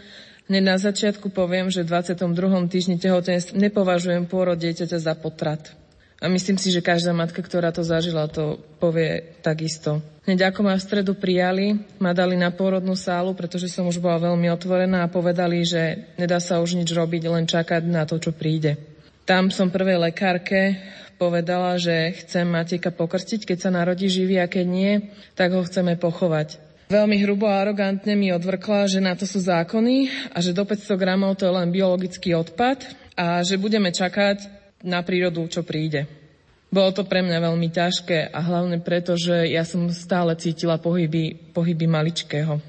Hneď 0.44 0.60
na 0.60 0.76
začiatku 0.76 1.32
poviem, 1.32 1.72
že 1.72 1.80
v 1.80 1.96
22. 1.96 2.68
týždni 2.68 3.00
tehotenstva 3.00 3.56
nepovažujem 3.56 4.28
pôrod 4.28 4.60
dieťaťa 4.60 4.98
za 5.00 5.16
potrat. 5.16 5.72
A 6.20 6.28
myslím 6.28 6.60
si, 6.60 6.68
že 6.68 6.84
každá 6.84 7.16
matka, 7.16 7.40
ktorá 7.40 7.72
to 7.72 7.80
zažila, 7.80 8.28
to 8.28 8.60
povie 8.76 9.24
takisto. 9.40 10.04
Hneď 10.28 10.52
ako 10.52 10.60
ma 10.64 10.76
v 10.76 10.84
stredu 10.84 11.16
prijali, 11.16 11.80
ma 11.96 12.12
dali 12.12 12.36
na 12.36 12.52
pôrodnú 12.52 12.92
sálu, 12.92 13.32
pretože 13.32 13.72
som 13.72 13.88
už 13.88 14.00
bola 14.00 14.32
veľmi 14.32 14.52
otvorená 14.52 15.04
a 15.04 15.12
povedali, 15.12 15.64
že 15.64 16.12
nedá 16.20 16.40
sa 16.40 16.60
už 16.60 16.76
nič 16.76 16.92
robiť, 16.92 17.24
len 17.28 17.48
čakať 17.48 17.82
na 17.88 18.04
to, 18.04 18.20
čo 18.20 18.32
príde. 18.36 18.93
Tam 19.24 19.48
som 19.48 19.72
prvej 19.72 19.96
lekárke 19.96 20.76
povedala, 21.16 21.80
že 21.80 22.12
chcem 22.20 22.44
Matejka 22.44 22.92
pokrstiť, 22.92 23.48
keď 23.48 23.56
sa 23.56 23.70
narodí 23.72 24.04
živý 24.04 24.36
a 24.36 24.44
keď 24.44 24.66
nie, 24.68 24.92
tak 25.32 25.56
ho 25.56 25.64
chceme 25.64 25.96
pochovať. 25.96 26.60
Veľmi 26.92 27.16
hrubo 27.24 27.48
a 27.48 27.64
arogantne 27.64 28.12
mi 28.12 28.28
odvrkla, 28.28 28.84
že 28.84 29.00
na 29.00 29.16
to 29.16 29.24
sú 29.24 29.40
zákony 29.40 30.28
a 30.28 30.44
že 30.44 30.52
do 30.52 30.68
500 30.68 31.00
gramov 31.00 31.40
to 31.40 31.48
je 31.48 31.56
len 31.56 31.72
biologický 31.72 32.36
odpad 32.36 32.84
a 33.16 33.40
že 33.40 33.56
budeme 33.56 33.88
čakať 33.88 34.44
na 34.84 35.00
prírodu, 35.00 35.40
čo 35.48 35.64
príde. 35.64 36.04
Bolo 36.68 36.92
to 36.92 37.08
pre 37.08 37.24
mňa 37.24 37.40
veľmi 37.40 37.68
ťažké 37.72 38.28
a 38.28 38.38
hlavne 38.44 38.84
preto, 38.84 39.16
že 39.16 39.48
ja 39.48 39.64
som 39.64 39.88
stále 39.88 40.36
cítila 40.36 40.76
pohyby, 40.76 41.56
pohyby 41.56 41.88
maličkého. 41.88 42.60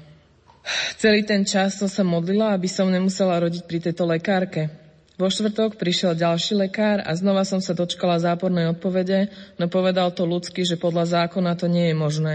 Celý 0.96 1.20
ten 1.28 1.44
čas 1.44 1.76
som 1.76 1.90
sa 1.92 2.00
modlila, 2.00 2.56
aby 2.56 2.64
som 2.64 2.88
nemusela 2.88 3.44
rodiť 3.44 3.68
pri 3.68 3.78
tejto 3.84 4.08
lekárke. 4.08 4.85
Vo 5.16 5.32
štvrtok 5.32 5.80
prišiel 5.80 6.12
ďalší 6.12 6.60
lekár 6.60 7.00
a 7.00 7.16
znova 7.16 7.48
som 7.48 7.56
sa 7.56 7.72
dočkala 7.72 8.20
zápornej 8.20 8.76
odpovede, 8.76 9.32
no 9.56 9.64
povedal 9.64 10.12
to 10.12 10.28
ľudsky, 10.28 10.60
že 10.68 10.76
podľa 10.76 11.24
zákona 11.24 11.56
to 11.56 11.72
nie 11.72 11.88
je 11.88 11.96
možné. 11.96 12.34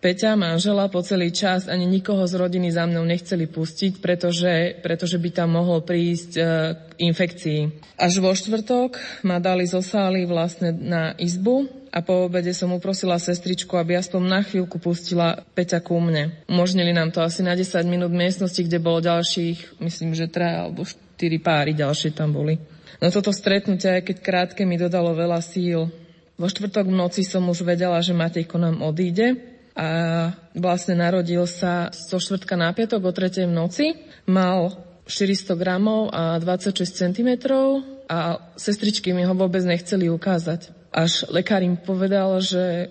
Peťa, 0.00 0.34
manžela, 0.34 0.90
po 0.90 1.04
celý 1.06 1.30
čas 1.30 1.68
ani 1.68 1.84
nikoho 1.84 2.24
z 2.26 2.34
rodiny 2.40 2.72
za 2.72 2.88
mnou 2.88 3.04
nechceli 3.06 3.44
pustiť, 3.46 4.00
pretože, 4.02 4.80
pretože 4.80 5.20
by 5.20 5.30
tam 5.30 5.60
mohol 5.60 5.84
prísť 5.84 6.30
e, 6.34 6.42
k 6.74 6.92
infekcii. 7.04 7.60
Až 8.00 8.24
vo 8.24 8.32
štvrtok 8.32 8.96
ma 9.28 9.38
dali 9.38 9.68
zo 9.68 9.84
sály 9.84 10.24
vlastne 10.24 10.72
na 10.72 11.12
izbu 11.20 11.68
a 11.92 12.00
po 12.00 12.26
obede 12.26 12.56
som 12.56 12.72
uprosila 12.72 13.20
sestričku, 13.20 13.76
aby 13.76 14.00
aspoň 14.00 14.22
na 14.24 14.40
chvíľku 14.40 14.80
pustila 14.80 15.44
Peťa 15.52 15.84
ku 15.84 16.00
mne. 16.00 16.32
Umožnili 16.48 16.96
nám 16.96 17.12
to 17.12 17.20
asi 17.20 17.44
na 17.44 17.52
10 17.52 17.84
minút 17.84 18.08
v 18.08 18.24
miestnosti, 18.24 18.64
kde 18.64 18.80
bolo 18.80 19.04
ďalších, 19.04 19.84
myslím, 19.84 20.16
že 20.16 20.32
3 20.32 20.64
alebo 20.64 20.88
4 20.88 21.09
páry 21.42 21.76
ďalšie 21.76 22.16
tam 22.16 22.32
boli. 22.32 22.56
No 23.00 23.12
toto 23.12 23.34
stretnutie, 23.34 24.00
aj 24.00 24.02
keď 24.08 24.16
krátke, 24.24 24.62
mi 24.64 24.80
dodalo 24.80 25.12
veľa 25.12 25.44
síl. 25.44 25.92
Vo 26.40 26.46
štvrtok 26.48 26.88
v 26.88 26.96
noci 26.96 27.20
som 27.26 27.44
už 27.48 27.66
vedela, 27.66 28.00
že 28.00 28.16
Matejko 28.16 28.56
nám 28.56 28.80
odíde, 28.80 29.50
a 29.80 29.88
vlastne 30.52 30.98
narodil 30.98 31.46
sa 31.46 31.88
zo 31.94 32.18
štvrtka 32.18 32.58
na 32.58 32.74
piatok 32.74 33.00
o 33.00 33.12
3. 33.14 33.46
v 33.46 33.54
noci. 33.54 33.86
Mal 34.26 34.74
400 35.06 35.56
gramov 35.56 36.10
a 36.12 36.36
26 36.36 36.84
cm 36.84 37.30
a 38.10 38.50
sestričky 38.58 39.14
mi 39.14 39.22
ho 39.24 39.34
vôbec 39.34 39.62
nechceli 39.62 40.10
ukázať. 40.10 40.74
Až 40.90 41.30
lekár 41.30 41.62
im 41.62 41.78
povedal, 41.78 42.42
že 42.42 42.90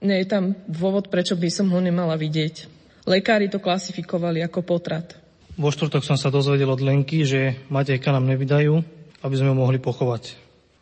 nie 0.00 0.22
je 0.22 0.26
tam 0.30 0.54
dôvod, 0.70 1.10
prečo 1.10 1.34
by 1.34 1.50
som 1.50 1.66
ho 1.74 1.80
nemala 1.82 2.14
vidieť. 2.14 2.70
Lekári 3.04 3.50
to 3.50 3.58
klasifikovali 3.58 4.40
ako 4.40 4.62
potrat. 4.62 5.18
Vo 5.54 5.70
štvrtok 5.70 6.02
som 6.02 6.18
sa 6.18 6.34
dozvedel 6.34 6.66
od 6.66 6.82
Lenky, 6.82 7.22
že 7.22 7.62
Matejka 7.70 8.10
nám 8.10 8.26
nevydajú, 8.26 8.82
aby 9.22 9.34
sme 9.38 9.54
ho 9.54 9.56
mohli 9.56 9.78
pochovať. 9.78 10.34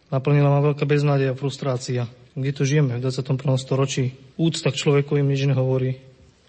Naplnila 0.08 0.48
ma 0.48 0.64
veľká 0.64 0.88
beznádej 0.88 1.32
a 1.32 1.38
frustrácia 1.38 2.08
kde 2.32 2.52
tu 2.52 2.64
žijeme 2.64 2.96
v 2.96 3.04
21. 3.04 3.60
storočí. 3.60 4.16
Úcta 4.40 4.72
k 4.72 4.80
človeku 4.80 5.20
im 5.20 5.28
nič 5.28 5.44
nehovorí. 5.44 6.00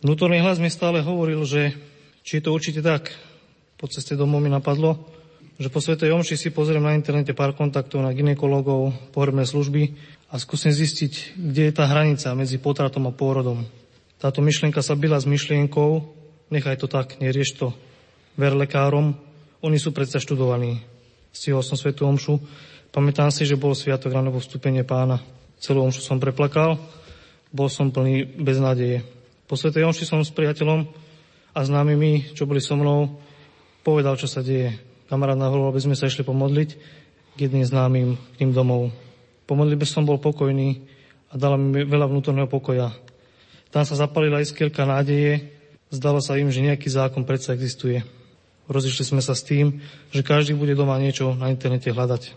Vnútorný 0.04 0.40
hlas 0.40 0.60
mi 0.60 0.72
stále 0.72 1.04
hovoril, 1.04 1.44
že 1.44 1.76
či 2.24 2.40
je 2.40 2.44
to 2.48 2.56
určite 2.56 2.80
tak. 2.80 3.12
Po 3.76 3.92
ceste 3.92 4.16
domov 4.16 4.40
mi 4.40 4.48
napadlo, 4.48 4.96
že 5.60 5.68
po 5.68 5.84
Svetej 5.84 6.16
Omši 6.16 6.40
si 6.40 6.56
pozriem 6.56 6.84
na 6.84 6.96
internete 6.96 7.36
pár 7.36 7.52
kontaktov 7.52 8.00
na 8.00 8.16
ginekologov, 8.16 8.96
pohrebné 9.12 9.44
služby 9.44 9.96
a 10.32 10.40
skúsim 10.40 10.72
zistiť, 10.72 11.36
kde 11.36 11.62
je 11.68 11.74
tá 11.76 11.84
hranica 11.88 12.32
medzi 12.32 12.56
potratom 12.64 13.12
a 13.12 13.16
pôrodom. 13.16 13.68
Táto 14.24 14.40
myšlienka 14.40 14.80
sa 14.80 14.96
byla 14.96 15.20
s 15.20 15.28
myšlienkou, 15.28 16.00
nechaj 16.48 16.80
to 16.80 16.88
tak, 16.88 17.20
nerieš 17.20 17.60
to. 17.60 17.68
Ver 18.34 18.58
lekárom, 18.58 19.14
oni 19.62 19.78
sú 19.78 19.94
predsa 19.94 20.18
študovaní. 20.18 20.82
Stihol 21.30 21.62
som 21.62 21.78
Svetú 21.78 22.10
Omšu, 22.10 22.42
pamätám 22.90 23.30
si, 23.30 23.46
že 23.46 23.58
bol 23.58 23.78
sviatok 23.78 24.14
ráno 24.14 24.34
vstúpenie 24.34 24.82
pána. 24.82 25.22
Celú 25.62 25.86
omšu 25.86 26.04
som 26.04 26.20
preplakal, 26.20 26.76
bol 27.54 27.72
som 27.72 27.94
plný 27.94 28.26
beznádeje. 28.26 29.06
Po 29.46 29.54
Svetej 29.54 29.86
omši 29.86 30.04
som 30.04 30.20
s 30.26 30.34
priateľom 30.34 30.90
a 31.54 31.60
známymi, 31.62 32.34
čo 32.34 32.50
boli 32.50 32.60
so 32.60 32.74
mnou, 32.74 33.22
povedal, 33.86 34.18
čo 34.18 34.26
sa 34.26 34.42
deje. 34.42 34.76
Kamarát 35.08 35.38
navrhol, 35.38 35.70
aby 35.70 35.80
sme 35.80 35.94
sa 35.94 36.10
išli 36.10 36.26
pomodliť 36.26 36.70
k 37.34 37.38
jedným 37.38 37.64
známym 37.64 38.18
k 38.18 38.36
ním 38.42 38.52
domov. 38.52 38.90
Po 39.46 39.54
modlitbe 39.54 39.86
som 39.86 40.10
bol 40.10 40.18
pokojný 40.18 40.82
a 41.30 41.38
dala 41.38 41.58
mi 41.58 41.86
veľa 41.86 42.10
vnútorného 42.10 42.50
pokoja. 42.50 42.94
Tam 43.70 43.86
sa 43.86 43.94
zapalila 43.94 44.42
iskierka 44.42 44.86
nádeje, 44.86 45.54
zdalo 45.94 46.18
sa 46.18 46.38
im, 46.38 46.50
že 46.50 46.66
nejaký 46.66 46.90
zákon 46.90 47.26
predsa 47.26 47.54
existuje. 47.54 48.02
Rozišli 48.72 49.03
sme 49.03 49.22
sa 49.24 49.36
s 49.36 49.43
tým, 49.43 49.84
že 50.16 50.24
každý 50.24 50.55
bude 50.55 50.72
doma 50.78 50.95
niečo 50.95 51.36
na 51.36 51.51
internete 51.51 51.91
hľadať. 51.91 52.32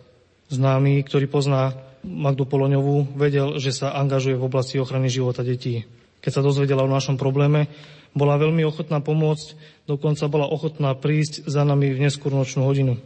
Známy, 0.51 1.03
ktorý 1.07 1.27
pozná 1.31 1.75
Magdu 2.07 2.47
Poloňovú, 2.47 3.19
vedel, 3.19 3.59
že 3.59 3.75
sa 3.75 3.95
angažuje 3.99 4.39
v 4.39 4.47
oblasti 4.47 4.79
ochrany 4.79 5.11
života 5.11 5.43
detí. 5.43 5.87
Keď 6.23 6.31
sa 6.39 6.43
dozvedela 6.43 6.83
o 6.83 6.91
našom 6.91 7.19
probléme, 7.19 7.67
bola 8.15 8.39
veľmi 8.41 8.63
ochotná 8.67 9.03
pomôcť, 9.03 9.55
dokonca 9.91 10.25
bola 10.31 10.47
ochotná 10.49 10.95
prísť 10.95 11.47
za 11.47 11.63
nami 11.63 11.95
v 11.95 12.03
neskôr 12.07 12.33
nočnú 12.35 12.67
hodinu. 12.67 12.99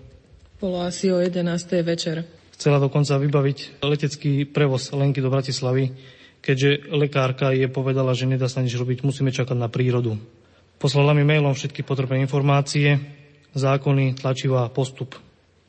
Bolo 0.60 0.84
asi 0.84 1.08
o 1.08 1.20
11. 1.20 1.40
večer. 1.80 2.24
Chcela 2.56 2.76
dokonca 2.76 3.16
vybaviť 3.16 3.80
letecký 3.80 4.44
prevoz 4.44 4.92
Lenky 4.92 5.24
do 5.24 5.32
Bratislavy, 5.32 5.96
keďže 6.44 6.92
lekárka 6.92 7.56
je 7.56 7.68
povedala, 7.72 8.12
že 8.12 8.28
nedá 8.28 8.48
sa 8.52 8.60
nič 8.60 8.76
robiť, 8.76 9.00
musíme 9.00 9.32
čakať 9.32 9.56
na 9.56 9.72
prírodu. 9.72 10.20
Poslala 10.80 11.12
mi 11.12 11.28
mailom 11.28 11.52
všetky 11.52 11.84
potrebné 11.84 12.24
informácie, 12.24 12.96
zákony, 13.52 14.16
tlačivá, 14.16 14.64
postup. 14.72 15.12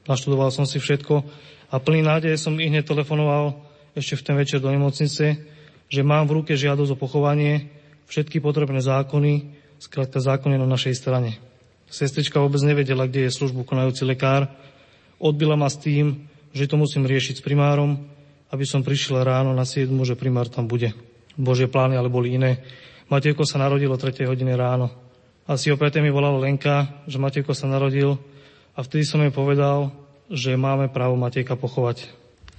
Naštudoval 0.08 0.56
som 0.56 0.64
si 0.64 0.80
všetko 0.80 1.20
a 1.68 1.76
plný 1.84 2.00
nádeje 2.00 2.40
som 2.40 2.56
i 2.56 2.72
hneď 2.72 2.88
telefonoval 2.88 3.60
ešte 3.92 4.16
v 4.16 4.24
ten 4.24 4.36
večer 4.40 4.64
do 4.64 4.72
nemocnice, 4.72 5.36
že 5.92 6.02
mám 6.08 6.32
v 6.32 6.40
ruke 6.40 6.56
žiadosť 6.56 6.96
o 6.96 7.02
pochovanie, 7.02 7.68
všetky 8.08 8.40
potrebné 8.40 8.80
zákony, 8.80 9.52
skrátka 9.84 10.24
zákony 10.24 10.56
na 10.56 10.64
našej 10.64 10.96
strane. 10.96 11.36
Sestrička 11.92 12.40
vôbec 12.40 12.64
nevedela, 12.64 13.04
kde 13.04 13.28
je 13.28 13.36
službu 13.36 13.68
konajúci 13.68 14.08
lekár. 14.08 14.48
Odbila 15.20 15.60
ma 15.60 15.68
s 15.68 15.76
tým, 15.76 16.24
že 16.56 16.72
to 16.72 16.80
musím 16.80 17.04
riešiť 17.04 17.44
s 17.44 17.44
primárom, 17.44 18.00
aby 18.48 18.64
som 18.64 18.80
prišiel 18.80 19.28
ráno 19.28 19.52
na 19.52 19.68
7, 19.68 19.92
že 20.08 20.16
primár 20.16 20.48
tam 20.48 20.72
bude. 20.72 20.96
Božie 21.36 21.68
plány 21.68 22.00
ale 22.00 22.08
boli 22.08 22.40
iné. 22.40 22.64
Matejko 23.12 23.44
sa 23.44 23.60
narodil 23.60 23.92
o 23.92 24.00
3 24.00 24.24
hodine 24.24 24.56
ráno. 24.56 24.88
Asi 25.44 25.68
opäť 25.68 26.00
mi 26.00 26.08
volala 26.08 26.40
Lenka, 26.40 27.04
že 27.12 27.20
Matejko 27.20 27.52
sa 27.52 27.68
narodil 27.68 28.16
a 28.72 28.80
vtedy 28.80 29.04
som 29.04 29.20
jej 29.20 29.36
povedal, 29.36 29.92
že 30.32 30.56
máme 30.56 30.88
právo 30.88 31.20
Matejka 31.20 31.60
pochovať. 31.60 32.08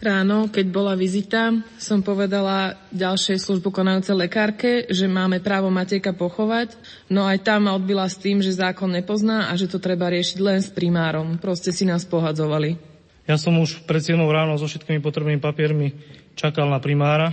Ráno, 0.02 0.52
keď 0.52 0.66
bola 0.68 0.92
vizita, 0.92 1.56
som 1.78 2.04
povedala 2.04 2.76
ďalšej 2.92 3.38
službu 3.38 3.70
konajúcej 3.70 4.18
lekárke, 4.18 4.70
že 4.92 5.08
máme 5.08 5.40
právo 5.40 5.72
Matejka 5.72 6.12
pochovať, 6.12 6.74
no 7.08 7.24
aj 7.24 7.48
tam 7.48 7.70
ma 7.70 7.78
odbila 7.78 8.04
s 8.04 8.20
tým, 8.20 8.44
že 8.44 8.52
zákon 8.52 8.92
nepozná 8.92 9.48
a 9.48 9.56
že 9.56 9.70
to 9.70 9.80
treba 9.80 10.12
riešiť 10.12 10.38
len 10.42 10.60
s 10.60 10.68
primárom. 10.68 11.40
Proste 11.40 11.72
si 11.72 11.88
nás 11.88 12.04
pohadzovali. 12.04 12.76
Ja 13.24 13.38
som 13.38 13.56
už 13.56 13.86
pred 13.88 14.04
7 14.04 14.18
ráno 14.20 14.58
so 14.58 14.68
všetkými 14.68 15.00
potrebnými 15.00 15.40
papiermi 15.40 15.96
čakal 16.34 16.68
na 16.68 16.82
primára. 16.82 17.32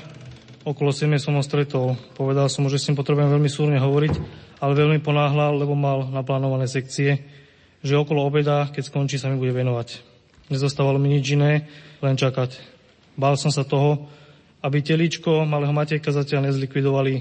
Okolo 0.68 0.92
7 0.92 1.20
som 1.20 1.36
ho 1.36 1.44
stretol. 1.44 1.96
Povedal 2.16 2.52
som 2.52 2.66
mu, 2.66 2.70
že 2.72 2.80
s 2.80 2.88
ním 2.92 3.00
potrebujem 3.00 3.32
veľmi 3.32 3.48
súrne 3.48 3.80
hovoriť, 3.80 4.14
ale 4.60 4.74
veľmi 4.76 5.00
ponáhľal, 5.00 5.60
lebo 5.64 5.78
mal 5.78 6.12
naplánované 6.12 6.68
sekcie 6.68 7.40
že 7.80 7.96
okolo 7.96 8.28
obeda, 8.28 8.68
keď 8.68 8.92
skončí, 8.92 9.16
sa 9.16 9.32
mi 9.32 9.40
bude 9.40 9.56
venovať. 9.56 10.04
Nezostávalo 10.52 11.00
mi 11.00 11.16
nič 11.16 11.26
iné, 11.32 11.70
len 12.04 12.20
čakať. 12.20 12.60
Bál 13.16 13.40
som 13.40 13.52
sa 13.54 13.64
toho, 13.64 14.10
aby 14.60 14.84
teličko 14.84 15.48
malého 15.48 15.72
Matejka 15.72 16.12
zatiaľ 16.12 16.52
nezlikvidovali 16.52 17.14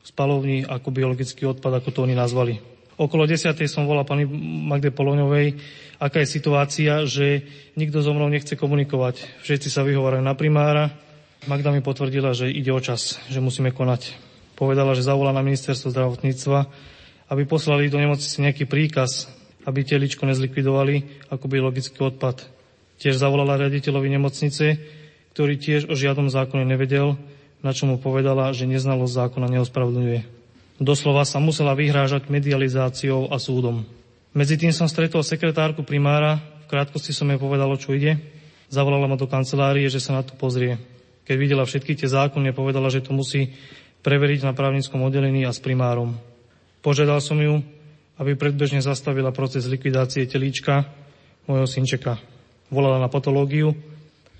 v 0.00 0.06
spalovni 0.06 0.66
ako 0.66 0.88
biologický 0.90 1.46
odpad, 1.46 1.78
ako 1.78 1.88
to 1.94 2.02
oni 2.02 2.18
nazvali. 2.18 2.58
Okolo 3.00 3.24
10. 3.24 3.54
som 3.64 3.88
volal 3.88 4.04
pani 4.04 4.26
Magde 4.66 4.92
Poloňovej, 4.92 5.56
aká 6.02 6.20
je 6.20 6.28
situácia, 6.28 7.06
že 7.06 7.46
nikto 7.78 8.02
so 8.04 8.12
mnou 8.12 8.28
nechce 8.28 8.58
komunikovať. 8.58 9.40
Všetci 9.46 9.68
sa 9.72 9.86
vyhovárajú 9.86 10.20
na 10.20 10.36
primára. 10.36 10.92
Magda 11.48 11.72
mi 11.72 11.80
potvrdila, 11.80 12.36
že 12.36 12.52
ide 12.52 12.68
o 12.68 12.80
čas, 12.84 13.16
že 13.32 13.40
musíme 13.40 13.72
konať. 13.72 14.12
Povedala, 14.60 14.92
že 14.92 15.00
zavolá 15.00 15.32
na 15.32 15.40
ministerstvo 15.40 15.88
zdravotníctva, 15.88 16.68
aby 17.32 17.42
poslali 17.48 17.88
do 17.88 17.96
nemocnice 17.96 18.44
nejaký 18.44 18.68
príkaz, 18.68 19.24
aby 19.64 19.80
teličko 19.80 20.28
nezlikvidovali 20.28 21.24
ako 21.32 21.44
biologický 21.48 21.96
odpad. 22.04 22.44
Tiež 23.00 23.16
zavolala 23.16 23.56
riaditeľovi 23.56 24.12
nemocnice, 24.12 24.76
ktorý 25.32 25.56
tiež 25.56 25.88
o 25.88 25.96
žiadnom 25.96 26.28
zákone 26.28 26.68
nevedel, 26.68 27.16
na 27.64 27.72
čo 27.72 27.88
mu 27.88 27.96
povedala, 27.96 28.52
že 28.52 28.68
neznalosť 28.68 29.16
zákona 29.24 29.48
neospravedlňuje. 29.48 30.20
Doslova 30.76 31.24
sa 31.24 31.40
musela 31.40 31.72
vyhrážať 31.72 32.28
medializáciou 32.28 33.32
a 33.32 33.40
súdom. 33.40 33.88
Medzi 34.36 34.60
tým 34.60 34.76
som 34.76 34.88
stretol 34.88 35.24
sekretárku 35.24 35.88
primára, 35.88 36.36
v 36.68 36.76
krátkosti 36.76 37.16
som 37.16 37.32
jej 37.32 37.40
povedal, 37.40 37.72
čo 37.80 37.96
ide. 37.96 38.20
Zavolala 38.68 39.08
ma 39.08 39.16
do 39.16 39.24
kancelárie, 39.24 39.88
že 39.88 40.04
sa 40.04 40.20
na 40.20 40.22
to 40.24 40.36
pozrie. 40.36 40.76
Keď 41.24 41.36
videla 41.36 41.64
všetky 41.64 41.94
tie 41.96 42.08
zákony, 42.08 42.52
povedala, 42.54 42.90
že 42.90 43.04
to 43.04 43.14
musí 43.14 43.52
preveriť 44.00 44.44
na 44.44 44.56
právnickom 44.56 45.04
oddelení 45.04 45.44
a 45.44 45.52
s 45.52 45.60
primárom. 45.60 46.16
Požiadal 46.80 47.20
som 47.20 47.36
ju, 47.36 47.60
aby 48.16 48.36
predbežne 48.36 48.80
zastavila 48.80 49.32
proces 49.32 49.68
likvidácie 49.68 50.24
telíčka 50.24 50.88
môjho 51.44 51.68
synčeka. 51.68 52.16
Volala 52.72 53.00
na 53.00 53.12
patológiu, 53.12 53.76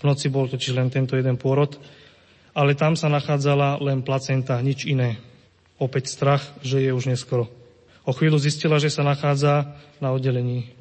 v 0.00 0.02
noci 0.04 0.32
bol 0.32 0.48
totiž 0.48 0.76
len 0.76 0.88
tento 0.88 1.16
jeden 1.16 1.36
pôrod, 1.36 1.76
ale 2.56 2.72
tam 2.72 2.96
sa 2.96 3.12
nachádzala 3.12 3.80
len 3.84 4.00
placenta, 4.00 4.56
nič 4.64 4.88
iné. 4.88 5.20
Opäť 5.76 6.12
strach, 6.12 6.44
že 6.64 6.80
je 6.80 6.92
už 6.92 7.08
neskoro. 7.08 7.48
O 8.08 8.16
chvíľu 8.16 8.40
zistila, 8.40 8.80
že 8.80 8.88
sa 8.88 9.04
nachádza 9.04 9.76
na 10.00 10.12
oddelení. 10.12 10.72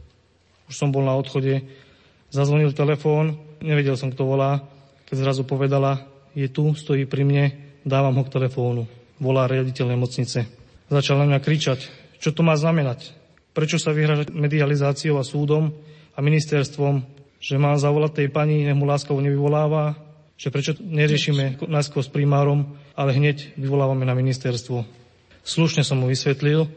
Už 0.72 0.80
som 0.80 0.92
bol 0.92 1.04
na 1.04 1.16
odchode. 1.20 1.68
Zazvonil 2.32 2.72
telefón, 2.72 3.36
nevedel 3.60 4.00
som, 4.00 4.12
kto 4.12 4.24
volá, 4.24 4.64
keď 5.10 5.18
zrazu 5.26 5.44
povedala, 5.44 6.06
je 6.38 6.46
tu, 6.46 6.78
stojí 6.78 7.10
pri 7.10 7.26
mne, 7.26 7.46
dávam 7.82 8.14
ho 8.14 8.24
k 8.24 8.34
telefónu. 8.38 8.86
Volá 9.18 9.50
riaditeľ 9.50 9.98
nemocnice. 9.98 10.46
Začal 10.88 11.18
na 11.20 11.26
mňa 11.26 11.40
kričať, 11.42 11.80
čo 12.22 12.30
to 12.30 12.46
má 12.46 12.54
znamenať. 12.54 13.12
Prečo 13.58 13.82
sa 13.82 13.92
vyhražať 13.92 14.32
medializáciou 14.32 15.18
a 15.18 15.26
súdom 15.26 15.74
a 16.14 16.20
ministerstvom, 16.22 17.02
že 17.42 17.58
mám 17.58 17.82
zavolať 17.82 18.24
tej 18.24 18.28
pani, 18.30 18.64
nech 18.64 18.78
mu 18.78 18.86
láskavo 18.86 19.18
nevyvoláva, 19.20 19.98
že 20.40 20.54
prečo 20.54 20.78
neriešime 20.80 21.60
najskôr 21.68 22.06
s 22.06 22.12
primárom, 22.12 22.80
ale 22.96 23.12
hneď 23.18 23.60
vyvolávame 23.60 24.08
na 24.08 24.16
ministerstvo. 24.16 24.88
Slušne 25.44 25.84
som 25.84 26.00
mu 26.00 26.08
vysvetlil 26.08 26.70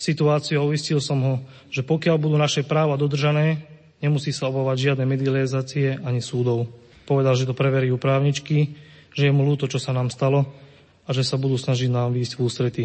situáciu 0.00 0.62
a 0.62 0.68
uistil 0.68 1.02
som 1.02 1.18
ho, 1.20 1.34
že 1.68 1.84
pokiaľ 1.84 2.16
budú 2.16 2.36
naše 2.38 2.62
práva 2.62 2.94
dodržané, 2.94 3.66
nemusí 4.00 4.32
sa 4.32 4.48
obávať 4.48 4.90
žiadne 4.90 5.04
medializácie 5.04 6.00
ani 6.00 6.24
súdov. 6.24 6.70
Povedal, 7.04 7.34
že 7.36 7.48
to 7.48 7.56
preverí 7.56 7.90
právničky, 7.94 8.76
že 9.14 9.28
je 9.28 9.32
mu 9.34 9.42
ľúto, 9.42 9.66
čo 9.66 9.82
sa 9.82 9.90
nám 9.90 10.08
stalo 10.10 10.46
a 11.06 11.10
že 11.10 11.26
sa 11.26 11.40
budú 11.40 11.58
snažiť 11.58 11.90
nám 11.90 12.14
výjsť 12.14 12.32
v 12.38 12.42
ústretí. 12.42 12.84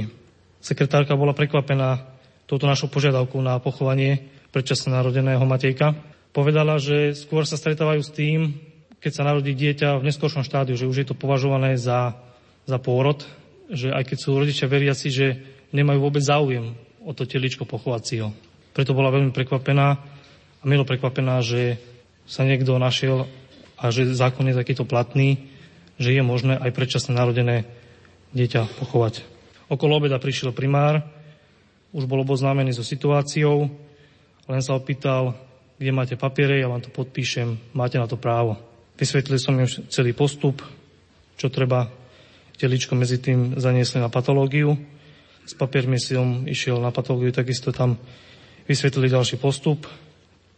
Sekretárka 0.61 1.13
bola 1.13 1.37
prekvapená 1.37 2.09
touto 2.49 2.65
našou 2.65 2.89
požiadavkou 2.89 3.37
na 3.41 3.61
pochovanie 3.61 4.25
predčasne 4.49 4.93
narodeného 4.93 5.41
Matejka. 5.45 5.93
Povedala, 6.33 6.81
že 6.81 7.13
skôr 7.13 7.45
sa 7.45 7.59
stretávajú 7.59 8.01
s 8.01 8.11
tým, 8.13 8.57
keď 8.97 9.11
sa 9.13 9.27
narodí 9.27 9.53
dieťa 9.53 10.01
v 10.01 10.07
neskôršom 10.09 10.41
štádiu, 10.41 10.73
že 10.73 10.89
už 10.89 11.05
je 11.05 11.07
to 11.07 11.13
považované 11.13 11.77
za, 11.77 12.17
za 12.65 12.81
pôrod, 12.81 13.21
že 13.69 13.93
aj 13.93 14.03
keď 14.09 14.17
sú 14.17 14.29
rodičia 14.33 14.65
veriaci, 14.65 15.07
že 15.13 15.27
nemajú 15.69 16.01
vôbec 16.01 16.25
záujem 16.25 16.73
o 17.05 17.13
to 17.13 17.29
teličko 17.29 17.69
pochovať 17.69 18.01
si 18.01 18.15
ho. 18.25 18.33
Preto 18.73 18.97
bola 18.97 19.13
veľmi 19.13 19.29
prekvapená 19.29 19.87
a 20.59 20.63
milo 20.65 20.81
prekvapená, 20.81 21.45
že 21.45 21.77
sa 22.25 22.41
niekto 22.41 22.73
našiel 22.81 23.29
a 23.75 23.91
že 23.91 24.07
zákon 24.15 24.47
je 24.47 24.55
takýto 24.55 24.87
platný, 24.87 25.51
že 25.99 26.11
je 26.15 26.23
možné 26.23 26.59
aj 26.59 26.71
predčasne 26.75 27.15
narodené 27.15 27.67
dieťa 28.35 28.79
pochovať. 28.83 29.23
Okolo 29.71 29.97
obeda 29.99 30.19
prišiel 30.19 30.51
primár, 30.51 31.03
už 31.95 32.05
bol 32.05 32.27
oboznámený 32.27 32.75
so 32.75 32.83
situáciou, 32.83 33.71
len 34.45 34.61
sa 34.61 34.75
opýtal, 34.75 35.33
kde 35.79 35.91
máte 35.95 36.15
papiere, 36.19 36.59
ja 36.59 36.67
vám 36.67 36.83
to 36.83 36.91
podpíšem, 36.91 37.55
máte 37.71 37.95
na 37.95 38.05
to 38.05 38.19
právo. 38.19 38.59
Vysvetlil 38.95 39.39
som 39.39 39.55
im 39.59 39.67
celý 39.67 40.15
postup, 40.15 40.63
čo 41.35 41.51
treba. 41.51 41.91
Teličko 42.55 42.95
medzi 42.95 43.19
tým 43.19 43.59
zaniesli 43.59 43.99
na 43.99 44.07
patológiu. 44.07 44.79
S 45.43 45.51
papiermi 45.59 45.99
som 45.99 46.47
išiel 46.47 46.79
na 46.79 46.95
patológiu, 46.95 47.35
takisto 47.35 47.75
tam 47.75 47.99
vysvetlili 48.63 49.11
ďalší 49.11 49.35
postup 49.35 49.83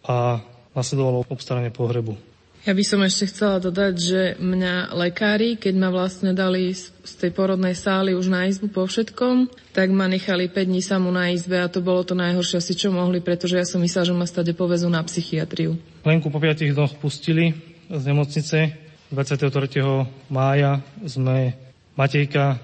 a 0.06 0.38
nasledovalo 0.78 1.26
obstaranie 1.26 1.74
pohrebu. 1.74 2.37
Ja 2.68 2.76
by 2.76 2.84
som 2.84 3.00
ešte 3.00 3.32
chcela 3.32 3.64
dodať, 3.64 3.96
že 3.96 4.22
mňa 4.44 4.92
lekári, 4.92 5.56
keď 5.56 5.74
ma 5.80 5.88
vlastne 5.88 6.36
dali 6.36 6.76
z 6.76 7.14
tej 7.16 7.32
porodnej 7.32 7.72
sály 7.72 8.12
už 8.12 8.28
na 8.28 8.44
izbu 8.44 8.68
po 8.68 8.84
všetkom, 8.84 9.48
tak 9.72 9.88
ma 9.88 10.04
nechali 10.12 10.52
5 10.52 10.68
dní 10.68 10.84
samú 10.84 11.08
na 11.08 11.32
izbe 11.32 11.64
a 11.64 11.72
to 11.72 11.80
bolo 11.80 12.04
to 12.04 12.12
najhoršie 12.12 12.60
asi, 12.60 12.76
čo 12.76 12.92
mohli, 12.92 13.24
pretože 13.24 13.56
ja 13.56 13.64
som 13.64 13.80
myslela, 13.80 14.12
že 14.12 14.20
ma 14.20 14.28
stade 14.28 14.52
povezú 14.52 14.92
na 14.92 15.00
psychiatriu. 15.00 15.80
Lenku 16.04 16.28
po 16.28 16.44
5 16.44 16.68
dňoch 16.76 17.00
pustili, 17.00 17.56
z 17.88 18.04
nemocnice. 18.04 18.76
23. 19.16 20.28
mája 20.28 20.84
sme 21.08 21.56
Matejka 21.96 22.60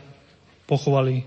pochovali 0.68 1.24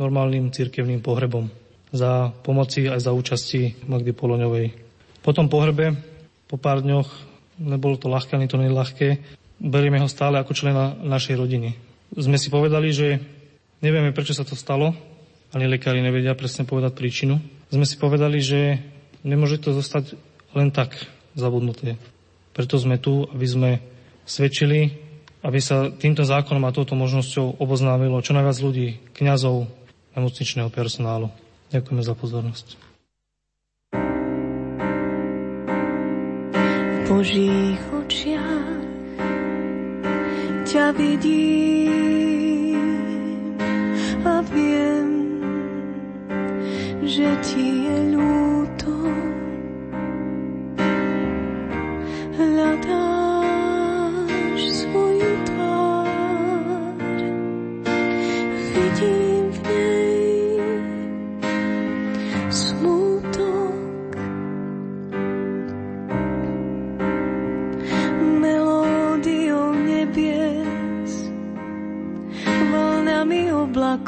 normálnym 0.00 0.48
cirkevným 0.56 1.04
pohrebom 1.04 1.52
za 1.92 2.32
pomoci 2.40 2.88
aj 2.88 2.96
za 2.96 3.12
účasti 3.12 3.84
Magdy 3.84 4.16
Poloňovej. 4.16 4.72
Po 5.20 5.36
tom 5.36 5.52
pohrebe, 5.52 5.92
po 6.48 6.56
pár 6.56 6.80
dňoch, 6.80 7.35
nebolo 7.60 7.96
to 7.96 8.08
ľahké, 8.08 8.36
ani 8.36 8.48
to 8.48 8.60
ľahké, 8.60 9.20
berieme 9.60 10.00
ho 10.00 10.08
stále 10.08 10.40
ako 10.40 10.52
člena 10.52 10.96
našej 11.00 11.36
rodiny. 11.36 11.76
Sme 12.14 12.36
si 12.36 12.52
povedali, 12.52 12.92
že 12.92 13.20
nevieme, 13.80 14.12
prečo 14.12 14.36
sa 14.36 14.44
to 14.44 14.54
stalo, 14.54 14.94
ani 15.56 15.66
lekári 15.66 16.04
nevedia 16.04 16.36
presne 16.36 16.68
povedať 16.68 16.92
príčinu. 16.92 17.40
Sme 17.72 17.88
si 17.88 17.96
povedali, 17.96 18.38
že 18.42 18.78
nemôže 19.24 19.58
to 19.58 19.72
zostať 19.72 20.14
len 20.52 20.68
tak 20.70 20.94
zabudnuté. 21.34 21.96
Preto 22.52 22.80
sme 22.80 22.96
tu, 22.96 23.28
aby 23.28 23.46
sme 23.46 23.70
svedčili, 24.24 24.96
aby 25.44 25.60
sa 25.60 25.92
týmto 25.92 26.24
zákonom 26.24 26.64
a 26.66 26.74
touto 26.74 26.96
možnosťou 26.98 27.60
oboznámilo 27.60 28.18
čo 28.24 28.34
najviac 28.34 28.58
ľudí, 28.58 28.88
kňazov, 29.14 29.68
nemocničného 30.16 30.72
personálu. 30.72 31.28
Ďakujeme 31.70 32.02
za 32.02 32.14
pozornosť. 32.16 32.85
Božích 37.06 37.78
očiach 37.94 38.82
ťa 40.66 40.90
vidím 40.98 42.74
a 44.26 44.42
viem, 44.50 45.38
že 47.06 47.30
ti 47.46 47.86
je 47.86 48.10
ľúto 48.10 48.45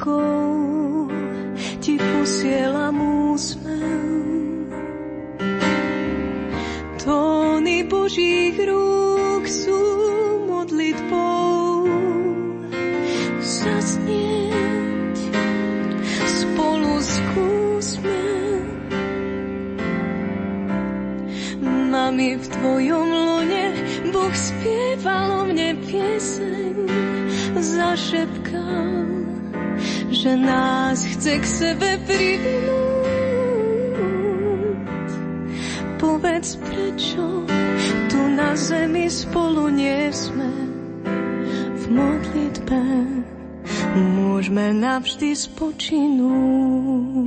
oblakov 0.09 1.13
ti 1.81 1.97
posielam 2.01 2.97
úsmev 3.33 4.09
Tóny 6.99 7.89
Božích 7.89 8.59
rúk 8.69 9.49
sú 9.49 9.81
modlitbou. 10.45 11.89
Zaznieť 13.41 15.17
spolu 16.29 17.01
skúsme. 17.01 18.21
Mami, 21.65 22.37
v 22.37 22.45
tvojom 22.45 23.09
lone 23.09 23.65
Boh 24.13 24.35
spieval 24.37 25.33
o 25.33 25.43
mne 25.49 25.81
pieseň, 25.89 26.77
zašepkal, 27.57 28.38
že 30.19 30.35
nás 30.35 30.99
chce 31.07 31.39
k 31.39 31.47
sebe 31.47 31.95
privinúť 32.03 32.99
Povedz 35.99 36.59
prečo 36.59 37.47
tu 38.11 38.21
na 38.35 38.59
zemi 38.59 39.07
spolu 39.07 39.71
nie 39.71 40.11
sme 40.11 40.51
v 41.75 41.85
modlitbe. 41.91 42.83
Môžeme 43.95 44.75
navždy 44.79 45.35
spočinúť. 45.35 47.27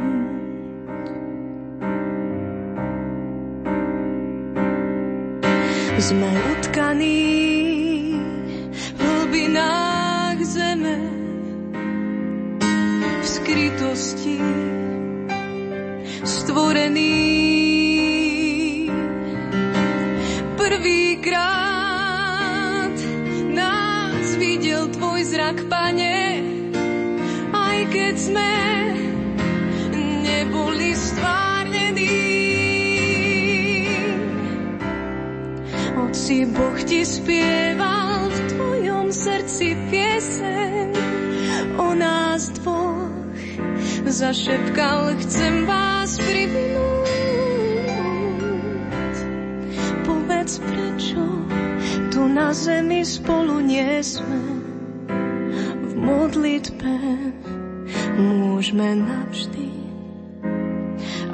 Sme 6.01 6.29
utkaní 6.55 7.30
skrytosti 14.21 14.37
stvorený. 16.21 17.17
Prvýkrát 20.57 21.73
nás 23.49 24.35
videl 24.37 24.87
tvoj 24.93 25.25
zrak, 25.25 25.65
pane, 25.65 26.45
aj 27.49 27.77
keď 27.89 28.13
sme 28.13 28.53
neboli 30.21 30.93
stvárnení. 30.93 32.29
Oci 35.97 36.45
Boh 36.45 36.77
ti 36.85 37.01
spieval 37.01 38.00
Zašepkal, 44.11 45.15
chcem 45.23 45.63
vás 45.63 46.19
privinúť. 46.19 47.15
Povedz 50.03 50.59
prečo 50.59 51.23
tu 52.11 52.27
na 52.27 52.51
zemi 52.51 53.07
spolu 53.07 53.63
nie 53.63 54.03
sme 54.03 54.43
v 55.79 55.91
modlitbe 55.95 56.91
môžeme 58.19 58.99
navždy. 58.99 59.71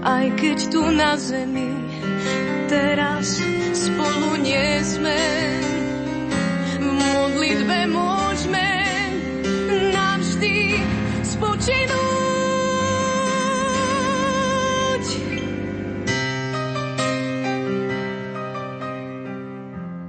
Aj 0.05 0.29
keď 0.37 0.57
tu 0.69 0.85
na 0.93 1.17
zemi 1.17 1.73
teraz 2.69 3.41
spolu 3.73 4.37
nie 4.45 4.85
sme, 4.85 5.17
v 6.77 6.85
modlitbe 6.93 7.89
môžeme 7.89 8.69
navždy 9.97 10.77
spočinúť. 11.25 12.06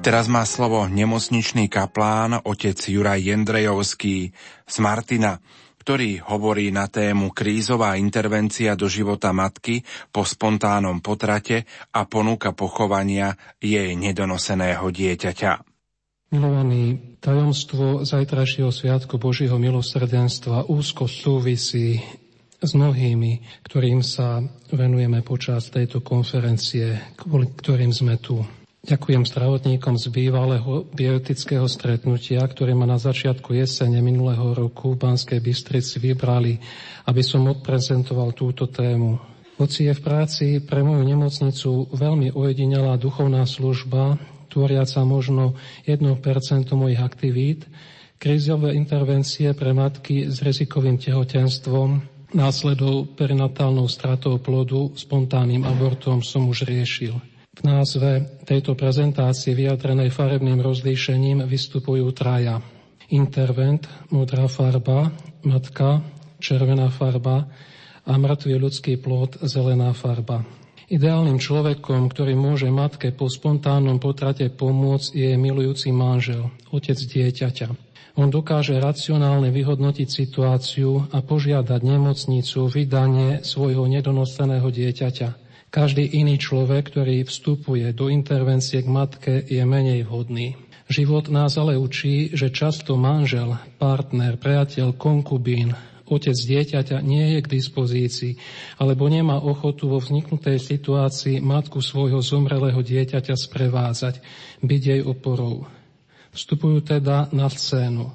Teraz 0.08 0.24
má 0.24 0.40
slovo 0.48 0.88
nemocničný 0.88 1.68
kaplán 1.68 2.40
otec 2.40 2.80
Juraj 2.80 3.28
Jendrejovský 3.28 4.32
z 4.64 4.76
Martina, 4.80 5.36
ktorý 5.84 6.24
hovorí 6.32 6.72
na 6.72 6.88
tému 6.88 7.28
krízová 7.36 7.92
intervencia 8.00 8.72
do 8.72 8.88
života 8.88 9.36
matky 9.36 9.84
po 10.08 10.24
spontánnom 10.24 11.04
potrate 11.04 11.68
a 11.92 12.08
ponúka 12.08 12.56
pochovania 12.56 13.36
jej 13.60 13.92
nedonoseného 14.00 14.88
dieťaťa. 14.88 15.52
Milovaný, 16.32 17.12
tajomstvo 17.20 18.08
zajtrajšieho 18.08 18.72
sviatku 18.72 19.20
Božieho 19.20 19.60
milosrdenstva 19.60 20.72
úzko 20.72 21.04
súvisí 21.04 22.00
s 22.64 22.70
mnohými, 22.72 23.60
ktorým 23.60 24.00
sa 24.00 24.40
venujeme 24.72 25.20
počas 25.20 25.68
tejto 25.68 26.00
konferencie, 26.00 26.96
kvôli 27.20 27.52
ktorým 27.52 27.92
sme 27.92 28.16
tu. 28.16 28.40
Ďakujem 28.88 29.28
zdravotníkom 29.28 30.00
z 30.00 30.08
bývalého 30.08 30.88
biotického 30.96 31.68
stretnutia, 31.68 32.40
ktoré 32.40 32.72
ma 32.72 32.88
na 32.88 32.96
začiatku 32.96 33.52
jesene 33.52 34.00
minulého 34.00 34.56
roku 34.56 34.96
v 34.96 35.04
Banskej 35.04 35.44
Bystrici 35.44 36.00
vybrali, 36.00 36.56
aby 37.04 37.20
som 37.20 37.44
odprezentoval 37.52 38.32
túto 38.32 38.64
tému. 38.64 39.20
Hoci 39.60 39.84
je 39.84 39.92
v 39.92 40.00
práci 40.00 40.46
pre 40.64 40.80
moju 40.80 41.04
nemocnicu 41.04 41.92
veľmi 41.92 42.32
ojedinelá 42.32 42.96
duchovná 42.96 43.44
služba, 43.44 44.16
tvoriaca 44.48 45.04
možno 45.04 45.52
1% 45.84 46.08
mojich 46.72 47.04
aktivít, 47.04 47.68
krízové 48.16 48.72
intervencie 48.72 49.52
pre 49.52 49.76
matky 49.76 50.32
s 50.32 50.40
rizikovým 50.40 50.96
tehotenstvom, 50.96 52.08
následou 52.32 53.04
perinatálnou 53.04 53.84
stratou 53.84 54.40
plodu, 54.40 54.96
spontánnym 54.96 55.68
abortom 55.68 56.24
som 56.24 56.48
už 56.48 56.64
riešil. 56.64 57.37
V 57.58 57.66
názve 57.66 58.38
tejto 58.46 58.78
prezentácie 58.78 59.50
vyjadrenej 59.50 60.14
farebným 60.14 60.62
rozlíšením 60.62 61.42
vystupujú 61.42 62.06
traja. 62.14 62.62
Intervent, 63.10 63.82
modrá 64.14 64.46
farba, 64.46 65.10
matka, 65.42 65.98
červená 66.38 66.86
farba 66.94 67.50
a 68.06 68.14
mŕtvý 68.14 68.54
ľudský 68.62 69.02
plod, 69.02 69.42
zelená 69.42 69.90
farba. 69.90 70.46
Ideálnym 70.86 71.42
človekom, 71.42 72.06
ktorý 72.14 72.38
môže 72.38 72.70
matke 72.70 73.10
po 73.10 73.26
spontánnom 73.26 73.98
potrate 73.98 74.54
pomôcť, 74.54 75.18
je 75.18 75.30
milujúci 75.34 75.90
manžel, 75.90 76.54
otec 76.70 76.94
dieťaťa. 76.94 77.68
On 78.22 78.30
dokáže 78.30 78.78
racionálne 78.78 79.50
vyhodnotiť 79.50 80.06
situáciu 80.06 81.10
a 81.10 81.26
požiadať 81.26 81.80
nemocnicu 81.82 82.70
vydanie 82.70 83.42
svojho 83.42 83.90
nedonoseného 83.90 84.70
dieťaťa. 84.70 85.47
Každý 85.68 86.16
iný 86.16 86.40
človek, 86.40 86.88
ktorý 86.88 87.28
vstupuje 87.28 87.92
do 87.92 88.08
intervencie 88.08 88.80
k 88.80 88.88
matke, 88.88 89.44
je 89.44 89.60
menej 89.68 90.08
vhodný. 90.08 90.56
Život 90.88 91.28
nás 91.28 91.60
ale 91.60 91.76
učí, 91.76 92.32
že 92.32 92.48
často 92.48 92.96
manžel, 92.96 93.60
partner, 93.76 94.40
priateľ, 94.40 94.96
konkubín, 94.96 95.76
otec 96.08 96.32
dieťaťa 96.32 97.04
nie 97.04 97.36
je 97.36 97.38
k 97.44 97.52
dispozícii, 97.52 98.32
alebo 98.80 99.12
nemá 99.12 99.36
ochotu 99.44 99.92
vo 99.92 100.00
vzniknutej 100.00 100.56
situácii 100.56 101.44
matku 101.44 101.84
svojho 101.84 102.24
zomrelého 102.24 102.80
dieťaťa 102.80 103.36
sprevádzať, 103.36 104.24
byť 104.64 104.82
jej 104.82 105.02
oporou. 105.04 105.68
Vstupujú 106.32 106.80
teda 106.80 107.28
na 107.36 107.52
scénu. 107.52 108.08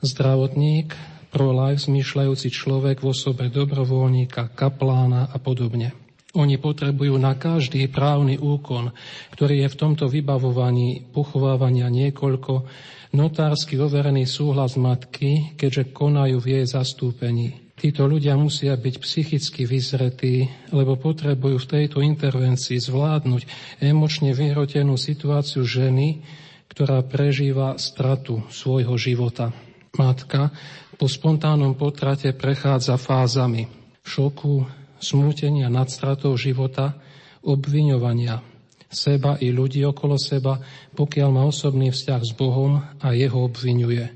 Zdravotník, 0.00 0.96
pro-life 1.28 1.84
zmýšľajúci 1.84 2.48
človek 2.48 3.04
v 3.04 3.12
osobe 3.12 3.52
dobrovoľníka, 3.52 4.56
kaplána 4.56 5.28
a 5.28 5.36
podobne. 5.36 6.03
Oni 6.34 6.58
potrebujú 6.58 7.14
na 7.14 7.38
každý 7.38 7.86
právny 7.86 8.34
úkon, 8.42 8.90
ktorý 9.38 9.64
je 9.64 9.68
v 9.70 9.78
tomto 9.78 10.10
vybavovaní 10.10 11.06
pochovávania 11.14 11.86
niekoľko, 11.86 12.66
notársky 13.14 13.78
overený 13.78 14.26
súhlas 14.26 14.74
matky, 14.74 15.54
keďže 15.54 15.94
konajú 15.94 16.42
v 16.42 16.58
jej 16.58 16.66
zastúpení. 16.66 17.64
Títo 17.74 18.06
ľudia 18.06 18.38
musia 18.38 18.74
byť 18.74 18.94
psychicky 19.02 19.66
vyzretí, 19.66 20.46
lebo 20.70 20.94
potrebujú 20.98 21.58
v 21.58 21.70
tejto 21.70 21.98
intervencii 22.02 22.78
zvládnuť 22.82 23.42
emočne 23.82 24.30
vyhrotenú 24.30 24.94
situáciu 24.94 25.62
ženy, 25.62 26.22
ktorá 26.70 27.02
prežíva 27.06 27.78
stratu 27.78 28.42
svojho 28.50 28.94
života. 28.98 29.54
Matka 29.94 30.50
po 30.98 31.06
spontánnom 31.06 31.78
potrate 31.78 32.34
prechádza 32.34 32.98
fázami 32.98 33.66
šoku, 34.02 34.83
smútenia 35.00 35.70
nad 35.70 35.90
stratou 35.90 36.34
života, 36.34 36.98
obviňovania 37.44 38.54
seba 38.94 39.36
i 39.42 39.50
ľudí 39.50 39.82
okolo 39.82 40.16
seba, 40.16 40.62
pokiaľ 40.94 41.28
má 41.34 41.42
osobný 41.44 41.90
vzťah 41.90 42.22
s 42.22 42.32
Bohom 42.32 42.78
a 43.02 43.08
jeho 43.12 43.44
obvinuje. 43.44 44.06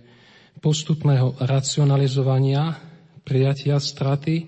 Postupného 0.62 1.38
racionalizovania, 1.42 2.78
prijatia 3.26 3.82
straty, 3.82 4.46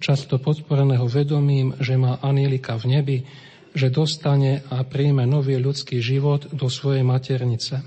často 0.00 0.40
podporeného 0.40 1.04
vedomím, 1.06 1.76
že 1.78 1.96
má 1.96 2.18
anielika 2.24 2.76
v 2.80 2.84
nebi, 2.98 3.18
že 3.76 3.92
dostane 3.92 4.64
a 4.72 4.80
príjme 4.88 5.28
nový 5.28 5.60
ľudský 5.60 6.00
život 6.00 6.48
do 6.52 6.72
svojej 6.72 7.04
maternice. 7.04 7.84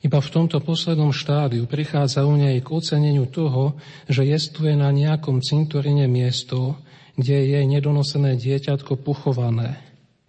Iba 0.00 0.18
v 0.18 0.32
tomto 0.32 0.58
poslednom 0.64 1.12
štádiu 1.12 1.68
prichádza 1.68 2.24
u 2.24 2.34
nej 2.34 2.58
k 2.64 2.68
oceneniu 2.72 3.28
toho, 3.28 3.76
že 4.08 4.24
jestuje 4.26 4.72
na 4.72 4.88
nejakom 4.90 5.44
cintorine 5.44 6.08
miesto, 6.08 6.80
kde 7.20 7.36
je 7.52 7.60
nedonosené 7.68 8.40
dieťatko 8.40 9.04
pochované. 9.04 9.76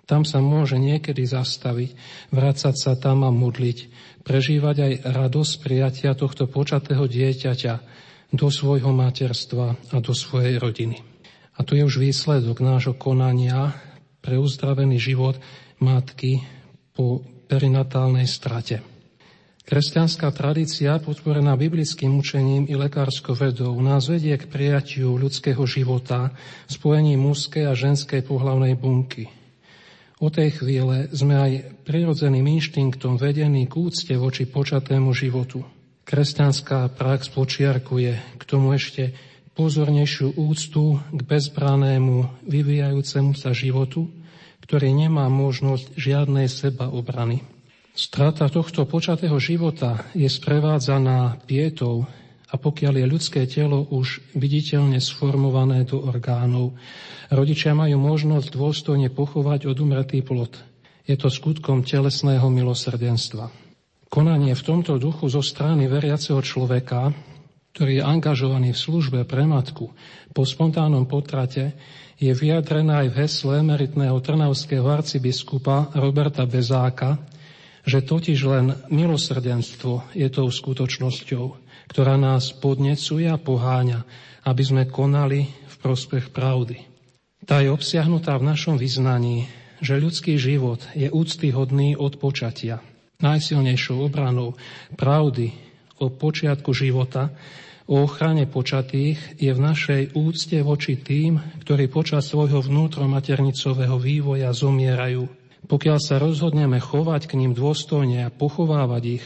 Tam 0.04 0.28
sa 0.28 0.44
môže 0.44 0.76
niekedy 0.76 1.24
zastaviť, 1.24 1.96
vrácať 2.36 2.76
sa 2.76 3.00
tam 3.00 3.24
a 3.24 3.32
modliť, 3.32 3.78
prežívať 4.28 4.76
aj 4.76 4.94
radosť 5.08 5.54
prijatia 5.64 6.12
tohto 6.20 6.52
počatého 6.52 7.08
dieťaťa 7.08 7.74
do 8.36 8.48
svojho 8.52 8.92
materstva 8.92 9.80
a 9.96 9.98
do 10.04 10.12
svojej 10.12 10.60
rodiny. 10.60 11.00
A 11.56 11.64
tu 11.64 11.80
je 11.80 11.88
už 11.88 12.04
výsledok 12.04 12.60
nášho 12.60 12.92
konania 12.96 13.72
pre 14.20 14.36
uzdravený 14.36 15.00
život 15.00 15.40
matky 15.80 16.44
po 16.92 17.24
perinatálnej 17.48 18.28
strate. 18.28 18.91
Kresťanská 19.72 20.36
tradícia, 20.36 21.00
podporená 21.00 21.56
biblickým 21.56 22.20
učením 22.20 22.68
i 22.68 22.76
lekárskou 22.76 23.32
vedou, 23.40 23.72
nás 23.80 24.04
vedie 24.12 24.36
k 24.36 24.44
prijatiu 24.44 25.16
ľudského 25.16 25.64
života 25.64 26.36
spojení 26.68 27.16
mužskej 27.16 27.72
a 27.72 27.72
ženskej 27.72 28.20
pohlavnej 28.28 28.76
bunky. 28.76 29.32
O 30.20 30.28
tej 30.28 30.60
chvíle 30.60 31.08
sme 31.16 31.40
aj 31.40 31.52
prirodzeným 31.88 32.52
inštinktom 32.60 33.16
vedení 33.16 33.64
k 33.72 33.80
úcte 33.80 34.12
voči 34.20 34.44
počatému 34.44 35.16
životu. 35.16 35.64
Kresťanská 36.04 36.92
prax 36.92 37.32
počiarkuje 37.32 38.12
k 38.36 38.44
tomu 38.44 38.76
ešte 38.76 39.16
pozornejšiu 39.56 40.36
úctu 40.36 41.00
k 41.16 41.22
bezbranému, 41.24 42.44
vyvíjajúcemu 42.44 43.40
sa 43.40 43.56
životu, 43.56 44.12
ktorý 44.68 44.92
nemá 44.92 45.32
možnosť 45.32 45.96
žiadnej 45.96 46.52
seba 46.52 46.92
obrany. 46.92 47.61
Strata 47.92 48.48
tohto 48.48 48.88
počatého 48.88 49.36
života 49.36 50.08
je 50.16 50.24
sprevádzaná 50.24 51.44
pietou 51.44 52.08
a 52.48 52.56
pokiaľ 52.56 53.04
je 53.04 53.06
ľudské 53.08 53.42
telo 53.48 53.84
už 53.92 54.24
viditeľne 54.36 55.00
sformované 55.00 55.84
do 55.84 56.00
orgánov, 56.00 56.76
rodičia 57.28 57.76
majú 57.76 58.00
možnosť 58.00 58.48
dôstojne 58.56 59.12
pochovať 59.12 59.68
odumretý 59.68 60.24
plod. 60.24 60.56
Je 61.04 61.20
to 61.20 61.28
skutkom 61.28 61.84
telesného 61.84 62.48
milosrdenstva. 62.48 63.52
Konanie 64.12 64.56
v 64.56 64.66
tomto 64.68 64.96
duchu 64.96 65.28
zo 65.32 65.44
strany 65.44 65.88
veriaceho 65.88 66.40
človeka, 66.40 67.12
ktorý 67.76 68.00
je 68.00 68.04
angažovaný 68.04 68.76
v 68.76 68.84
službe 68.84 69.20
pre 69.24 69.48
matku 69.48 69.92
po 70.32 70.44
spontánnom 70.44 71.08
potrate, 71.08 71.76
je 72.20 72.32
vyjadrené 72.32 73.04
aj 73.04 73.08
v 73.12 73.18
hesle 73.24 73.54
emeritného 73.64 74.16
trnavského 74.20 74.84
arcibiskupa 74.84 75.92
Roberta 75.96 76.44
Bezáka, 76.48 77.20
že 77.86 78.06
totiž 78.06 78.40
len 78.46 78.78
milosrdenstvo 78.90 80.14
je 80.14 80.28
tou 80.30 80.48
skutočnosťou, 80.50 81.46
ktorá 81.90 82.16
nás 82.16 82.54
podnecuje 82.54 83.28
a 83.28 83.38
poháňa, 83.42 84.06
aby 84.46 84.64
sme 84.64 84.84
konali 84.90 85.50
v 85.50 85.76
prospech 85.82 86.30
pravdy. 86.30 86.88
Tá 87.42 87.60
je 87.60 87.74
obsiahnutá 87.74 88.38
v 88.38 88.48
našom 88.54 88.78
vyznaní, 88.78 89.50
že 89.82 89.98
ľudský 89.98 90.38
život 90.38 90.86
je 90.94 91.10
úctyhodný 91.10 91.98
od 91.98 92.22
počatia. 92.22 92.86
Najsilnejšou 93.22 93.98
obranou 94.02 94.54
pravdy 94.94 95.54
o 95.98 96.10
počiatku 96.14 96.74
života, 96.74 97.34
o 97.90 98.06
ochrane 98.06 98.46
počatých 98.46 99.42
je 99.42 99.52
v 99.52 99.60
našej 99.62 100.02
úcte 100.14 100.58
voči 100.62 101.02
tým, 101.02 101.42
ktorí 101.66 101.90
počas 101.90 102.30
svojho 102.30 102.62
vnútromaternicového 102.62 103.98
vývoja 103.98 104.54
zomierajú 104.54 105.41
pokiaľ 105.70 105.98
sa 106.02 106.18
rozhodneme 106.18 106.82
chovať 106.82 107.30
k 107.30 107.38
ním 107.38 107.54
dôstojne 107.54 108.26
a 108.26 108.34
pochovávať 108.34 109.22
ich, 109.22 109.26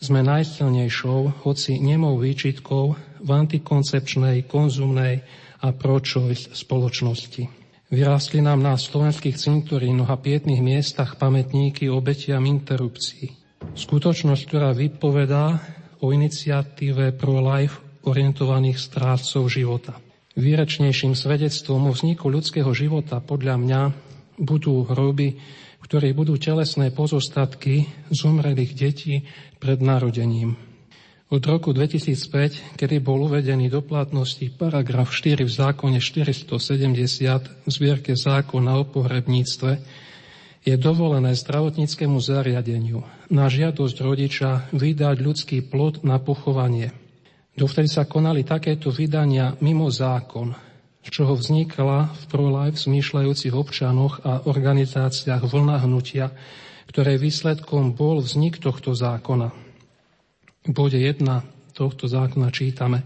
sme 0.00 0.24
najsilnejšou, 0.24 1.44
hoci 1.44 1.76
nemou 1.76 2.16
výčitkou 2.16 2.84
v 3.20 3.28
antikoncepčnej, 3.28 4.48
konzumnej 4.48 5.20
a 5.60 5.76
pro-choice 5.76 6.56
spoločnosti. 6.56 7.52
Vyrástli 7.92 8.40
nám 8.40 8.64
na 8.64 8.78
slovenských 8.80 9.36
cintorínoch 9.36 10.08
a 10.08 10.16
pietných 10.16 10.62
miestach 10.62 11.20
pamätníky 11.20 11.92
obetiam 11.92 12.46
interrupcií. 12.48 13.34
Skutočnosť, 13.76 14.42
ktorá 14.48 14.72
vypovedá 14.72 15.60
o 16.00 16.14
iniciatíve 16.16 17.12
pro-life 17.18 17.82
orientovaných 18.08 18.80
strávcov 18.80 19.52
života. 19.52 20.00
Výrečnejším 20.38 21.12
svedectvom 21.12 21.90
o 21.90 21.92
vzniku 21.92 22.32
ľudského 22.32 22.72
života 22.72 23.20
podľa 23.20 23.56
mňa 23.60 23.80
budú 24.40 24.88
hroby, 24.88 25.36
v 25.80 25.84
ktorých 25.84 26.16
budú 26.16 26.40
telesné 26.40 26.88
pozostatky 26.90 27.86
zomrelých 28.08 28.72
detí 28.72 29.14
pred 29.60 29.78
narodením. 29.84 30.56
Od 31.30 31.38
roku 31.46 31.70
2005, 31.70 32.74
kedy 32.74 32.98
bol 32.98 33.22
uvedený 33.30 33.70
do 33.70 33.86
platnosti 33.86 34.42
paragraf 34.50 35.14
4 35.14 35.46
v 35.46 35.52
zákone 35.52 36.02
470 36.02 36.58
v 36.58 37.70
zbierke 37.70 38.18
zákona 38.18 38.82
o 38.82 38.84
pohrebníctve, 38.90 39.72
je 40.66 40.74
dovolené 40.74 41.32
zdravotníckému 41.38 42.18
zariadeniu 42.18 43.06
na 43.30 43.46
žiadosť 43.46 43.96
rodiča 44.02 44.50
vydať 44.74 45.16
ľudský 45.22 45.58
plod 45.64 46.02
na 46.02 46.18
pochovanie. 46.18 46.90
Dovtedy 47.54 47.86
sa 47.86 48.10
konali 48.10 48.42
takéto 48.42 48.90
vydania 48.90 49.54
mimo 49.62 49.86
zákon, 49.86 50.50
čoho 51.08 51.32
vznikla 51.32 52.12
v 52.12 52.22
ProLife 52.28 52.76
zmýšľajúcich 52.76 53.56
občanoch 53.56 54.20
a 54.20 54.44
organizáciách 54.44 55.48
vlna 55.48 55.80
hnutia, 55.88 56.28
ktoré 56.92 57.16
výsledkom 57.16 57.96
bol 57.96 58.20
vznik 58.20 58.60
tohto 58.60 58.92
zákona. 58.92 59.48
V 60.68 60.72
bode 60.76 61.00
1 61.00 61.24
tohto 61.72 62.04
zákona 62.04 62.52
čítame 62.52 63.00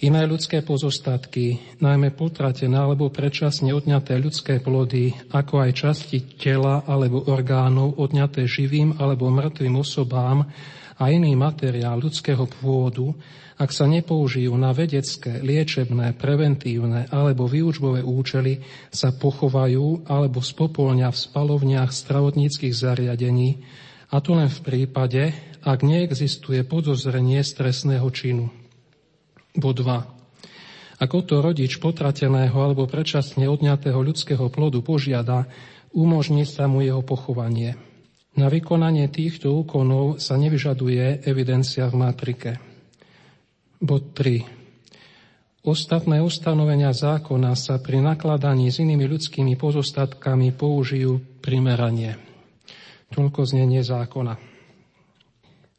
Iné 0.00 0.24
ľudské 0.24 0.64
pozostatky, 0.64 1.76
najmä 1.84 2.16
potratené 2.16 2.72
alebo 2.72 3.12
predčasne 3.12 3.76
odňaté 3.76 4.16
ľudské 4.16 4.56
plody, 4.56 5.12
ako 5.28 5.60
aj 5.60 5.70
časti 5.76 6.40
tela 6.40 6.88
alebo 6.88 7.28
orgánov 7.28 8.00
odňaté 8.00 8.48
živým 8.48 8.96
alebo 8.96 9.28
mŕtvým 9.28 9.76
osobám 9.76 10.48
a 10.96 11.04
iný 11.12 11.36
materiál 11.36 12.00
ľudského 12.00 12.48
pôvodu, 12.48 13.12
ak 13.60 13.76
sa 13.76 13.84
nepoužijú 13.84 14.56
na 14.56 14.72
vedecké, 14.72 15.44
liečebné, 15.44 16.16
preventívne 16.16 17.04
alebo 17.12 17.44
výučbové 17.44 18.00
účely, 18.00 18.64
sa 18.88 19.12
pochovajú 19.12 20.08
alebo 20.08 20.40
spopolňa 20.40 21.12
v 21.12 21.20
spalovniach 21.20 21.92
zdravotníckých 21.92 22.72
zariadení, 22.72 23.60
a 24.10 24.18
to 24.24 24.32
len 24.32 24.48
v 24.48 24.60
prípade, 24.64 25.36
ak 25.60 25.84
neexistuje 25.84 26.64
podozrenie 26.64 27.44
stresného 27.44 28.08
činu. 28.08 28.48
Bod 29.52 29.76
2. 29.76 31.04
Ak 31.04 31.12
to 31.28 31.36
rodič 31.44 31.76
potrateného 31.76 32.56
alebo 32.56 32.88
predčasne 32.88 33.44
odňatého 33.44 34.00
ľudského 34.00 34.48
plodu 34.48 34.80
požiada, 34.80 35.44
umožní 35.92 36.48
sa 36.48 36.64
mu 36.64 36.80
jeho 36.80 37.04
pochovanie. 37.04 37.76
Na 38.40 38.48
vykonanie 38.48 39.12
týchto 39.12 39.52
úkonov 39.52 40.16
sa 40.16 40.40
nevyžaduje 40.40 41.28
evidencia 41.28 41.84
v 41.92 41.94
matrike. 41.98 42.69
Bod 43.80 44.12
3. 44.12 44.44
Ostatné 45.64 46.20
ustanovenia 46.20 46.92
zákona 46.92 47.56
sa 47.56 47.80
pri 47.80 48.04
nakladaní 48.04 48.68
s 48.68 48.76
inými 48.76 49.08
ľudskými 49.08 49.56
pozostatkami 49.56 50.52
použijú 50.52 51.40
primeranie. 51.40 52.20
Toľko 53.08 53.40
znenie 53.48 53.80
zákona. 53.80 54.36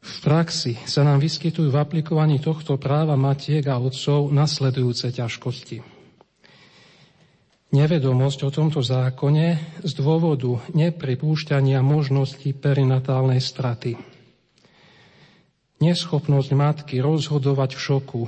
V 0.02 0.14
praxi 0.18 0.82
sa 0.82 1.06
nám 1.06 1.22
vyskytujú 1.22 1.70
v 1.70 1.78
aplikovaní 1.78 2.42
tohto 2.42 2.74
práva 2.74 3.14
matiek 3.14 3.62
a 3.70 3.78
otcov 3.78 4.34
nasledujúce 4.34 5.14
ťažkosti. 5.14 5.78
Nevedomosť 7.70 8.38
o 8.42 8.50
tomto 8.50 8.82
zákone 8.82 9.78
z 9.78 9.92
dôvodu 9.94 10.58
nepripúšťania 10.74 11.78
možnosti 11.86 12.50
perinatálnej 12.50 13.38
straty– 13.38 13.94
neschopnosť 15.82 16.50
matky 16.54 17.02
rozhodovať 17.02 17.74
v 17.74 17.80
šoku 17.82 18.22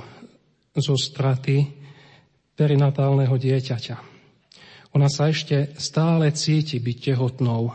zo 0.75 0.95
straty 0.99 1.71
perinatálneho 2.59 3.31
dieťaťa. 3.39 3.95
Ona 4.95 5.07
sa 5.07 5.31
ešte 5.31 5.75
stále 5.79 6.31
cíti 6.35 6.79
byť 6.79 6.97
tehotnou 7.15 7.71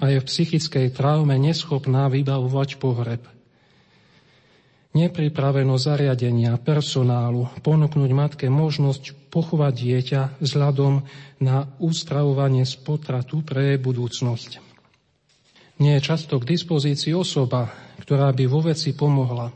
a 0.00 0.04
je 0.10 0.18
v 0.18 0.26
psychickej 0.26 0.94
traume 0.94 1.34
neschopná 1.38 2.10
vybavovať 2.10 2.78
pohreb. 2.78 3.22
Nepripraveno 4.90 5.78
zariadenia 5.78 6.58
personálu 6.58 7.46
ponúknuť 7.62 8.10
matke 8.10 8.46
možnosť 8.50 9.30
pochovať 9.30 9.74
dieťa 9.74 10.20
vzhľadom 10.42 11.06
na 11.38 11.70
ustravovanie 11.78 12.66
z 12.66 12.74
potratu 12.82 13.46
pre 13.46 13.78
budúcnosť. 13.78 14.58
Nie 15.78 15.98
je 15.98 16.06
často 16.06 16.42
k 16.42 16.58
dispozícii 16.58 17.14
osoba, 17.14 17.70
ktorá 18.00 18.32
by 18.32 18.44
vo 18.48 18.64
veci 18.64 18.96
pomohla. 18.96 19.52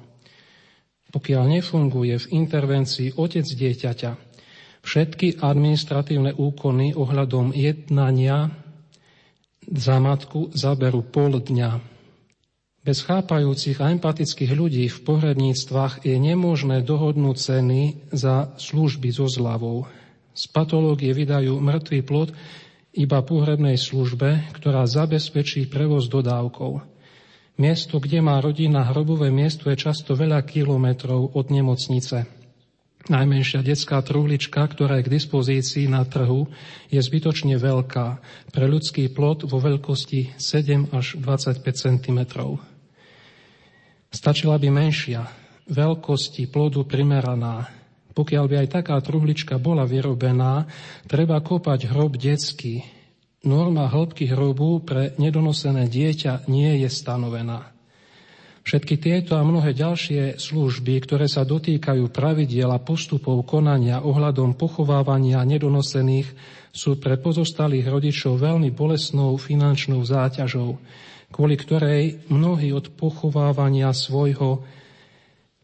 Pokiaľ 1.11 1.45
nefunguje 1.47 2.14
v 2.18 2.30
intervencii 2.45 3.16
otec 3.16 3.47
dieťaťa, 3.47 4.11
všetky 4.84 5.40
administratívne 5.40 6.36
úkony 6.36 6.92
ohľadom 6.92 7.57
jednania 7.57 8.53
za 9.64 9.97
matku 9.97 10.53
zaberú 10.53 11.07
pol 11.07 11.40
dňa. 11.40 11.95
Bez 12.84 13.01
chápajúcich 13.09 13.80
a 13.80 13.88
empatických 13.97 14.53
ľudí 14.53 14.84
v 14.92 14.99
pohrebníctvách 15.09 16.05
je 16.05 16.20
nemožné 16.20 16.84
dohodnúť 16.84 17.36
ceny 17.40 18.12
za 18.12 18.53
služby 18.61 19.09
so 19.09 19.24
zľavou. 19.24 19.88
Z 20.36 20.53
patológie 20.53 21.16
vydajú 21.16 21.64
mŕtvý 21.64 22.01
plod 22.05 22.36
iba 22.92 23.24
pohrebnej 23.24 23.80
službe, 23.80 24.53
ktorá 24.53 24.84
zabezpečí 24.84 25.64
prevoz 25.72 26.12
dodávkov. 26.12 26.84
Miesto, 27.55 28.02
kde 28.02 28.18
má 28.18 28.42
rodina 28.42 28.82
hrobové 28.90 29.30
miesto, 29.30 29.70
je 29.70 29.78
často 29.78 30.18
veľa 30.18 30.42
kilometrov 30.42 31.38
od 31.38 31.46
nemocnice. 31.55 32.26
Najmenšia 33.05 33.61
detská 33.62 34.00
truhlička, 34.00 34.64
ktorá 34.64 34.98
je 34.98 35.07
k 35.07 35.14
dispozícii 35.14 35.86
na 35.86 36.02
trhu, 36.09 36.50
je 36.88 36.98
zbytočne 36.98 37.55
veľká 37.61 38.07
pre 38.50 38.64
ľudský 38.64 39.12
plod 39.12 39.44
vo 39.44 39.61
veľkosti 39.61 40.34
7 40.40 40.90
až 40.90 41.20
25 41.20 41.62
cm. 41.62 42.18
Stačila 44.09 44.57
by 44.59 44.68
menšia, 44.72 45.28
veľkosti 45.70 46.50
plodu 46.50 46.82
primeraná. 46.82 47.70
Pokiaľ 48.18 48.44
by 48.50 48.55
aj 48.66 48.68
taká 48.82 48.96
truhlička 48.98 49.62
bola 49.62 49.86
vyrobená, 49.86 50.66
treba 51.07 51.38
kopať 51.38 51.92
hrob 51.92 52.18
detský, 52.18 52.82
Norma 53.45 53.92
hĺbky 53.92 54.28
hrobu 54.32 54.80
pre 54.80 55.12
nedonosené 55.20 55.86
dieťa 55.88 56.49
nie 56.49 56.80
je 56.80 56.88
stanovená. 56.88 57.70
Všetky 58.64 58.97
tieto 58.97 59.36
a 59.36 59.45
mnohé 59.45 59.76
ďalšie 59.76 60.40
služby, 60.40 60.97
ktoré 61.05 61.28
sa 61.28 61.45
dotýkajú 61.45 62.09
pravidiel 62.09 62.72
a 62.72 62.80
postupov 62.80 63.45
konania 63.45 64.01
ohľadom 64.01 64.57
pochovávania 64.57 65.45
nedonosených, 65.45 66.32
sú 66.72 66.97
pre 66.97 67.20
pozostalých 67.20 67.84
rodičov 67.84 68.40
veľmi 68.40 68.72
bolesnou 68.72 69.36
finančnou 69.36 70.01
záťažou, 70.01 70.80
kvôli 71.28 71.61
ktorej 71.61 72.24
mnohí 72.32 72.72
od 72.72 72.88
pochovávania 72.97 73.92
svojho 73.92 74.64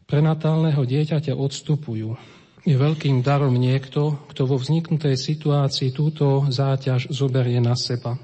prenatálneho 0.05 0.85
dieťaťa 0.85 1.33
odstupujú. 1.33 2.40
Je 2.61 2.77
veľkým 2.77 3.25
darom 3.25 3.57
niekto, 3.57 4.21
kto 4.29 4.45
vo 4.45 4.61
vzniknutej 4.61 5.17
situácii 5.17 5.89
túto 5.89 6.45
záťaž 6.45 7.09
zoberie 7.09 7.57
na 7.57 7.73
seba. 7.73 8.21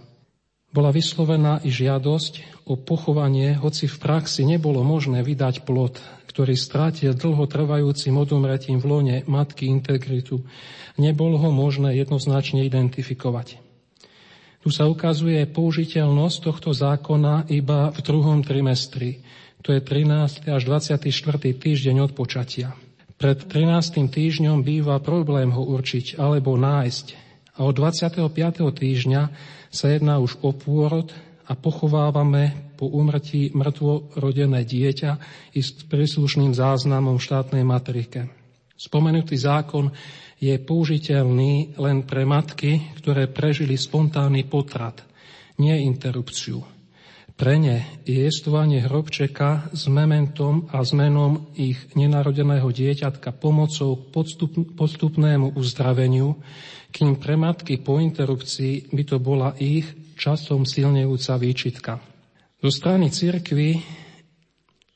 Bola 0.69 0.93
vyslovená 0.93 1.57
i 1.65 1.73
žiadosť 1.73 2.61
o 2.69 2.77
pochovanie, 2.77 3.57
hoci 3.57 3.89
v 3.89 3.97
praxi 3.97 4.45
nebolo 4.45 4.85
možné 4.85 5.25
vydať 5.25 5.65
plod, 5.65 5.97
ktorý 6.29 6.53
strátil 6.53 7.17
dlho 7.17 7.49
trvajúcim 7.49 8.13
odumretím 8.13 8.77
v 8.77 8.85
lone 8.85 9.17
matky 9.25 9.65
integritu. 9.73 10.45
Nebolo 11.01 11.41
ho 11.41 11.49
možné 11.49 11.97
jednoznačne 11.97 12.61
identifikovať. 12.61 13.57
Tu 14.61 14.69
sa 14.69 14.85
ukazuje 14.85 15.49
použiteľnosť 15.49 16.37
tohto 16.45 16.77
zákona 16.77 17.49
iba 17.49 17.89
v 17.89 17.99
druhom 18.05 18.45
trimestri. 18.45 19.25
To 19.65 19.73
je 19.73 19.81
13. 19.81 20.45
až 20.45 20.61
24. 20.61 21.09
týždeň 21.57 22.05
od 22.05 22.11
počatia. 22.13 22.77
Pred 23.17 23.49
13. 23.49 24.13
týždňom 24.13 24.61
býva 24.61 25.01
problém 25.01 25.49
ho 25.49 25.65
určiť 25.65 26.21
alebo 26.21 26.53
nájsť. 26.53 27.05
A 27.57 27.65
od 27.65 27.73
25. 27.73 28.29
týždňa 28.61 29.21
sa 29.73 29.85
jedná 29.89 30.21
už 30.21 30.37
o 30.45 30.53
pôrod 30.53 31.09
a 31.49 31.57
pochovávame 31.57 32.77
po 32.77 32.85
umrtí 32.85 33.49
mŕtvorodené 33.57 34.61
dieťa 34.61 35.11
i 35.57 35.65
s 35.65 35.73
príslušným 35.89 36.53
záznamom 36.53 37.17
v 37.17 37.25
štátnej 37.25 37.65
matrike. 37.65 38.29
Spomenutý 38.77 39.33
zákon 39.33 39.89
je 40.37 40.53
použiteľný 40.61 41.73
len 41.81 42.05
pre 42.05 42.21
matky, 42.21 42.93
ktoré 43.01 43.25
prežili 43.33 43.81
spontánny 43.81 44.45
potrat, 44.45 45.01
nie 45.57 45.73
interrupciu. 45.89 46.76
Pre 47.37 47.53
ne 47.61 47.85
je 48.01 48.17
jestovanie 48.17 48.81
hrobčeka 48.81 49.69
s 49.69 49.85
mementom 49.85 50.65
a 50.73 50.81
zmenom 50.81 51.53
ich 51.53 51.77
nenarodeného 51.93 52.65
dieťatka 52.65 53.29
pomocou 53.29 54.09
k 54.09 54.25
podstupnému 54.73 55.53
uzdraveniu, 55.53 56.33
kým 56.89 57.21
pre 57.21 57.37
matky 57.37 57.77
po 57.77 58.01
interrupcii 58.01 58.89
by 58.89 59.03
to 59.05 59.21
bola 59.21 59.53
ich 59.61 59.85
časom 60.17 60.65
silnejúca 60.65 61.37
výčitka. 61.37 62.01
Zo 62.57 62.73
strany 62.73 63.13
cirkvy 63.13 63.85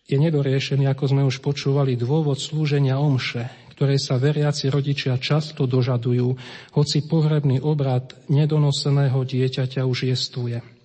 je 0.10 0.18
nedoriešený, 0.18 0.90
ako 0.90 1.14
sme 1.14 1.22
už 1.22 1.46
počúvali, 1.46 1.94
dôvod 1.94 2.42
slúženia 2.42 2.98
omše, 2.98 3.70
ktoré 3.78 4.02
sa 4.02 4.18
veriaci 4.18 4.74
rodičia 4.74 5.14
často 5.22 5.70
dožadujú, 5.70 6.34
hoci 6.74 7.06
pohrebný 7.06 7.62
obrad 7.62 8.18
nedonoseného 8.34 9.22
dieťaťa 9.22 9.86
už 9.86 10.10
jestuje. 10.10 10.81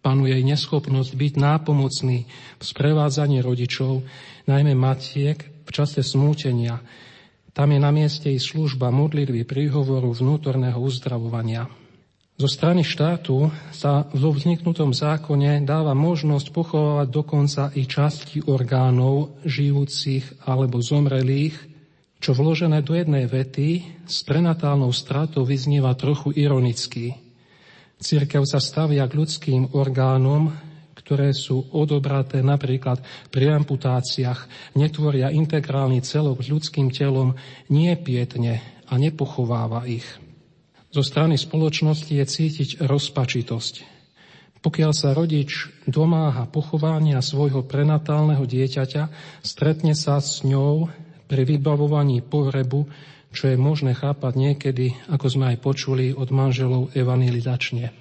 Panuje 0.00 0.32
jej 0.32 0.44
neschopnosť 0.44 1.12
byť 1.12 1.32
nápomocný 1.36 2.18
v 2.56 2.62
sprevádzaní 2.64 3.44
rodičov, 3.44 4.00
najmä 4.48 4.72
matiek 4.72 5.44
v 5.64 5.70
čase 5.70 6.00
smútenia, 6.00 6.80
tam 7.50 7.74
je 7.74 7.80
na 7.82 7.90
mieste 7.90 8.30
i 8.30 8.38
služba 8.38 8.94
modlitby 8.94 9.42
príhovoru 9.42 10.14
vnútorného 10.14 10.78
uzdravovania. 10.78 11.66
Zo 12.40 12.48
strany 12.48 12.80
štátu 12.80 13.52
sa 13.68 14.08
vo 14.16 14.32
vzniknutom 14.32 14.96
zákone 14.96 15.60
dáva 15.60 15.92
možnosť 15.92 16.46
pochovávať 16.56 17.08
dokonca 17.12 17.68
i 17.76 17.84
časti 17.84 18.40
orgánov 18.48 19.36
žijúcich 19.44 20.48
alebo 20.48 20.80
zomrelých, 20.80 21.52
čo 22.16 22.32
vložené 22.32 22.80
do 22.80 22.96
jednej 22.96 23.28
vety 23.28 24.00
s 24.08 24.24
prenatálnou 24.24 24.88
stratou 24.88 25.44
vyznieva 25.44 25.92
trochu 25.92 26.32
ironicky. 26.32 27.12
Církev 28.00 28.48
sa 28.48 28.64
stavia 28.64 29.04
k 29.04 29.12
ľudským 29.12 29.76
orgánom, 29.76 30.56
ktoré 30.96 31.36
sú 31.36 31.68
odobraté 31.76 32.40
napríklad 32.40 33.04
pri 33.28 33.60
amputáciách, 33.60 34.72
netvoria 34.72 35.28
integrálny 35.28 36.00
celok 36.00 36.40
s 36.40 36.48
ľudským 36.48 36.88
telom, 36.88 37.36
nie 37.68 37.92
pietne 38.00 38.64
a 38.88 38.96
nepochováva 38.96 39.84
ich. 39.84 40.08
Zo 40.90 41.04
strany 41.04 41.36
spoločnosti 41.36 42.10
je 42.10 42.24
cítiť 42.24 42.70
rozpačitosť. 42.82 43.74
Pokiaľ 44.60 44.92
sa 44.96 45.12
rodič 45.12 45.68
domáha 45.84 46.48
pochovania 46.48 47.20
svojho 47.20 47.64
prenatálneho 47.64 48.44
dieťaťa, 48.44 49.02
stretne 49.44 49.92
sa 49.92 50.20
s 50.20 50.40
ňou 50.44 50.88
pri 51.28 51.42
vybavovaní 51.46 52.20
pohrebu, 52.24 52.90
čo 53.30 53.50
je 53.50 53.56
možné 53.56 53.94
chápať 53.94 54.32
niekedy, 54.34 54.94
ako 55.10 55.26
sme 55.30 55.54
aj 55.54 55.58
počuli 55.62 56.10
od 56.14 56.30
manželov 56.34 56.90
evangelizačne. 56.94 57.94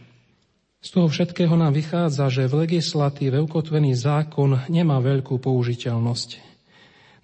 Z 0.79 0.89
toho 0.95 1.11
všetkého 1.11 1.53
nám 1.59 1.75
vychádza, 1.75 2.31
že 2.31 2.47
v 2.47 2.63
legislatíve 2.63 3.35
ukotvený 3.43 3.99
zákon 3.99 4.63
nemá 4.71 4.97
veľkú 5.03 5.35
použiteľnosť. 5.43 6.49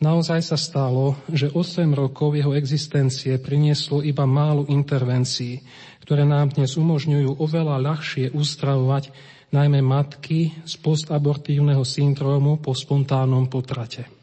Naozaj 0.03 0.43
sa 0.43 0.59
stalo, 0.59 1.15
že 1.31 1.47
8 1.47 1.87
rokov 1.95 2.35
jeho 2.35 2.51
existencie 2.51 3.39
prinieslo 3.39 4.03
iba 4.03 4.27
málo 4.27 4.67
intervencií, 4.67 5.63
ktoré 6.03 6.27
nám 6.27 6.51
dnes 6.51 6.75
umožňujú 6.75 7.39
oveľa 7.39 7.79
ľahšie 7.79 8.35
ustravovať 8.35 9.15
najmä 9.55 9.79
matky 9.79 10.51
z 10.67 10.73
postabortívneho 10.83 11.87
syndrómu 11.87 12.59
po 12.59 12.75
spontánnom 12.75 13.47
potrate. 13.47 14.14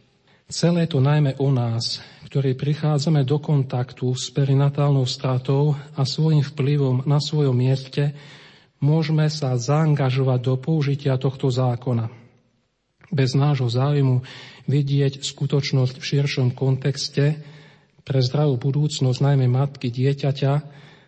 Celé 0.53 0.85
to 0.85 1.01
najmä 1.01 1.41
o 1.41 1.49
nás, 1.49 2.05
ktorí 2.29 2.53
prichádzame 2.53 3.25
do 3.25 3.41
kontaktu 3.41 4.13
s 4.13 4.29
perinatálnou 4.37 5.09
stratou 5.09 5.73
a 5.97 6.05
svojim 6.05 6.45
vplyvom 6.45 7.09
na 7.09 7.17
svojom 7.17 7.57
mieste 7.57 8.13
môžeme 8.85 9.33
sa 9.33 9.57
zaangažovať 9.57 10.41
do 10.45 10.55
použitia 10.61 11.17
tohto 11.17 11.49
zákona. 11.49 12.13
Bez 13.09 13.33
nášho 13.33 13.65
záujmu 13.65 14.21
vidieť 14.69 15.25
skutočnosť 15.25 15.97
v 15.97 16.05
širšom 16.05 16.53
kontexte 16.53 17.41
pre 18.05 18.21
zdravú 18.21 18.61
budúcnosť 18.61 19.25
najmä 19.25 19.49
matky 19.49 19.89
dieťaťa, 19.89 20.53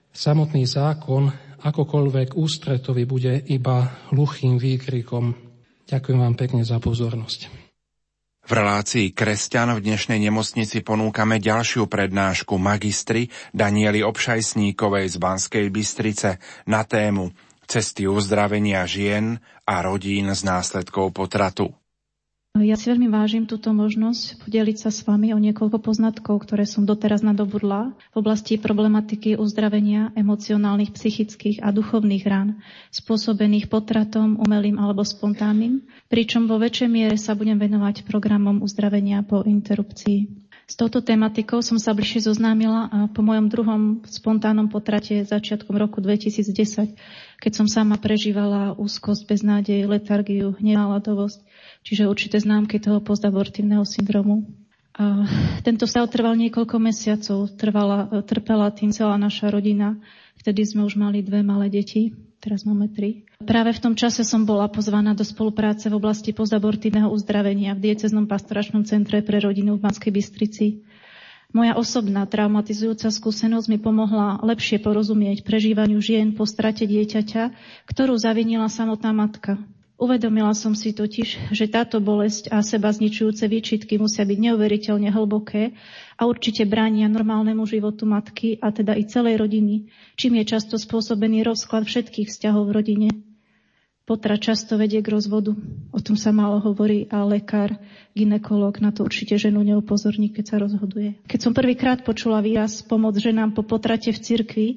samotný 0.09 0.65
zákon 0.65 1.29
akokoľvek 1.61 2.33
ústretový 2.33 3.05
bude 3.05 3.45
iba 3.53 4.09
hluchým 4.09 4.57
výkrikom. 4.57 5.37
Ďakujem 5.85 6.17
vám 6.17 6.33
pekne 6.33 6.65
za 6.65 6.81
pozornosť. 6.81 7.64
V 8.45 8.53
relácii 8.53 9.17
Kresťan 9.17 9.73
v 9.81 9.89
dnešnej 9.89 10.21
nemocnici 10.21 10.85
ponúkame 10.85 11.41
ďalšiu 11.41 11.89
prednášku 11.89 12.61
magistry 12.61 13.33
Danieli 13.57 14.05
Obšajsníkovej 14.05 15.07
z 15.09 15.17
Banskej 15.17 15.67
Bystrice 15.73 16.37
na 16.69 16.85
tému 16.85 17.33
cesty 17.65 18.05
uzdravenia 18.05 18.85
žien 18.85 19.41
a 19.65 19.81
rodín 19.81 20.29
z 20.29 20.45
následkov 20.45 21.17
potratu. 21.17 21.73
Ja 22.55 22.79
si 22.79 22.87
veľmi 22.87 23.11
vážim 23.11 23.51
túto 23.51 23.75
možnosť 23.75 24.47
podeliť 24.47 24.87
sa 24.87 24.95
s 24.95 25.03
vami 25.03 25.35
o 25.35 25.43
niekoľko 25.43 25.83
poznatkov, 25.83 26.47
ktoré 26.47 26.71
som 26.71 26.87
doteraz 26.87 27.19
nadobudla 27.19 27.99
v 28.15 28.17
oblasti 28.23 28.63
problematiky 28.63 29.35
uzdravenia 29.35 30.15
emocionálnych, 30.15 30.95
psychických 30.95 31.67
a 31.67 31.75
duchovných 31.75 32.23
rán, 32.23 32.63
spôsobených 32.95 33.67
potratom, 33.67 34.39
umelým 34.39 34.79
alebo 34.79 35.03
spontánnym, 35.03 35.83
pričom 36.07 36.47
vo 36.47 36.63
väčšej 36.63 36.87
miere 36.87 37.19
sa 37.19 37.35
budem 37.35 37.59
venovať 37.59 38.07
programom 38.07 38.63
uzdravenia 38.63 39.27
po 39.27 39.43
interrupcii. 39.43 40.47
S 40.65 40.81
touto 40.81 41.05
tematikou 41.05 41.61
som 41.61 41.77
sa 41.77 41.93
bližšie 41.93 42.25
zoznámila 42.25 43.11
po 43.13 43.21
mojom 43.21 43.53
druhom 43.53 43.83
spontánnom 44.07 44.73
potrate 44.73 45.27
začiatkom 45.27 45.77
roku 45.77 46.01
2010, 46.01 46.95
keď 47.37 47.53
som 47.53 47.69
sama 47.69 48.01
prežívala 48.01 48.73
úzkosť, 48.79 49.29
beznádej, 49.29 49.85
letargiu, 49.85 50.57
hnenáladovosť, 50.57 51.45
čiže 51.85 52.09
určité 52.09 52.41
známky 52.41 52.81
toho 52.81 52.99
postabortívneho 53.05 53.85
syndromu. 53.85 54.49
A 54.95 55.27
tento 55.63 55.85
stav 55.85 56.11
trval 56.11 56.39
niekoľko 56.39 56.77
mesiacov, 56.81 57.51
trvala, 57.55 58.25
trpela 58.27 58.73
tým 58.73 58.95
celá 58.95 59.21
naša 59.21 59.53
rodina. 59.53 59.99
Vtedy 60.41 60.65
sme 60.67 60.87
už 60.87 60.99
mali 60.99 61.23
dve 61.23 61.45
malé 61.45 61.69
deti 61.69 62.15
teraz 62.45 62.69
máme 62.69 62.93
tri. 62.93 63.25
Práve 63.41 63.73
v 63.73 63.81
tom 63.81 63.95
čase 63.97 64.21
som 64.21 64.45
bola 64.45 64.69
pozvaná 64.69 65.17
do 65.17 65.25
spolupráce 65.25 65.89
v 65.89 65.97
oblasti 65.97 66.37
pozabortívneho 66.37 67.09
uzdravenia 67.09 67.73
v 67.73 67.89
dieceznom 67.89 68.29
pastoračnom 68.29 68.85
centre 68.85 69.25
pre 69.25 69.41
rodinu 69.41 69.81
v 69.81 69.89
Banskej 69.89 70.13
Bystrici. 70.13 70.85
Moja 71.57 71.73
osobná 71.81 72.29
traumatizujúca 72.29 73.09
skúsenosť 73.09 73.67
mi 73.73 73.79
pomohla 73.81 74.45
lepšie 74.45 74.83
porozumieť 74.85 75.41
prežívaniu 75.47 76.03
žien 76.05 76.37
po 76.37 76.45
strate 76.45 76.85
dieťaťa, 76.85 77.55
ktorú 77.89 78.21
zavinila 78.21 78.69
samotná 78.69 79.17
matka. 79.17 79.57
Uvedomila 79.95 80.51
som 80.59 80.75
si 80.75 80.91
totiž, 80.91 81.55
že 81.55 81.71
táto 81.71 82.03
bolesť 82.03 82.51
a 82.51 82.67
seba 82.67 82.91
zničujúce 82.91 83.47
výčitky 83.47 83.95
musia 83.95 84.27
byť 84.27 84.39
neuveriteľne 84.51 85.07
hlboké 85.07 85.71
a 86.19 86.27
určite 86.27 86.67
bránia 86.67 87.07
normálnemu 87.07 87.63
životu 87.63 88.03
matky 88.03 88.59
a 88.59 88.75
teda 88.75 88.99
i 88.99 89.07
celej 89.07 89.39
rodiny, 89.39 89.87
čím 90.19 90.43
je 90.43 90.51
často 90.51 90.83
spôsobený 90.83 91.47
rozklad 91.47 91.87
všetkých 91.87 92.27
vzťahov 92.27 92.67
v 92.67 92.75
rodine. 92.75 93.09
Potra 94.05 94.37
často 94.37 94.77
vedie 94.77 95.01
k 95.01 95.15
rozvodu. 95.15 95.57
O 95.89 96.01
tom 96.03 96.19
sa 96.19 96.29
málo 96.29 96.61
hovorí 96.61 97.09
a 97.09 97.25
lekár, 97.25 97.73
ginekolog 98.13 98.77
na 98.85 98.93
to 98.93 99.01
určite 99.01 99.41
ženu 99.41 99.65
neupozorní, 99.65 100.29
keď 100.29 100.45
sa 100.45 100.57
rozhoduje. 100.61 101.17
Keď 101.25 101.41
som 101.41 101.57
prvýkrát 101.57 102.05
počula 102.05 102.45
výraz 102.45 102.85
pomoc 102.85 103.17
ženám 103.17 103.57
po 103.57 103.65
potrate 103.65 104.13
v 104.13 104.21
cirkvi, 104.21 104.69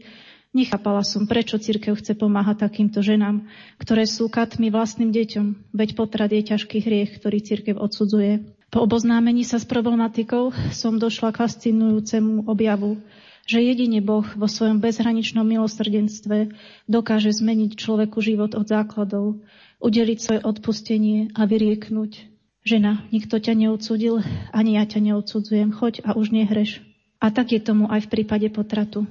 Nechápala 0.55 1.03
som, 1.03 1.27
prečo 1.27 1.59
církev 1.59 1.99
chce 1.99 2.15
pomáhať 2.15 2.63
takýmto 2.67 3.03
ženám, 3.03 3.45
ktoré 3.77 4.07
sú 4.07 4.31
katmi 4.31 4.71
vlastným 4.71 5.11
deťom, 5.11 5.75
veď 5.75 5.89
potrat 5.93 6.31
je 6.31 6.43
ťažký 6.43 6.77
hriech, 6.81 7.19
ktorý 7.19 7.43
církev 7.43 7.75
odsudzuje. 7.75 8.57
Po 8.67 8.83
oboznámení 8.83 9.47
sa 9.47 9.59
s 9.59 9.67
problematikou 9.67 10.51
som 10.75 10.99
došla 10.99 11.31
k 11.31 11.39
fascinujúcemu 11.43 12.51
objavu, 12.51 12.99
že 13.47 13.63
jedine 13.63 14.03
Boh 14.03 14.27
vo 14.35 14.47
svojom 14.51 14.83
bezhraničnom 14.83 15.47
milosrdenstve 15.47 16.51
dokáže 16.91 17.31
zmeniť 17.31 17.79
človeku 17.79 18.19
život 18.19 18.51
od 18.59 18.67
základov, 18.67 19.39
udeliť 19.79 20.17
svoje 20.19 20.41
odpustenie 20.43 21.31
a 21.31 21.47
vyrieknúť. 21.47 22.27
Žena, 22.67 23.07
nikto 23.15 23.39
ťa 23.39 23.55
neodsudil, 23.55 24.19
ani 24.51 24.75
ja 24.75 24.83
ťa 24.83 24.99
neodsudzujem, 24.99 25.71
choď 25.71 26.03
a 26.03 26.19
už 26.19 26.35
nehreš. 26.35 26.83
A 27.23 27.31
tak 27.31 27.55
je 27.55 27.63
tomu 27.63 27.87
aj 27.87 28.03
v 28.03 28.11
prípade 28.19 28.51
potratu. 28.51 29.07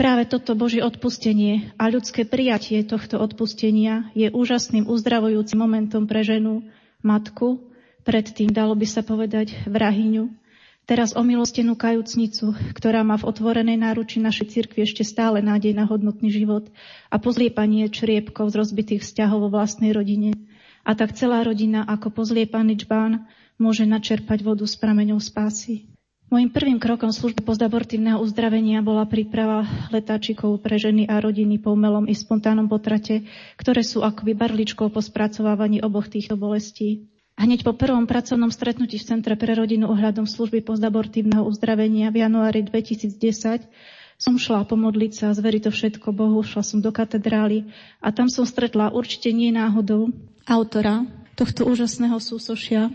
Práve 0.00 0.24
toto 0.24 0.56
Božie 0.56 0.80
odpustenie 0.80 1.76
a 1.76 1.92
ľudské 1.92 2.24
prijatie 2.24 2.80
tohto 2.88 3.20
odpustenia 3.20 4.08
je 4.16 4.32
úžasným 4.32 4.88
uzdravujúcim 4.88 5.60
momentom 5.60 6.08
pre 6.08 6.24
ženu, 6.24 6.64
matku, 7.04 7.60
predtým 8.08 8.48
dalo 8.48 8.72
by 8.72 8.88
sa 8.88 9.04
povedať 9.04 9.52
vrahyňu, 9.68 10.32
teraz 10.88 11.12
omilostenú 11.12 11.76
kajúcnicu, 11.76 12.56
ktorá 12.72 13.04
má 13.04 13.20
v 13.20 13.28
otvorenej 13.28 13.76
náruči 13.76 14.24
našej 14.24 14.56
cirkvi 14.56 14.88
ešte 14.88 15.04
stále 15.04 15.44
nádej 15.44 15.76
na 15.76 15.84
hodnotný 15.84 16.32
život 16.32 16.72
a 17.12 17.20
pozliepanie 17.20 17.92
čriepkov 17.92 18.56
z 18.56 18.58
rozbitých 18.64 19.04
vzťahov 19.04 19.52
vo 19.52 19.60
vlastnej 19.60 19.92
rodine. 19.92 20.32
A 20.80 20.96
tak 20.96 21.12
celá 21.12 21.44
rodina 21.44 21.84
ako 21.84 22.24
pozliepaný 22.24 22.88
čbán 22.88 23.28
môže 23.60 23.84
načerpať 23.84 24.48
vodu 24.48 24.64
s 24.64 24.80
prameňou 24.80 25.20
spásy. 25.20 25.89
Mojím 26.30 26.54
prvým 26.54 26.78
krokom 26.78 27.10
služby 27.10 27.42
postabortívneho 27.42 28.22
uzdravenia 28.22 28.86
bola 28.86 29.02
príprava 29.02 29.66
letáčikov 29.90 30.62
pre 30.62 30.78
ženy 30.78 31.10
a 31.10 31.18
rodiny 31.18 31.58
po 31.58 31.74
umelom 31.74 32.06
i 32.06 32.14
spontánnom 32.14 32.70
potrate, 32.70 33.26
ktoré 33.58 33.82
sú 33.82 34.06
akoby 34.06 34.38
barličkou 34.38 34.94
po 34.94 35.02
spracovávaní 35.02 35.82
oboch 35.82 36.06
týchto 36.06 36.38
bolestí. 36.38 37.10
Hneď 37.34 37.66
po 37.66 37.74
prvom 37.74 38.06
pracovnom 38.06 38.54
stretnutí 38.54 39.02
v 39.02 39.10
Centre 39.10 39.34
pre 39.34 39.58
rodinu 39.58 39.90
ohľadom 39.90 40.30
služby 40.30 40.62
postabortívneho 40.62 41.42
uzdravenia 41.42 42.14
v 42.14 42.22
januári 42.22 42.62
2010 42.62 43.66
som 44.14 44.38
šla 44.38 44.62
pomodliť 44.70 45.12
sa 45.16 45.34
zveriť 45.34 45.66
to 45.66 45.70
všetko 45.74 46.14
Bohu. 46.14 46.46
Šla 46.46 46.62
som 46.62 46.78
do 46.78 46.94
katedrály 46.94 47.66
a 47.98 48.14
tam 48.14 48.30
som 48.30 48.46
stretla 48.46 48.94
určite 48.94 49.34
nie 49.34 49.50
náhodou 49.50 50.14
autora 50.46 51.10
tohto 51.34 51.66
úžasného 51.66 52.22
súsošia, 52.22 52.94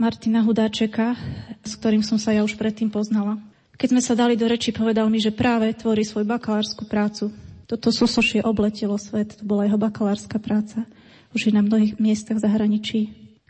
Martina 0.00 0.40
Hudáčeka, 0.40 1.12
s 1.60 1.76
ktorým 1.76 2.00
som 2.00 2.16
sa 2.16 2.32
ja 2.32 2.40
už 2.40 2.56
predtým 2.56 2.88
poznala. 2.88 3.36
Keď 3.76 3.88
sme 3.92 4.00
sa 4.00 4.16
dali 4.16 4.32
do 4.32 4.48
reči, 4.48 4.72
povedal 4.72 5.12
mi, 5.12 5.20
že 5.20 5.28
práve 5.28 5.76
tvorí 5.76 6.08
svoju 6.08 6.24
bakalárskú 6.24 6.88
prácu. 6.88 7.28
Toto 7.68 7.92
súsošie 7.92 8.40
obletelo 8.40 8.96
svet, 8.96 9.36
to 9.36 9.44
bola 9.44 9.68
jeho 9.68 9.76
bakalárska 9.76 10.40
práca. 10.40 10.88
Už 11.36 11.48
je 11.48 11.52
na 11.52 11.60
mnohých 11.60 12.00
miestach 12.00 12.40
v 12.40 12.44
zahraničí. 12.48 13.00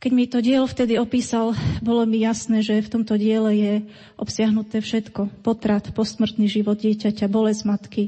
Keď 0.03 0.11
mi 0.11 0.27
to 0.27 0.43
dielo 0.43 0.67
vtedy 0.67 0.99
opísal, 0.99 1.55
bolo 1.87 2.03
mi 2.03 2.27
jasné, 2.27 2.67
že 2.67 2.83
v 2.83 2.99
tomto 2.99 3.15
diele 3.15 3.55
je 3.55 3.75
obsiahnuté 4.19 4.83
všetko. 4.83 5.47
Potrat, 5.47 5.95
posmrtný 5.95 6.51
život 6.51 6.83
dieťaťa, 6.83 7.31
bolesť 7.31 7.63
matky, 7.63 8.03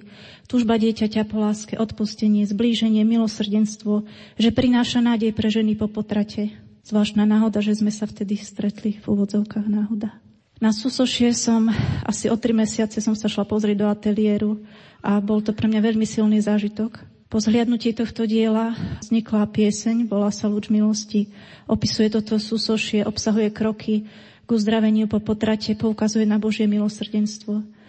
túžba 0.50 0.82
dieťaťa 0.82 1.30
po 1.30 1.38
láske, 1.38 1.78
odpustenie, 1.78 2.42
zblíženie, 2.42 3.06
milosrdenstvo, 3.06 4.02
že 4.34 4.50
prináša 4.50 4.98
nádej 4.98 5.30
pre 5.30 5.46
ženy 5.46 5.78
po 5.78 5.86
potrate, 5.86 6.58
Zvláštna 6.82 7.22
náhoda, 7.22 7.62
že 7.62 7.78
sme 7.78 7.94
sa 7.94 8.10
vtedy 8.10 8.34
stretli 8.42 8.98
v 8.98 9.06
úvodzovkách 9.06 9.66
náhoda. 9.70 10.18
Na 10.62 10.70
Susošie 10.70 11.34
som 11.34 11.70
asi 12.06 12.30
o 12.30 12.38
tri 12.38 12.54
mesiace 12.54 13.02
som 13.02 13.18
sa 13.18 13.26
šla 13.26 13.42
pozrieť 13.46 13.82
do 13.82 13.86
ateliéru 13.90 14.62
a 15.02 15.18
bol 15.18 15.42
to 15.42 15.50
pre 15.50 15.66
mňa 15.66 15.80
veľmi 15.82 16.06
silný 16.06 16.38
zážitok. 16.38 17.02
Po 17.26 17.40
zhliadnutí 17.42 17.96
tohto 17.96 18.26
diela 18.28 18.78
vznikla 19.02 19.50
pieseň, 19.50 20.06
bola 20.06 20.30
sa 20.30 20.46
Lúč 20.46 20.70
milosti. 20.70 21.32
Opisuje 21.66 22.12
toto 22.12 22.38
súsošie, 22.38 23.02
obsahuje 23.02 23.50
kroky 23.50 24.06
k 24.42 24.48
uzdraveniu 24.50 25.10
po 25.10 25.18
potrate, 25.18 25.74
poukazuje 25.74 26.26
na 26.28 26.38
Božie 26.38 26.70
milosrdenstvo 26.70 27.81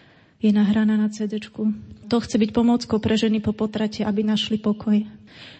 je 0.44 0.52
nahraná 0.52 0.99
na 0.99 1.07
CD. 1.07 1.40
To 2.11 2.20
chce 2.20 2.36
byť 2.36 2.52
pomôckou 2.52 2.99
pre 2.99 3.15
ženy 3.15 3.40
po 3.40 3.56
potrate, 3.56 4.03
aby 4.03 4.28
našli 4.28 4.60
pokoj. 4.60 5.07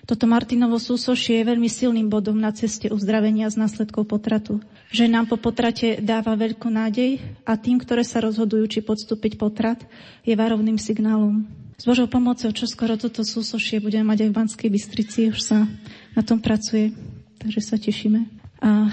Toto 0.03 0.27
Martinovo 0.27 0.76
súsošie 0.76 1.41
je 1.41 1.49
veľmi 1.49 1.72
silným 1.72 2.11
bodom 2.11 2.35
na 2.35 2.51
ceste 2.51 2.91
uzdravenia 2.91 3.47
z 3.47 3.64
následkov 3.64 4.11
potratu. 4.11 4.60
Že 4.91 5.07
nám 5.07 5.31
po 5.31 5.39
potrate 5.39 6.03
dáva 6.03 6.35
veľkú 6.35 6.68
nádej 6.68 7.23
a 7.47 7.55
tým, 7.55 7.80
ktoré 7.80 8.03
sa 8.03 8.19
rozhodujú, 8.19 8.68
či 8.68 8.80
podstúpiť 8.84 9.39
potrat, 9.39 9.80
je 10.27 10.35
varovným 10.35 10.76
signálom. 10.76 11.47
S 11.80 11.88
Božou 11.88 12.05
pomocou, 12.05 12.51
čo 12.53 12.69
skoro 12.69 12.99
toto 12.99 13.26
súsošie 13.26 13.81
budeme 13.81 14.14
mať 14.14 14.27
aj 14.27 14.30
v 14.30 14.38
Banskej 14.38 14.69
Bystrici, 14.69 15.19
už 15.34 15.39
sa 15.41 15.65
na 16.14 16.22
tom 16.22 16.38
pracuje, 16.38 16.93
takže 17.41 17.61
sa 17.64 17.80
tešíme. 17.80 18.30
A 18.61 18.91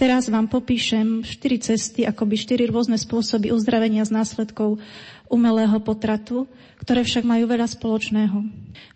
teraz 0.00 0.32
vám 0.32 0.48
popíšem 0.48 1.20
štyri 1.20 1.60
cesty, 1.60 2.08
akoby 2.08 2.40
štyri 2.40 2.64
rôzne 2.72 2.96
spôsoby 2.96 3.52
uzdravenia 3.52 4.00
z 4.08 4.16
následkov 4.16 4.80
umelého 5.28 5.76
potratu, 5.84 6.48
ktoré 6.80 7.04
však 7.04 7.28
majú 7.28 7.44
veľa 7.44 7.68
spoločného. 7.68 8.40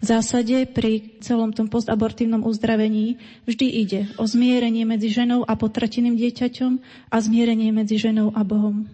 V 0.00 0.04
zásade 0.04 0.64
pri 0.72 1.20
celom 1.20 1.52
tom 1.52 1.68
postabortívnom 1.68 2.40
uzdravení 2.48 3.20
vždy 3.44 3.66
ide 3.68 4.00
o 4.16 4.24
zmierenie 4.24 4.88
medzi 4.88 5.12
ženou 5.12 5.44
a 5.44 5.52
potrateným 5.52 6.16
dieťaťom 6.16 6.72
a 7.12 7.16
zmierenie 7.20 7.68
medzi 7.68 8.00
ženou 8.00 8.32
a 8.32 8.40
Bohom. 8.40 8.88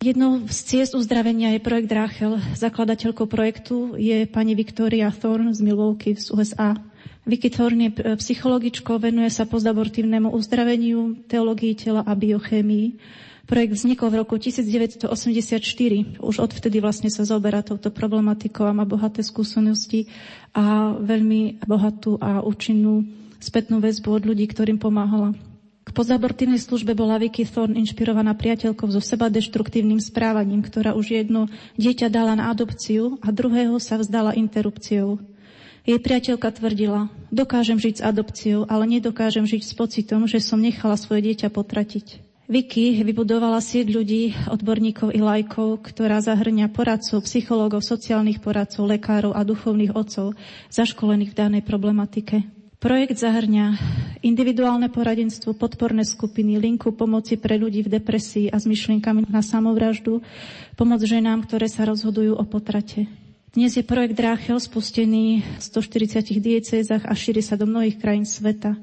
Jednou 0.00 0.48
z 0.48 0.58
ciest 0.64 0.96
uzdravenia 0.96 1.52
je 1.52 1.60
projekt 1.60 1.92
Rachel. 1.92 2.40
Zakladateľkou 2.56 3.28
projektu 3.28 3.98
je 4.00 4.24
pani 4.24 4.56
Victoria 4.56 5.12
Thorne 5.12 5.52
z 5.52 5.60
Milwaukee 5.60 6.16
z 6.16 6.32
USA. 6.32 6.72
Vicky 7.30 7.46
Thorne 7.46 7.94
je 7.94 8.18
psychologičkou, 8.18 8.98
venuje 8.98 9.30
sa 9.30 9.46
postabortívnemu 9.46 10.34
uzdraveniu, 10.34 11.14
teológii 11.30 11.78
tela 11.78 12.02
a 12.02 12.18
biochémii. 12.18 12.98
Projekt 13.46 13.78
vznikol 13.78 14.10
v 14.10 14.16
roku 14.26 14.34
1984. 14.34 15.06
Už 16.18 16.36
odvtedy 16.42 16.82
vlastne 16.82 17.06
sa 17.06 17.22
zoberá 17.22 17.62
touto 17.62 17.94
problematikou 17.94 18.66
a 18.66 18.74
má 18.74 18.82
bohaté 18.82 19.22
skúsenosti 19.22 20.10
a 20.50 20.98
veľmi 20.98 21.62
bohatú 21.62 22.18
a 22.18 22.42
účinnú 22.42 23.06
spätnú 23.38 23.78
väzbu 23.78 24.10
od 24.10 24.22
ľudí, 24.26 24.50
ktorým 24.50 24.82
pomáhala. 24.82 25.30
K 25.86 25.90
pozabortívnej 25.94 26.58
službe 26.58 26.98
bola 26.98 27.18
Vicky 27.22 27.46
Thorne 27.46 27.78
inšpirovaná 27.78 28.34
priateľkou 28.34 28.90
so 28.90 28.98
seba 28.98 29.30
deštruktívnym 29.30 30.02
správaním, 30.02 30.66
ktorá 30.66 30.98
už 30.98 31.14
jedno 31.14 31.46
dieťa 31.78 32.10
dala 32.10 32.34
na 32.34 32.50
adopciu 32.50 33.22
a 33.22 33.30
druhého 33.30 33.78
sa 33.78 34.02
vzdala 34.02 34.34
interrupciou. 34.34 35.22
Jej 35.88 36.00
priateľka 36.00 36.52
tvrdila, 36.52 37.08
dokážem 37.32 37.80
žiť 37.80 37.94
s 37.98 38.04
adopciou, 38.04 38.68
ale 38.68 38.84
nedokážem 38.84 39.48
žiť 39.48 39.62
s 39.64 39.72
pocitom, 39.72 40.28
že 40.28 40.42
som 40.44 40.60
nechala 40.60 41.00
svoje 41.00 41.32
dieťa 41.32 41.48
potratiť. 41.48 42.30
Vicky 42.50 42.98
vybudovala 43.06 43.62
sieť 43.62 43.94
ľudí, 43.94 44.34
odborníkov 44.50 45.14
i 45.14 45.22
lajkov, 45.22 45.86
ktorá 45.86 46.18
zahrňa 46.18 46.74
poradcov, 46.74 47.22
psychológov, 47.22 47.86
sociálnych 47.86 48.42
poradcov, 48.42 48.90
lekárov 48.90 49.38
a 49.38 49.46
duchovných 49.46 49.94
otcov 49.94 50.34
zaškolených 50.66 51.30
v 51.30 51.38
danej 51.38 51.62
problematike. 51.62 52.42
Projekt 52.82 53.22
zahrňa 53.22 53.78
individuálne 54.26 54.90
poradenstvo, 54.90 55.54
podporné 55.54 56.02
skupiny, 56.02 56.58
linku 56.58 56.90
pomoci 56.90 57.38
pre 57.38 57.54
ľudí 57.54 57.86
v 57.86 58.02
depresii 58.02 58.50
a 58.50 58.58
s 58.58 58.66
myšlienkami 58.66 59.30
na 59.30 59.46
samovraždu, 59.46 60.18
pomoc 60.74 61.00
ženám, 61.06 61.46
ktoré 61.46 61.70
sa 61.70 61.86
rozhodujú 61.86 62.34
o 62.34 62.44
potrate. 62.50 63.06
Dnes 63.50 63.74
je 63.74 63.82
projekt 63.82 64.14
Dráchel 64.14 64.62
spustený 64.62 65.42
v 65.42 65.58
140 65.58 66.22
diecézach 66.38 67.02
a 67.02 67.18
šíri 67.18 67.42
sa 67.42 67.58
do 67.58 67.66
mnohých 67.66 67.98
krajín 67.98 68.22
sveta. 68.22 68.78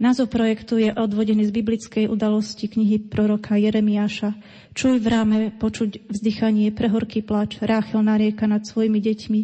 Názov 0.00 0.32
projektu 0.32 0.80
je 0.80 0.88
odvodený 0.88 1.44
z 1.44 1.52
biblickej 1.52 2.08
udalosti 2.08 2.64
knihy 2.64 3.12
proroka 3.12 3.60
Jeremiáša. 3.60 4.32
Čuj 4.72 5.04
v 5.04 5.06
ráme 5.12 5.38
počuť 5.60 6.08
vzdychanie, 6.08 6.72
prehorký 6.72 7.20
plač, 7.20 7.60
Ráchel 7.60 8.00
narieka 8.08 8.48
nad 8.48 8.64
svojimi 8.64 9.04
deťmi. 9.04 9.40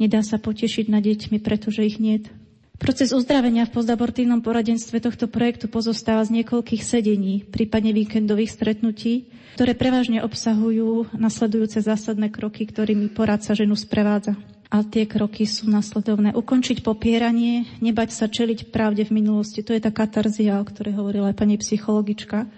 Nedá 0.00 0.24
sa 0.24 0.40
potešiť 0.40 0.88
nad 0.88 1.04
deťmi, 1.04 1.44
pretože 1.44 1.84
ich 1.84 2.00
niet. 2.00 2.32
Proces 2.80 3.12
uzdravenia 3.12 3.68
v 3.68 3.76
postabortívnom 3.76 4.40
poradenstve 4.40 5.04
tohto 5.04 5.28
projektu 5.28 5.68
pozostáva 5.68 6.24
z 6.24 6.40
niekoľkých 6.40 6.80
sedení, 6.80 7.44
prípadne 7.44 7.92
víkendových 7.92 8.56
stretnutí, 8.56 9.28
ktoré 9.54 9.78
prevažne 9.78 10.18
obsahujú 10.26 11.14
nasledujúce 11.14 11.78
zásadné 11.78 12.26
kroky, 12.34 12.66
ktorými 12.66 13.14
poradca 13.14 13.54
ženu 13.54 13.78
sprevádza. 13.78 14.34
A 14.74 14.82
tie 14.82 15.06
kroky 15.06 15.46
sú 15.46 15.70
nasledovné. 15.70 16.34
Ukončiť 16.34 16.82
popieranie, 16.82 17.62
nebať 17.78 18.10
sa 18.10 18.26
čeliť 18.26 18.74
pravde 18.74 19.06
v 19.06 19.22
minulosti. 19.22 19.62
To 19.62 19.70
je 19.70 19.78
tá 19.78 19.94
katarzia, 19.94 20.58
o 20.58 20.66
ktorej 20.66 20.98
hovorila 20.98 21.30
aj 21.30 21.38
pani 21.38 21.54
psychologička. 21.54 22.50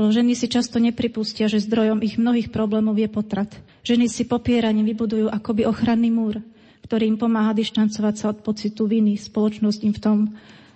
Lebo 0.00 0.08
ženy 0.08 0.32
si 0.32 0.48
často 0.48 0.80
nepripustia, 0.80 1.44
že 1.52 1.60
zdrojom 1.60 2.00
ich 2.00 2.16
mnohých 2.16 2.48
problémov 2.48 2.96
je 2.96 3.12
potrat. 3.12 3.52
Ženy 3.84 4.08
si 4.08 4.24
popieranie 4.24 4.80
vybudujú 4.80 5.28
akoby 5.28 5.68
ochranný 5.68 6.08
múr, 6.08 6.40
ktorý 6.88 7.04
im 7.12 7.20
pomáha 7.20 7.52
dištancovať 7.52 8.14
sa 8.16 8.32
od 8.32 8.40
pocitu 8.40 8.88
viny. 8.88 9.20
Spoločnosť 9.20 9.80
im 9.84 9.92
v 9.92 10.00
tom 10.00 10.18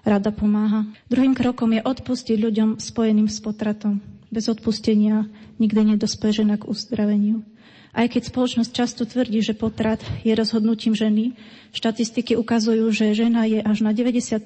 rada 0.04 0.28
pomáha. 0.28 0.84
Druhým 1.08 1.32
krokom 1.32 1.72
je 1.72 1.80
odpustiť 1.80 2.36
ľuďom 2.36 2.68
spojeným 2.76 3.32
s 3.32 3.40
potratom. 3.40 4.02
Bez 4.28 4.48
odpustenia 4.48 5.24
nikdy 5.62 5.94
nedospie 5.94 6.34
žena 6.34 6.58
k 6.58 6.66
uzdraveniu. 6.66 7.46
Aj 7.92 8.08
keď 8.08 8.32
spoločnosť 8.32 8.72
často 8.72 9.04
tvrdí, 9.04 9.44
že 9.44 9.52
potrat 9.54 10.00
je 10.24 10.32
rozhodnutím 10.32 10.96
ženy, 10.96 11.36
štatistiky 11.76 12.34
ukazujú, 12.40 12.88
že 12.90 13.12
žena 13.12 13.44
je 13.44 13.60
až 13.60 13.84
na 13.84 13.92
95% 13.92 14.42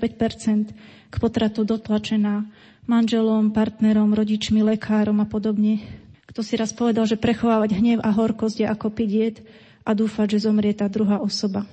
k 1.08 1.14
potratu 1.16 1.62
dotlačená 1.62 2.44
manželom, 2.90 3.54
partnerom, 3.54 4.12
rodičmi, 4.12 4.66
lekárom 4.66 5.22
a 5.22 5.26
podobne. 5.30 5.78
Kto 6.26 6.42
si 6.42 6.58
raz 6.58 6.74
povedal, 6.74 7.06
že 7.06 7.16
prechovávať 7.16 7.78
hnev 7.78 7.98
a 8.02 8.10
horkosť 8.10 8.62
je 8.62 8.66
ako 8.66 8.90
piť 8.90 9.42
a 9.86 9.94
dúfať, 9.94 10.36
že 10.36 10.50
zomrie 10.50 10.74
tá 10.74 10.90
druhá 10.90 11.22
osoba. 11.22 11.64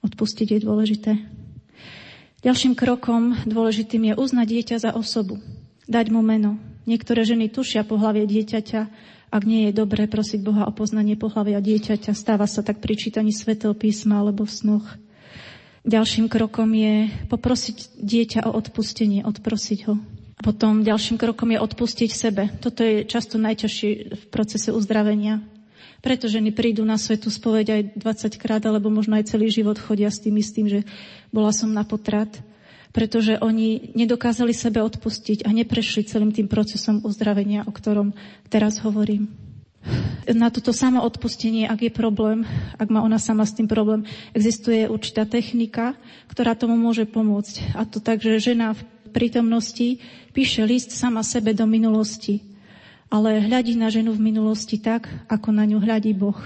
Odpustiť 0.00 0.56
je 0.56 0.64
dôležité. 0.64 1.12
Ďalším 2.40 2.72
krokom 2.78 3.36
dôležitým 3.44 4.12
je 4.12 4.14
uznať 4.16 4.46
dieťa 4.48 4.76
za 4.80 4.90
osobu. 4.96 5.36
Dať 5.84 6.08
mu 6.08 6.24
meno. 6.24 6.56
Niektoré 6.88 7.20
ženy 7.28 7.52
tušia 7.52 7.84
pohlavie 7.84 8.24
dieťaťa, 8.24 8.80
ak 9.28 9.42
nie 9.44 9.68
je 9.68 9.76
dobré 9.76 10.08
prosiť 10.08 10.40
Boha 10.40 10.64
o 10.64 10.72
poznanie 10.72 11.20
pohľavia 11.20 11.60
dieťaťa, 11.60 12.16
stáva 12.16 12.48
sa 12.48 12.64
tak 12.64 12.80
pri 12.80 12.96
čítaní 12.96 13.28
svetého 13.28 13.76
písma 13.76 14.24
alebo 14.24 14.48
v 14.48 14.56
snoch. 14.56 14.86
Ďalším 15.84 16.32
krokom 16.32 16.72
je 16.72 17.12
poprosiť 17.28 18.00
dieťa 18.00 18.48
o 18.48 18.56
odpustenie, 18.56 19.20
odprosiť 19.20 19.78
ho. 19.84 20.00
Potom 20.40 20.80
ďalším 20.80 21.20
krokom 21.20 21.52
je 21.52 21.60
odpustiť 21.60 22.08
sebe. 22.08 22.48
Toto 22.56 22.80
je 22.80 23.04
často 23.04 23.36
najťažšie 23.36 23.90
v 24.08 24.22
procese 24.32 24.72
uzdravenia. 24.72 25.44
Preto 26.00 26.24
ženy 26.24 26.56
prídu 26.56 26.88
na 26.88 26.96
svetu 26.96 27.28
spoveď 27.28 27.66
aj 27.68 27.82
20 28.00 28.40
krát, 28.40 28.64
alebo 28.64 28.88
možno 28.88 29.20
aj 29.20 29.28
celý 29.28 29.52
život 29.52 29.76
chodia 29.76 30.08
s 30.08 30.24
tým 30.24 30.40
istým, 30.40 30.72
že 30.72 30.88
bola 31.36 31.52
som 31.52 31.68
na 31.68 31.84
potrat 31.84 32.32
pretože 32.92 33.36
oni 33.38 33.92
nedokázali 33.94 34.56
sebe 34.56 34.80
odpustiť 34.80 35.44
a 35.44 35.52
neprešli 35.52 36.08
celým 36.08 36.32
tým 36.32 36.48
procesom 36.48 37.04
uzdravenia, 37.04 37.64
o 37.68 37.72
ktorom 37.72 38.16
teraz 38.48 38.80
hovorím. 38.80 39.28
Na 40.28 40.52
toto 40.52 40.76
samo 40.76 41.00
odpustenie, 41.00 41.64
ak 41.64 41.88
je 41.88 41.92
problém, 41.94 42.44
ak 42.76 42.92
má 42.92 43.00
ona 43.00 43.16
sama 43.16 43.48
s 43.48 43.56
tým 43.56 43.64
problém, 43.64 44.04
existuje 44.36 44.84
určitá 44.84 45.24
technika, 45.24 45.96
ktorá 46.28 46.52
tomu 46.52 46.76
môže 46.76 47.08
pomôcť. 47.08 47.72
A 47.72 47.88
to 47.88 47.96
tak, 47.96 48.20
že 48.20 48.52
žena 48.52 48.76
v 48.76 48.84
prítomnosti 49.08 50.04
píše 50.36 50.60
list 50.68 50.92
sama 50.92 51.24
sebe 51.24 51.56
do 51.56 51.64
minulosti, 51.64 52.44
ale 53.08 53.40
hľadí 53.40 53.72
na 53.80 53.88
ženu 53.88 54.12
v 54.12 54.20
minulosti 54.20 54.76
tak, 54.76 55.08
ako 55.32 55.48
na 55.48 55.64
ňu 55.64 55.80
hľadí 55.80 56.12
Boh, 56.12 56.36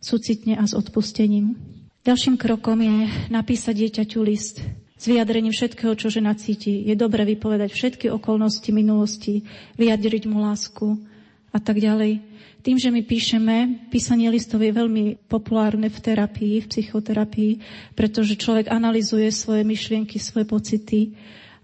súcitne 0.00 0.56
a 0.56 0.64
s 0.64 0.72
odpustením. 0.72 1.60
Ďalším 2.08 2.40
krokom 2.40 2.80
je 2.80 3.10
napísať 3.28 3.74
dieťaťu 3.84 4.20
list 4.24 4.64
s 4.96 5.04
vyjadrením 5.04 5.52
všetkého, 5.52 5.92
čo 5.94 6.08
žena 6.08 6.32
cíti. 6.32 6.82
Je 6.88 6.96
dobre 6.96 7.22
vypovedať 7.28 7.70
všetky 7.72 8.08
okolnosti 8.08 8.68
minulosti, 8.72 9.44
vyjadriť 9.76 10.24
mu 10.28 10.40
lásku 10.40 10.96
a 11.52 11.58
tak 11.60 11.80
ďalej. 11.80 12.24
Tým, 12.64 12.82
že 12.82 12.90
my 12.90 13.06
píšeme, 13.06 13.56
písanie 13.94 14.26
listov 14.26 14.58
je 14.58 14.74
veľmi 14.74 15.30
populárne 15.30 15.86
v 15.86 15.98
terapii, 16.02 16.64
v 16.64 16.66
psychoterapii, 16.66 17.52
pretože 17.94 18.34
človek 18.34 18.72
analizuje 18.72 19.30
svoje 19.30 19.62
myšlienky, 19.62 20.18
svoje 20.18 20.50
pocity 20.50 21.14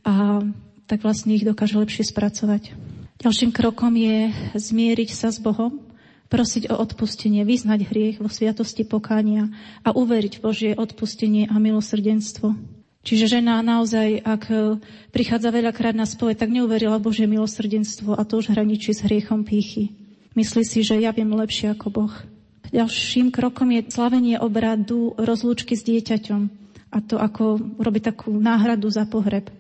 a 0.07 0.47
tak 0.87 1.03
vlastne 1.03 1.35
ich 1.35 1.43
dokáže 1.43 1.75
lepšie 1.75 2.07
spracovať. 2.07 2.77
Ďalším 3.19 3.51
krokom 3.51 3.95
je 3.99 4.31
zmieriť 4.55 5.11
sa 5.11 5.35
s 5.35 5.43
Bohom, 5.43 5.83
prosiť 6.31 6.71
o 6.71 6.79
odpustenie, 6.79 7.43
vyznať 7.43 7.81
hriech 7.91 8.17
vo 8.23 8.31
sviatosti 8.31 8.87
pokánia 8.87 9.51
a 9.83 9.93
uveriť 9.93 10.39
v 10.39 10.45
Božie 10.45 10.73
odpustenie 10.73 11.51
a 11.51 11.59
milosrdenstvo. 11.59 12.82
Čiže 13.03 13.39
žena 13.39 13.59
naozaj, 13.67 14.23
ak 14.23 14.43
e, 14.47 14.79
prichádza 15.11 15.51
veľakrát 15.51 15.91
na 15.91 16.07
spoveď, 16.07 16.47
tak 16.47 16.55
neuverila 16.55 17.03
Božie 17.03 17.27
milosrdenstvo 17.27 18.15
a 18.15 18.23
to 18.23 18.39
už 18.39 18.55
hraničí 18.55 18.95
s 18.95 19.03
hriechom 19.03 19.43
pýchy. 19.43 19.91
Myslí 20.39 20.63
si, 20.63 20.87
že 20.87 21.03
ja 21.03 21.11
viem 21.11 21.29
lepšie 21.35 21.75
ako 21.75 21.87
Boh. 21.91 22.15
Ďalším 22.71 23.35
krokom 23.35 23.75
je 23.75 23.91
slavenie 23.91 24.39
obradu 24.39 25.19
rozlúčky 25.19 25.75
s 25.75 25.83
dieťaťom. 25.83 26.43
A 26.95 26.99
to 27.03 27.19
ako 27.19 27.59
robiť 27.77 28.15
takú 28.15 28.33
náhradu 28.33 28.87
za 28.87 29.05
pohreb. 29.05 29.51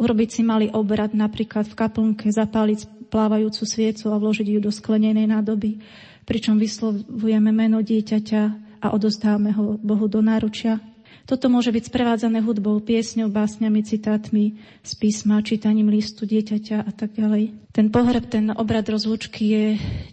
Urobiť 0.00 0.28
si 0.32 0.42
malý 0.42 0.72
obrad 0.72 1.12
napríklad 1.12 1.68
v 1.68 1.78
kaplnke, 1.78 2.32
zapáliť 2.32 3.12
plávajúcu 3.12 3.62
sviecu 3.62 4.10
a 4.10 4.18
vložiť 4.18 4.56
ju 4.56 4.58
do 4.58 4.72
sklenenej 4.72 5.30
nádoby, 5.30 5.78
pričom 6.24 6.58
vyslovujeme 6.58 7.52
meno 7.54 7.84
dieťaťa 7.84 8.42
a 8.82 8.86
odostávame 8.90 9.52
ho 9.54 9.78
Bohu 9.78 10.08
do 10.10 10.18
náručia 10.24 10.80
toto 11.26 11.50
môže 11.50 11.74
byť 11.74 11.90
sprevádzané 11.90 12.38
hudbou, 12.46 12.78
piesňou, 12.78 13.26
básňami, 13.34 13.82
citátmi 13.82 14.62
z 14.86 14.92
písma, 14.94 15.42
čítaním 15.42 15.90
listu 15.90 16.22
dieťaťa 16.22 16.86
a 16.86 16.90
tak 16.94 17.18
ďalej. 17.18 17.66
Ten 17.74 17.90
pohreb, 17.90 18.30
ten 18.30 18.54
obrad 18.54 18.86
rozlučky 18.86 19.42
je 19.42 19.66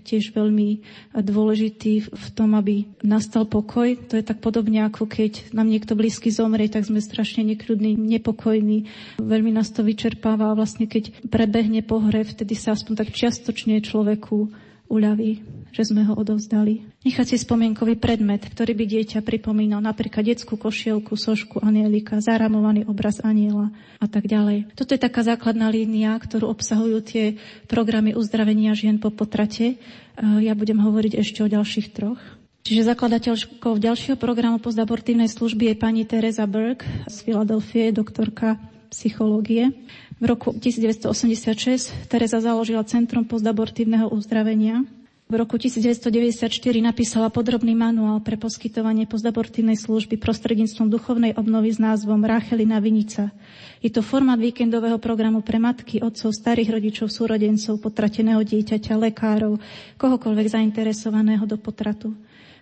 tiež 0.09 0.33
veľmi 0.33 0.81
dôležitý 1.13 2.09
v 2.09 2.27
tom, 2.33 2.57
aby 2.57 2.89
nastal 3.05 3.45
pokoj. 3.45 3.93
To 4.09 4.17
je 4.17 4.25
tak 4.25 4.41
podobne, 4.41 4.89
ako 4.89 5.05
keď 5.05 5.53
nám 5.53 5.69
niekto 5.69 5.93
blízky 5.93 6.33
zomrie, 6.33 6.65
tak 6.65 6.89
sme 6.89 6.97
strašne 6.97 7.45
nekľudní, 7.45 7.93
nepokojní. 7.93 8.89
Veľmi 9.21 9.53
nás 9.53 9.69
to 9.69 9.85
vyčerpáva 9.85 10.49
a 10.49 10.57
vlastne 10.57 10.89
keď 10.89 11.29
prebehne 11.29 11.85
pohreb, 11.85 12.25
vtedy 12.25 12.57
sa 12.57 12.73
aspoň 12.73 13.05
tak 13.05 13.13
čiastočne 13.13 13.85
človeku 13.85 14.49
uľaví 14.89 15.62
že 15.73 15.89
sme 15.89 16.05
ho 16.05 16.13
odovzdali. 16.13 16.85
Nechať 17.01 17.33
si 17.33 17.41
spomienkový 17.41 17.97
predmet, 17.97 18.45
ktorý 18.45 18.77
by 18.77 18.85
dieťa 18.85 19.19
pripomínal, 19.25 19.81
napríklad 19.81 20.21
detskú 20.21 20.53
košielku, 20.55 21.17
sošku 21.17 21.65
anielika, 21.65 22.21
zaramovaný 22.21 22.85
obraz 22.85 23.17
aniela 23.25 23.73
a 23.97 24.05
tak 24.05 24.29
ďalej. 24.29 24.69
Toto 24.77 24.93
je 24.93 25.01
taká 25.01 25.25
základná 25.25 25.73
línia, 25.73 26.13
ktorú 26.13 26.53
obsahujú 26.53 27.01
tie 27.01 27.25
programy 27.65 28.13
uzdravenia 28.13 28.77
žien 28.77 29.01
po 29.01 29.09
potrate. 29.09 29.81
Ja 30.21 30.53
budem 30.53 30.77
hovoriť 30.77 31.17
ešte 31.17 31.41
o 31.41 31.49
ďalších 31.49 31.89
troch. 31.89 32.21
Čiže 32.63 32.87
zakladateľkou 32.95 33.75
ďalšieho 33.75 34.15
programu 34.15 34.55
postabortívnej 34.61 35.27
služby 35.27 35.73
je 35.73 35.75
pani 35.75 36.07
Teresa 36.07 36.47
Berg 36.47 36.85
z 37.11 37.15
Filadelfie, 37.25 37.91
doktorka 37.91 38.55
psychológie. 38.87 39.73
V 40.21 40.25
roku 40.29 40.55
1986 40.55 42.07
Teresa 42.07 42.39
založila 42.39 42.87
Centrum 42.87 43.27
postabortívneho 43.27 44.07
uzdravenia 44.07 44.87
v 45.33 45.41
roku 45.41 45.57
1994 45.57 46.45
napísala 46.77 47.33
podrobný 47.33 47.73
manuál 47.73 48.21
pre 48.21 48.37
poskytovanie 48.37 49.09
postabortívnej 49.09 49.73
služby 49.73 50.21
prostredníctvom 50.21 50.93
duchovnej 50.93 51.33
obnovy 51.33 51.73
s 51.73 51.81
názvom 51.81 52.21
Rachelina 52.21 52.77
Vinica. 52.77 53.33
Je 53.81 53.89
to 53.89 54.05
formát 54.05 54.37
víkendového 54.37 55.01
programu 55.01 55.41
pre 55.41 55.57
matky, 55.57 56.05
otcov, 56.05 56.37
starých 56.37 56.77
rodičov, 56.77 57.09
súrodencov, 57.09 57.81
potrateného 57.81 58.45
dieťaťa, 58.45 58.93
lekárov, 59.09 59.57
kohokoľvek 59.97 60.53
zainteresovaného 60.53 61.49
do 61.49 61.57
potratu. 61.57 62.13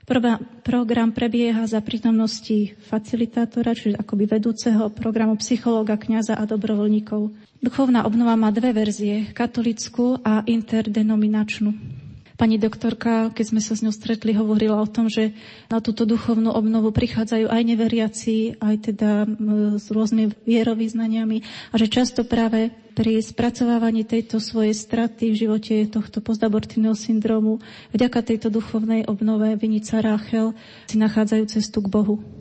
Prvá, 0.07 0.39
program 0.63 1.11
prebieha 1.11 1.67
za 1.67 1.83
prítomnosti 1.83 2.71
facilitátora, 2.87 3.75
čiže 3.75 3.99
akoby 3.99 4.31
vedúceho 4.31 4.87
programu 4.95 5.35
psychológa, 5.43 5.99
kňaza 5.99 6.39
a 6.39 6.47
dobrovoľníkov. 6.47 7.35
Duchovná 7.59 8.07
obnova 8.07 8.39
má 8.39 8.47
dve 8.55 8.71
verzie, 8.71 9.27
katolickú 9.35 10.23
a 10.23 10.47
interdenominačnú. 10.47 12.00
Pani 12.41 12.57
doktorka, 12.57 13.29
keď 13.37 13.45
sme 13.53 13.61
sa 13.61 13.77
s 13.77 13.85
ňou 13.85 13.93
stretli, 13.93 14.33
hovorila 14.33 14.81
o 14.81 14.89
tom, 14.89 15.05
že 15.13 15.37
na 15.69 15.77
túto 15.77 16.09
duchovnú 16.09 16.49
obnovu 16.49 16.89
prichádzajú 16.89 17.45
aj 17.45 17.61
neveriaci, 17.61 18.57
aj 18.57 18.75
teda 18.81 19.29
s 19.77 19.85
rôznymi 19.93 20.49
vierovýznaniami 20.49 21.37
a 21.69 21.75
že 21.77 21.85
často 21.85 22.25
práve 22.25 22.73
pri 22.97 23.21
spracovávaní 23.21 24.09
tejto 24.09 24.41
svojej 24.41 24.73
straty 24.73 25.29
v 25.29 25.37
živote 25.37 25.85
tohto 25.85 26.17
postabortívneho 26.17 26.97
syndromu 26.97 27.61
vďaka 27.93 28.25
tejto 28.25 28.49
duchovnej 28.49 29.05
obnove 29.05 29.53
Vinica 29.61 30.01
Ráchel 30.01 30.57
si 30.89 30.97
nachádzajú 30.97 31.45
cestu 31.45 31.85
k 31.85 31.93
Bohu. 31.93 32.40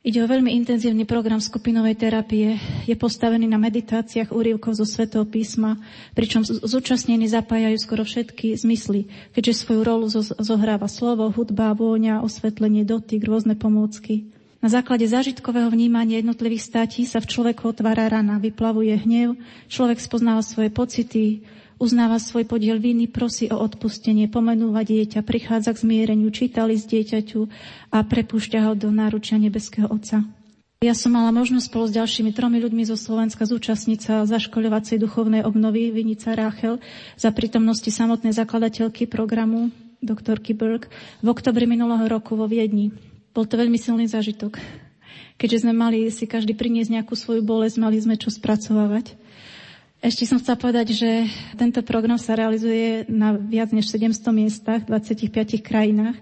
Ide 0.00 0.24
o 0.24 0.32
veľmi 0.32 0.56
intenzívny 0.56 1.04
program 1.04 1.44
skupinovej 1.44 1.92
terapie. 1.92 2.56
Je 2.88 2.96
postavený 2.96 3.44
na 3.44 3.60
meditáciách 3.60 4.32
úrivkov 4.32 4.80
zo 4.80 4.88
Svetého 4.88 5.28
písma, 5.28 5.76
pričom 6.16 6.40
zúčastnení 6.40 7.28
zapájajú 7.28 7.76
skoro 7.76 8.08
všetky 8.08 8.56
zmysly, 8.56 9.12
keďže 9.36 9.60
svoju 9.60 9.80
rolu 9.84 10.08
zohráva 10.40 10.88
slovo, 10.88 11.28
hudba, 11.28 11.76
vôňa, 11.76 12.24
osvetlenie, 12.24 12.88
dotyk, 12.88 13.28
rôzne 13.28 13.60
pomôcky. 13.60 14.24
Na 14.64 14.72
základe 14.72 15.04
zážitkového 15.04 15.68
vnímania 15.68 16.24
jednotlivých 16.24 16.64
státí 16.64 17.04
sa 17.04 17.20
v 17.20 17.36
človeku 17.36 17.68
otvára 17.68 18.08
rana, 18.08 18.40
vyplavuje 18.40 18.96
hnev, 19.04 19.36
človek 19.68 20.00
spoznáva 20.00 20.40
svoje 20.40 20.72
pocity, 20.72 21.44
uznáva 21.80 22.20
svoj 22.20 22.44
podiel 22.44 22.76
viny, 22.76 23.08
prosí 23.08 23.48
o 23.48 23.56
odpustenie, 23.56 24.28
pomenúva 24.28 24.84
dieťa, 24.84 25.24
prichádza 25.24 25.72
k 25.72 25.82
zmiereniu, 25.82 26.28
číta 26.28 26.68
list 26.68 26.92
dieťaťu 26.92 27.48
a 27.90 27.98
prepúšťa 28.04 28.68
ho 28.68 28.72
do 28.76 28.92
náručia 28.92 29.40
nebeského 29.40 29.88
Otca. 29.88 30.22
Ja 30.80 30.96
som 30.96 31.12
mala 31.12 31.28
možnosť 31.28 31.68
spolu 31.68 31.84
s 31.92 31.96
ďalšími 31.96 32.32
tromi 32.32 32.56
ľuďmi 32.56 32.88
zo 32.88 32.96
Slovenska 32.96 33.44
zúčastniť 33.44 34.00
sa 34.00 34.14
zaškoľovacej 34.24 34.96
duchovnej 34.96 35.44
obnovy 35.44 35.92
Vinica 35.92 36.32
Ráchel 36.32 36.80
za 37.20 37.28
prítomnosti 37.36 37.92
samotnej 37.92 38.32
zakladateľky 38.32 39.04
programu 39.04 39.68
doktorky 40.00 40.56
Burke 40.56 40.88
v 41.20 41.28
oktobri 41.28 41.68
minulého 41.68 42.08
roku 42.08 42.32
vo 42.32 42.48
Viedni. 42.48 42.96
Bol 43.36 43.44
to 43.44 43.60
veľmi 43.60 43.76
silný 43.76 44.08
zážitok. 44.08 44.56
Keďže 45.36 45.68
sme 45.68 45.76
mali 45.76 46.08
si 46.08 46.24
každý 46.24 46.56
priniesť 46.56 46.96
nejakú 46.96 47.12
svoju 47.12 47.44
bolesť, 47.44 47.76
mali 47.76 48.00
sme 48.00 48.16
čo 48.16 48.32
spracovávať. 48.32 49.19
Ešte 50.00 50.24
som 50.24 50.40
chcela 50.40 50.56
povedať, 50.56 50.96
že 50.96 51.28
tento 51.60 51.84
program 51.84 52.16
sa 52.16 52.32
realizuje 52.32 53.04
na 53.12 53.36
viac 53.36 53.68
než 53.68 53.92
700 53.92 54.32
miestach 54.32 54.80
v 54.88 54.96
25 54.96 55.60
krajinách 55.60 56.16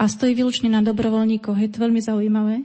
a 0.00 0.08
stojí 0.08 0.32
výlučne 0.32 0.72
na 0.72 0.80
dobrovoľníkoch. 0.80 1.60
Je 1.60 1.68
to 1.68 1.78
veľmi 1.84 2.00
zaujímavé 2.00 2.64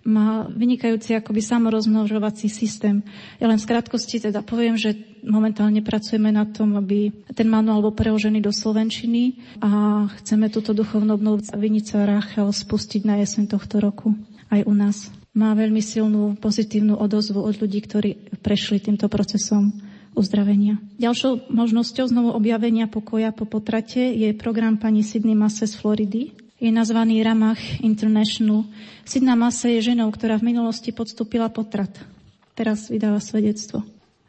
má 0.00 0.48
vynikajúci 0.48 1.12
akoby 1.12 1.44
samorozmnožovací 1.44 2.48
systém. 2.48 3.04
Ja 3.36 3.52
len 3.52 3.60
v 3.60 3.68
krátkosti 3.68 4.16
teda 4.16 4.40
poviem, 4.40 4.80
že 4.80 4.96
momentálne 5.20 5.84
pracujeme 5.84 6.32
na 6.32 6.48
tom, 6.48 6.72
aby 6.80 7.12
ten 7.36 7.44
manuál 7.44 7.84
bol 7.84 7.92
preložený 7.92 8.40
do 8.40 8.48
Slovenčiny 8.48 9.36
a 9.60 10.08
chceme 10.20 10.48
túto 10.48 10.72
duchovnú 10.72 11.20
obnovu 11.20 11.44
Vinica 11.52 12.00
Rachel 12.08 12.48
spustiť 12.48 13.04
na 13.04 13.20
jeseň 13.20 13.52
tohto 13.52 13.76
roku 13.76 14.16
aj 14.48 14.64
u 14.64 14.72
nás. 14.72 15.12
Má 15.36 15.52
veľmi 15.52 15.84
silnú 15.84 16.34
pozitívnu 16.40 16.96
odozvu 16.96 17.44
od 17.44 17.60
ľudí, 17.60 17.84
ktorí 17.84 18.40
prešli 18.40 18.80
týmto 18.80 19.06
procesom 19.12 19.89
uzdravenia. 20.20 20.76
Ďalšou 21.00 21.48
možnosťou 21.48 22.04
znovu 22.04 22.30
objavenia 22.36 22.84
pokoja 22.84 23.32
po 23.32 23.48
potrate 23.48 24.12
je 24.12 24.36
program 24.36 24.76
pani 24.76 25.00
Sydney 25.00 25.32
Masse 25.32 25.64
z 25.64 25.74
Floridy, 25.80 26.36
je 26.60 26.68
nazvaný 26.68 27.24
Ramach 27.24 27.80
International. 27.80 28.68
Sidna 29.08 29.32
Mase 29.32 29.80
je 29.80 29.96
ženou, 29.96 30.12
ktorá 30.12 30.36
v 30.36 30.52
minulosti 30.52 30.92
podstúpila 30.92 31.48
potrat. 31.48 31.88
Teraz 32.52 32.92
vydáva 32.92 33.16
svedectvo. 33.16 33.80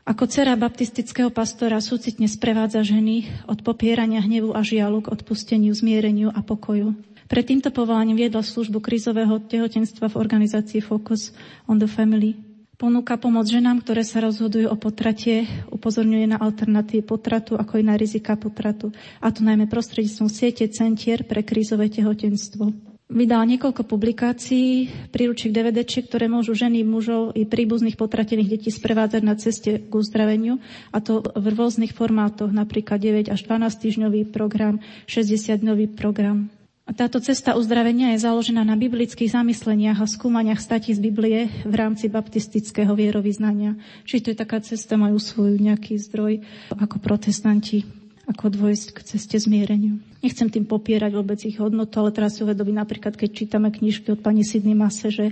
Ako 0.08 0.26
dcera 0.26 0.58
baptistického 0.58 1.30
pastora 1.30 1.78
súcitne 1.78 2.26
sprevádza 2.26 2.82
ženy 2.82 3.30
od 3.46 3.62
popierania 3.62 4.24
hnevu 4.24 4.56
a 4.56 4.64
žialu 4.66 5.06
k 5.06 5.12
odpusteniu, 5.14 5.76
zmiereniu 5.76 6.32
a 6.34 6.42
pokoju. 6.42 6.96
Pred 7.30 7.46
týmto 7.48 7.70
povolaním 7.72 8.18
viedla 8.18 8.42
službu 8.44 8.82
krizového 8.82 9.40
tehotenstva 9.40 10.10
v 10.12 10.20
organizácii 10.20 10.82
Focus 10.82 11.36
on 11.70 11.78
the 11.78 11.88
Family. 11.88 12.51
Ponúka 12.82 13.14
pomoc 13.14 13.46
ženám, 13.46 13.86
ktoré 13.86 14.02
sa 14.02 14.26
rozhodujú 14.26 14.66
o 14.66 14.74
potratie, 14.74 15.46
upozorňuje 15.70 16.34
na 16.34 16.42
alternatívy 16.42 17.06
potratu, 17.06 17.54
ako 17.54 17.78
aj 17.78 17.84
na 17.86 17.94
rizika 17.94 18.34
potratu, 18.34 18.90
a 19.22 19.30
to 19.30 19.46
najmä 19.46 19.70
prostredníctvom 19.70 20.26
siete 20.26 20.66
centier 20.74 21.22
pre 21.22 21.46
krízové 21.46 21.94
tehotenstvo. 21.94 22.74
Vydal 23.06 23.46
niekoľko 23.46 23.86
publikácií, 23.86 24.90
príručík 25.14 25.54
DVD, 25.54 25.86
ktoré 25.86 26.26
môžu 26.26 26.58
ženy, 26.58 26.82
mužov 26.82 27.38
i 27.38 27.46
príbuzných 27.46 28.02
potratených 28.02 28.50
detí 28.50 28.74
sprevádzať 28.74 29.22
na 29.22 29.38
ceste 29.38 29.78
k 29.78 29.92
uzdraveniu, 29.94 30.58
a 30.90 30.98
to 31.06 31.22
v 31.22 31.46
rôznych 31.54 31.94
formátoch, 31.94 32.50
napríklad 32.50 32.98
9 32.98 33.30
až 33.30 33.46
12 33.46 33.78
týždňový 33.78 34.22
program, 34.34 34.82
60-dňový 35.06 35.94
program. 35.94 36.50
Táto 36.92 37.24
cesta 37.24 37.56
uzdravenia 37.56 38.12
je 38.12 38.28
založená 38.28 38.68
na 38.68 38.76
biblických 38.76 39.32
zamysleniach 39.32 40.04
a 40.04 40.10
skúmaniach 40.10 40.60
statí 40.60 40.92
z 40.92 41.00
Biblie 41.00 41.48
v 41.64 41.76
rámci 41.76 42.12
baptistického 42.12 42.92
vierovýznania. 42.92 43.80
Čiže 44.04 44.22
to 44.22 44.32
je 44.36 44.42
taká 44.44 44.60
cesta, 44.60 45.00
majú 45.00 45.16
svoj 45.16 45.56
nejaký 45.56 45.96
zdroj 45.96 46.44
ako 46.76 47.00
protestanti, 47.00 47.88
ako 48.28 48.52
dôjsť 48.52 48.88
k 48.92 49.00
ceste 49.08 49.38
zmiereniu. 49.40 50.04
Nechcem 50.20 50.52
tým 50.52 50.68
popierať 50.68 51.16
vôbec 51.16 51.40
ich 51.48 51.58
hodnotu, 51.64 51.96
ale 51.96 52.12
teraz 52.12 52.36
si 52.36 52.44
uvedomí 52.44 52.76
napríklad, 52.76 53.16
keď 53.16 53.30
čítame 53.32 53.72
knižky 53.72 54.12
od 54.12 54.20
pani 54.20 54.44
Sidney 54.44 54.76
Mase, 54.76 55.16
že 55.16 55.26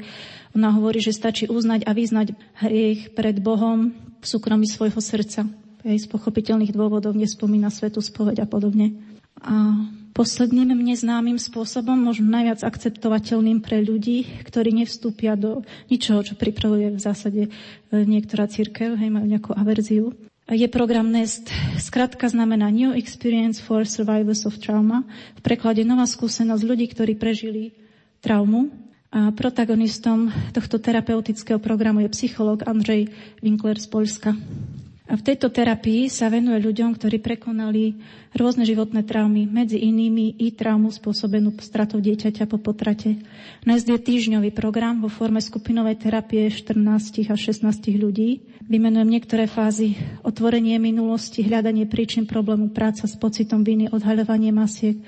ona 0.55 0.71
hovorí, 0.71 1.03
že 1.03 1.11
stačí 1.11 1.51
uznať 1.51 1.83
a 1.83 1.91
vyznať 1.91 2.39
hriech 2.63 3.11
pred 3.11 3.35
Bohom 3.43 3.91
v 3.93 4.25
súkromí 4.25 4.63
svojho 4.63 5.03
srdca. 5.03 5.43
Jej 5.83 5.99
z 5.99 6.07
pochopiteľných 6.07 6.71
dôvodov 6.71 7.19
nespomína 7.19 7.67
svetu 7.67 7.99
spoveď 7.99 8.43
a 8.43 8.47
podobne. 8.47 8.95
A 9.39 9.75
posledným 10.13 10.73
mne 10.73 10.95
známym 10.97 11.37
spôsobom, 11.39 11.95
možno 11.95 12.27
najviac 12.27 12.65
akceptovateľným 12.65 13.63
pre 13.63 13.81
ľudí, 13.81 14.25
ktorí 14.43 14.73
nevstúpia 14.73 15.37
do 15.39 15.63
ničoho, 15.87 16.25
čo 16.25 16.33
pripravuje 16.35 16.95
v 16.95 16.99
zásade 16.99 17.41
e, 17.47 17.49
niektorá 17.91 18.49
církev, 18.49 18.97
hej, 18.97 19.09
majú 19.09 19.25
nejakú 19.29 19.51
averziu. 19.55 20.11
Je 20.49 20.65
program 20.65 21.05
NEST. 21.13 21.53
Skratka 21.77 22.25
znamená 22.25 22.73
New 22.73 22.97
Experience 22.97 23.61
for 23.61 23.85
Survivors 23.85 24.49
of 24.49 24.57
Trauma. 24.57 25.05
V 25.37 25.41
preklade 25.45 25.85
nová 25.85 26.09
skúsenosť 26.09 26.63
ľudí, 26.65 26.89
ktorí 26.89 27.13
prežili 27.13 27.77
traumu. 28.17 28.73
A 29.13 29.29
protagonistom 29.29 30.33
tohto 30.53 30.81
terapeutického 30.81 31.61
programu 31.61 32.01
je 32.01 32.13
psychológ 32.13 32.65
Andrej 32.65 33.13
Winkler 33.45 33.77
z 33.77 33.93
Polska. 33.93 34.33
A 35.09 35.17
v 35.17 35.25
tejto 35.25 35.49
terapii 35.49 36.05
sa 36.05 36.29
venuje 36.29 36.61
ľuďom, 36.61 36.93
ktorí 36.93 37.17
prekonali 37.17 37.97
rôzne 38.37 38.61
životné 38.61 39.01
traumy, 39.01 39.49
medzi 39.49 39.81
inými 39.81 40.37
i 40.37 40.53
traumu 40.53 40.93
spôsobenú 40.93 41.49
stratou 41.65 41.97
dieťaťa 41.97 42.45
po 42.45 42.61
potrate. 42.61 43.17
Dnes 43.65 43.81
je 43.89 43.97
týždňový 43.97 44.53
program 44.53 45.01
vo 45.01 45.09
forme 45.09 45.41
skupinovej 45.41 45.97
terapie 45.97 46.53
14 46.53 47.25
a 47.25 47.33
16 47.33 47.65
ľudí. 47.97 48.45
Vymenujem 48.69 49.09
niektoré 49.09 49.49
fázy. 49.49 49.97
Otvorenie 50.21 50.77
minulosti, 50.77 51.41
hľadanie 51.41 51.89
príčin 51.89 52.29
problému, 52.29 52.69
práca 52.69 53.09
s 53.09 53.17
pocitom 53.17 53.65
viny, 53.65 53.89
odhaľovanie 53.89 54.53
masiek, 54.53 55.01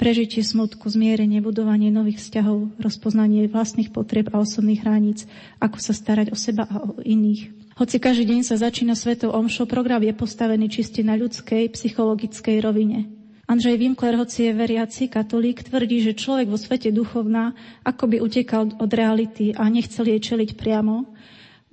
prežitie 0.00 0.40
smutku, 0.40 0.88
zmierenie, 0.88 1.44
budovanie 1.44 1.92
nových 1.92 2.16
vzťahov, 2.24 2.80
rozpoznanie 2.80 3.44
vlastných 3.52 3.92
potrieb 3.92 4.32
a 4.32 4.40
osobných 4.40 4.80
hraníc, 4.80 5.28
ako 5.60 5.76
sa 5.84 5.92
starať 5.92 6.32
o 6.32 6.36
seba 6.40 6.64
a 6.64 6.80
o 6.80 6.96
iných. 7.04 7.63
Hoci 7.74 7.98
každý 7.98 8.30
deň 8.30 8.46
sa 8.46 8.54
začína 8.54 8.94
svetou 8.94 9.34
omšou, 9.34 9.66
program 9.66 9.98
je 9.98 10.14
postavený 10.14 10.70
čiste 10.70 11.02
na 11.02 11.18
ľudskej, 11.18 11.74
psychologickej 11.74 12.62
rovine. 12.62 13.10
Andrej 13.50 13.82
Winkler, 13.82 14.14
hoci 14.14 14.46
je 14.46 14.54
veriaci 14.54 15.10
katolík, 15.10 15.66
tvrdí, 15.66 15.98
že 15.98 16.14
človek 16.14 16.46
vo 16.46 16.54
svete 16.54 16.94
duchovná 16.94 17.50
akoby 17.82 18.22
utekal 18.22 18.70
od 18.78 18.90
reality 18.94 19.50
a 19.58 19.66
nechcel 19.66 20.06
jej 20.06 20.22
čeliť 20.22 20.54
priamo. 20.54 21.10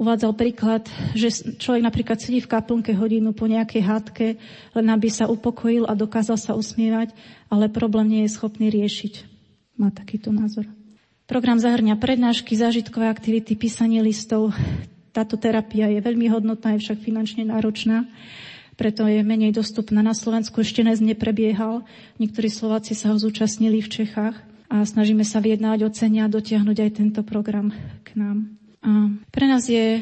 Uvádzal 0.01 0.33
príklad, 0.33 0.89
že 1.13 1.29
človek 1.61 1.85
napríklad 1.85 2.17
sedí 2.17 2.41
v 2.41 2.49
kaplnke 2.49 2.97
hodinu 2.97 3.37
po 3.37 3.45
nejakej 3.45 3.85
hádke, 3.85 4.27
len 4.73 4.87
aby 4.89 5.05
sa 5.05 5.29
upokojil 5.29 5.85
a 5.85 5.93
dokázal 5.93 6.41
sa 6.41 6.57
usmievať, 6.57 7.13
ale 7.45 7.69
problém 7.69 8.09
nie 8.09 8.21
je 8.25 8.33
schopný 8.33 8.73
riešiť. 8.73 9.29
Má 9.77 9.93
takýto 9.93 10.33
názor. 10.33 10.65
Program 11.29 11.61
zahrňa 11.61 11.95
prednášky, 12.01 12.57
zážitkové 12.57 13.05
aktivity, 13.05 13.53
písanie 13.53 14.01
listov, 14.01 14.51
táto 15.11 15.35
terapia 15.35 15.91
je 15.91 15.99
veľmi 15.99 16.31
hodnotná, 16.31 16.75
je 16.75 16.83
však 16.87 17.03
finančne 17.03 17.47
náročná, 17.47 18.07
preto 18.79 19.05
je 19.05 19.21
menej 19.21 19.53
dostupná. 19.53 20.01
Na 20.01 20.17
Slovensku 20.17 20.63
ešte 20.65 20.81
dnes 20.81 21.03
neprebiehal. 21.03 21.85
Niektorí 22.17 22.49
Slováci 22.49 22.97
sa 22.97 23.13
ho 23.13 23.17
zúčastnili 23.19 23.77
v 23.83 23.91
Čechách 23.91 24.33
a 24.71 24.87
snažíme 24.87 25.21
sa 25.21 25.43
vyjednávať 25.43 25.79
o 25.85 25.89
cene 25.93 26.25
a 26.25 26.31
dotiahnuť 26.31 26.77
aj 26.79 26.91
tento 26.95 27.21
program 27.21 27.69
k 28.01 28.17
nám. 28.17 28.49
A 28.81 29.13
pre 29.29 29.45
nás 29.45 29.69
je 29.69 30.01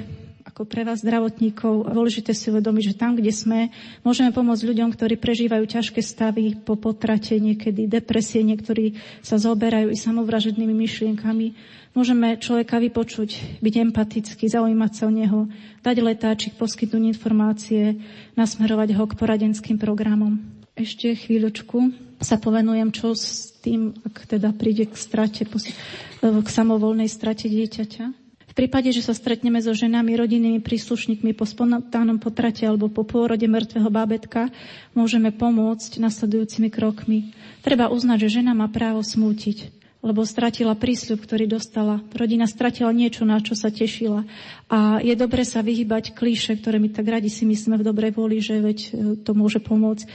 ako 0.60 0.68
pre 0.68 0.84
vás 0.84 0.99
zdravotníkov 0.99 1.88
dôležité 1.88 2.36
si 2.36 2.52
uvedomiť, 2.52 2.91
že 2.91 2.99
tam, 2.99 3.15
kde 3.15 3.31
sme, 3.31 3.72
môžeme 4.03 4.36
pomôcť 4.36 4.68
ľuďom, 4.68 4.91
ktorí 4.91 5.15
prežívajú 5.15 5.64
ťažké 5.64 6.03
stavy 6.03 6.60
po 6.60 6.76
potrate, 6.76 7.40
niekedy 7.40 7.88
depresie, 7.88 8.44
niektorí 8.44 8.99
sa 9.23 9.40
zoberajú 9.40 9.88
i 9.88 9.95
samovražednými 9.95 10.76
myšlienkami 10.76 11.56
Môžeme 11.95 12.36
človeka 12.36 12.77
vypočuť, 12.77 13.60
byť 13.65 13.73
empatický, 13.88 14.45
zaujímať 14.52 14.91
sa 14.94 15.07
o 15.07 15.11
neho, 15.15 15.48
dať 15.81 15.95
letáčik, 16.03 16.53
poskytnúť 16.60 17.15
informácie, 17.15 17.98
nasmerovať 18.36 18.99
ho 18.99 19.07
k 19.07 19.18
poradenským 19.18 19.80
programom. 19.80 20.38
Ešte 20.76 21.15
chvíľočku 21.15 21.90
sa 22.19 22.36
povenujem, 22.36 22.91
čo 22.91 23.15
s 23.15 23.56
tým, 23.64 23.95
ak 24.03 24.27
teda 24.27 24.52
príde 24.53 24.91
k 24.91 24.95
strate, 24.99 25.48
k 25.48 26.48
samovolnej 26.52 27.07
strate 27.07 27.48
dieťaťa. 27.48 28.18
Prípade, 28.60 28.91
že 28.91 28.99
sa 28.99 29.15
stretneme 29.15 29.64
so 29.64 29.72
ženami, 29.72 30.19
rodinnými 30.19 30.60
príslušníkmi 30.60 31.31
po 31.31 31.48
spontánnom 31.48 32.19
potrate 32.19 32.68
alebo 32.68 32.91
po 32.91 33.07
pôrode 33.07 33.48
mŕtvého 33.48 33.88
bábetka, 33.88 34.52
môžeme 34.91 35.31
pomôcť 35.31 35.95
nasledujúcimi 35.95 36.68
krokmi. 36.68 37.31
Treba 37.64 37.88
uznať, 37.88 38.27
že 38.27 38.44
žena 38.44 38.52
má 38.52 38.68
právo 38.68 38.99
smútiť 38.99 39.80
lebo 39.99 40.23
stratila 40.23 40.80
prísľub, 40.80 41.23
ktorý 41.23 41.48
dostala. 41.48 41.99
Rodina 42.15 42.48
stratila 42.48 42.91
niečo, 42.95 43.27
na 43.27 43.44
čo 43.44 43.52
sa 43.52 43.68
tešila. 43.68 44.23
A 44.72 45.03
je 45.03 45.11
dobre 45.11 45.44
sa 45.44 45.60
vyhybať 45.60 46.15
klíše, 46.15 46.56
ktoré 46.56 46.80
my 46.80 46.88
tak 46.88 47.03
radi 47.03 47.27
si 47.27 47.44
myslíme 47.44 47.80
v 47.80 47.88
dobrej 47.88 48.15
voli, 48.15 48.40
že 48.40 48.64
veď 48.64 48.80
e, 48.80 48.90
to 49.19 49.36
môže 49.36 49.60
pomôcť. 49.60 50.07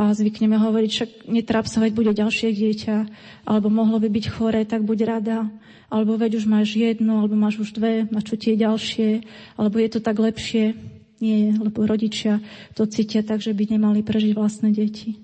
A 0.00 0.16
zvykneme 0.16 0.56
hovoriť, 0.56 0.90
však 0.92 1.10
netráp 1.28 1.68
sa, 1.68 1.84
veď 1.84 1.92
bude 1.92 2.12
ďalšie 2.16 2.56
dieťa, 2.56 2.96
alebo 3.44 3.68
mohlo 3.68 4.00
by 4.00 4.08
byť 4.08 4.24
choré, 4.32 4.64
tak 4.64 4.88
buď 4.88 4.98
rada, 5.04 5.52
alebo 5.88 6.20
veď 6.20 6.40
už 6.40 6.44
máš 6.44 6.76
jedno, 6.76 7.24
alebo 7.24 7.36
máš 7.36 7.60
už 7.64 7.72
dve, 7.72 8.04
na 8.12 8.20
čo 8.20 8.36
tie 8.36 8.54
ďalšie, 8.56 9.24
alebo 9.56 9.80
je 9.80 9.88
to 9.88 10.00
tak 10.04 10.20
lepšie. 10.20 10.76
Nie 11.18 11.50
lebo 11.58 11.82
rodičia 11.82 12.38
to 12.78 12.86
cítia 12.86 13.26
tak, 13.26 13.42
že 13.42 13.50
by 13.50 13.74
nemali 13.74 14.06
prežiť 14.06 14.32
vlastné 14.38 14.70
deti. 14.70 15.18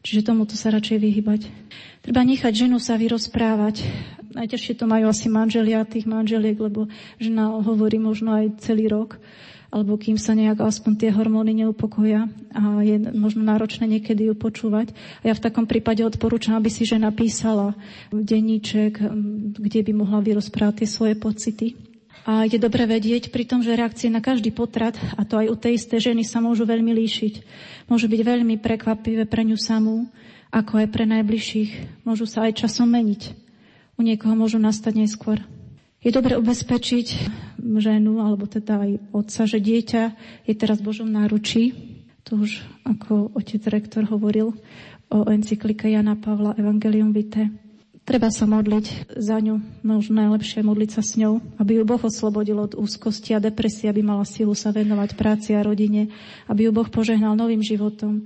Čiže 0.00 0.30
tomuto 0.32 0.54
sa 0.54 0.70
radšej 0.70 0.98
vyhybať. 1.02 1.42
Treba 2.06 2.22
nechať 2.24 2.52
ženu 2.54 2.78
sa 2.78 2.96
vyrozprávať. 2.96 3.84
Najťažšie 4.32 4.78
to 4.78 4.86
majú 4.86 5.10
asi 5.10 5.26
manželia 5.26 5.82
tých 5.84 6.06
manželiek, 6.06 6.56
lebo 6.56 6.86
žena 7.18 7.50
hovorí 7.60 7.98
možno 7.98 8.32
aj 8.32 8.62
celý 8.62 8.86
rok 8.88 9.18
alebo 9.70 9.94
kým 9.94 10.18
sa 10.18 10.34
nejak 10.34 10.58
aspoň 10.58 10.92
tie 10.98 11.10
hormóny 11.14 11.62
neupokoja 11.62 12.26
a 12.50 12.82
je 12.82 12.98
možno 13.14 13.46
náročné 13.46 13.86
niekedy 13.86 14.26
ju 14.26 14.34
počúvať. 14.34 14.90
A 15.22 15.30
ja 15.30 15.34
v 15.38 15.44
takom 15.46 15.64
prípade 15.64 16.02
odporúčam, 16.02 16.58
aby 16.58 16.66
si 16.66 16.82
žena 16.82 17.14
písala 17.14 17.78
denníček, 18.10 18.98
kde 19.56 19.80
by 19.86 19.92
mohla 19.94 20.18
vyrozprávať 20.20 20.84
tie 20.84 20.88
svoje 20.90 21.14
pocity. 21.14 21.78
A 22.28 22.44
je 22.44 22.60
dobre 22.60 22.84
vedieť 22.84 23.32
pri 23.32 23.48
tom, 23.48 23.64
že 23.64 23.78
reakcie 23.78 24.12
na 24.12 24.20
každý 24.20 24.52
potrat, 24.52 24.92
a 25.16 25.24
to 25.24 25.40
aj 25.40 25.46
u 25.48 25.56
tej 25.56 25.80
isté 25.80 25.96
ženy, 25.96 26.20
sa 26.20 26.42
môžu 26.42 26.68
veľmi 26.68 26.92
líšiť. 26.92 27.34
Môžu 27.88 28.12
byť 28.12 28.20
veľmi 28.20 28.60
prekvapivé 28.60 29.24
pre 29.24 29.46
ňu 29.46 29.56
samú, 29.56 30.04
ako 30.52 30.84
aj 30.84 30.88
pre 30.92 31.08
najbližších. 31.08 32.02
Môžu 32.04 32.28
sa 32.28 32.44
aj 32.50 32.66
časom 32.66 32.90
meniť. 32.92 33.32
U 33.96 34.04
niekoho 34.04 34.36
môžu 34.36 34.60
nastať 34.60 35.00
neskôr. 35.00 35.40
Je 36.00 36.08
dobre 36.08 36.40
ubezpečiť 36.40 37.06
ženu, 37.60 38.24
alebo 38.24 38.48
teda 38.48 38.88
aj 38.88 38.90
otca, 39.12 39.42
že 39.44 39.60
dieťa 39.60 40.02
je 40.48 40.54
teraz 40.56 40.80
v 40.80 40.88
Božom 40.88 41.12
náručí. 41.12 41.76
Tu 42.24 42.32
už 42.40 42.64
ako 42.88 43.36
otec 43.36 43.60
rektor 43.68 44.08
hovoril 44.08 44.56
o 45.12 45.18
encyklike 45.28 45.92
Jana 45.92 46.16
Pavla 46.16 46.56
Evangelium 46.56 47.12
Vitae. 47.12 47.52
Treba 48.08 48.32
sa 48.32 48.48
modliť 48.48 49.12
za 49.12 49.38
ňu, 49.44 49.84
možno 49.84 50.24
najlepšie 50.24 50.64
modliť 50.64 50.90
sa 50.90 51.04
s 51.04 51.20
ňou, 51.20 51.38
aby 51.60 51.78
ju 51.78 51.82
Boh 51.84 52.00
oslobodil 52.00 52.56
od 52.56 52.72
úzkosti 52.74 53.36
a 53.36 53.44
depresie, 53.44 53.92
aby 53.92 54.00
mala 54.00 54.24
silu 54.24 54.56
sa 54.56 54.72
venovať 54.72 55.14
práci 55.14 55.52
a 55.52 55.60
rodine, 55.60 56.08
aby 56.48 56.66
ju 56.66 56.70
Boh 56.72 56.88
požehnal 56.88 57.36
novým 57.36 57.60
životom. 57.60 58.24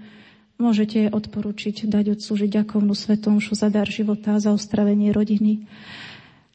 Môžete 0.63 1.11
odporúčiť 1.11 1.91
dať 1.91 2.17
odslúžiť 2.17 2.63
ďakovnú 2.63 2.95
svetomšu 2.95 3.59
za 3.59 3.67
dar 3.67 3.91
života 3.91 4.39
a 4.39 4.41
za 4.41 4.55
ostravenie 4.55 5.11
rodiny. 5.11 5.67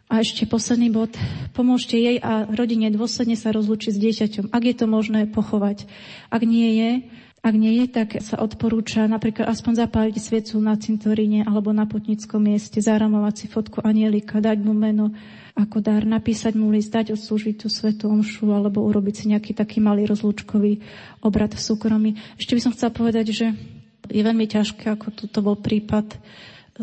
A 0.10 0.26
ešte 0.26 0.49
posledný 0.49 0.90
bod. 0.90 1.14
Pomôžte 1.53 1.94
jej 1.94 2.18
a 2.18 2.49
rodine 2.49 2.90
dôsledne 2.90 3.38
sa 3.38 3.53
rozlučiť 3.53 3.94
s 3.94 4.02
dieťaťom, 4.02 4.45
ak 4.49 4.64
je 4.65 4.76
to 4.76 4.86
možné 4.90 5.30
pochovať. 5.30 5.86
Ak 6.34 6.41
nie 6.41 6.81
je, 6.81 6.91
ak 7.40 7.56
nie 7.56 7.77
je, 7.80 7.86
tak 7.88 8.18
sa 8.19 8.41
odporúča 8.41 9.06
napríklad 9.06 9.48
aspoň 9.48 9.86
zapáliť 9.86 10.18
sviecu 10.19 10.60
na 10.60 10.76
cintoríne 10.76 11.45
alebo 11.45 11.72
na 11.72 11.86
potnickom 11.86 12.41
mieste, 12.41 12.81
zaramovať 12.81 13.34
si 13.38 13.45
fotku 13.48 13.86
anielika, 13.86 14.44
dať 14.44 14.60
mu 14.60 14.73
meno 14.73 15.14
ako 15.56 15.77
dar, 15.80 16.03
napísať 16.03 16.57
mu 16.57 16.73
list, 16.73 16.90
dať 16.90 17.15
odslúžiť 17.15 17.56
tú 17.61 17.68
svetú 17.69 18.11
omšu 18.11 18.49
alebo 18.49 18.84
urobiť 18.84 19.14
si 19.14 19.26
nejaký 19.31 19.56
taký 19.56 19.77
malý 19.80 20.10
rozlúčkový 20.10 20.81
obrad 21.23 21.53
v 21.53 21.61
súkromí. 21.64 22.11
Ešte 22.36 22.57
by 22.57 22.61
som 22.65 22.73
chcela 22.76 22.91
povedať, 22.91 23.31
že 23.31 23.45
je 24.10 24.22
veľmi 24.26 24.49
ťažké, 24.49 24.90
ako 24.90 25.14
toto 25.14 25.40
bol 25.45 25.56
prípad 25.56 26.18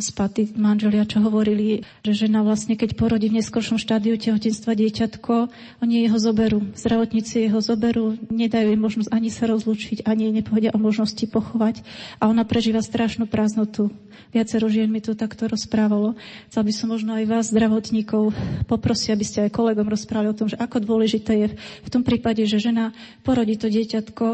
spaty 0.01 0.53
manželia, 0.55 1.09
čo 1.09 1.25
hovorili, 1.25 1.85
že 2.05 2.27
žena 2.27 2.45
vlastne, 2.45 2.77
keď 2.77 2.97
porodí 2.97 3.33
v 3.33 3.41
neskôršom 3.41 3.81
štádiu 3.81 4.17
tehotenstva 4.21 4.77
dieťatko, 4.77 5.49
oni 5.81 6.05
jeho 6.05 6.19
zoberú. 6.21 6.59
Zdravotníci 6.77 7.49
jeho 7.49 7.61
zoberú, 7.65 8.21
nedajú 8.29 8.73
jej 8.73 8.81
možnosť 8.81 9.11
ani 9.13 9.29
sa 9.33 9.49
rozlúčiť, 9.49 10.05
ani 10.05 10.33
nepovedia 10.33 10.73
o 10.77 10.81
možnosti 10.81 11.25
pochovať. 11.25 11.81
A 12.21 12.29
ona 12.29 12.45
prežíva 12.45 12.85
strašnú 12.85 13.25
prázdnotu. 13.25 13.89
Viacero 14.33 14.69
žien 14.69 14.93
mi 14.93 15.01
to 15.01 15.17
takto 15.17 15.49
rozprávalo. 15.49 16.17
Chcel 16.53 16.63
by 16.67 16.73
som 16.73 16.93
možno 16.93 17.17
aj 17.17 17.25
vás, 17.25 17.45
zdravotníkov, 17.49 18.37
poprosiť, 18.69 19.09
aby 19.17 19.25
ste 19.25 19.39
aj 19.49 19.55
kolegom 19.55 19.89
rozprávali 19.89 20.33
o 20.33 20.39
tom, 20.39 20.53
že 20.53 20.61
ako 20.61 20.83
dôležité 20.83 21.33
je 21.37 21.49
v 21.57 21.89
tom 21.93 22.05
prípade, 22.05 22.45
že 22.45 22.61
žena 22.61 22.93
porodí 23.25 23.57
to 23.57 23.73
dieťatko, 23.73 24.27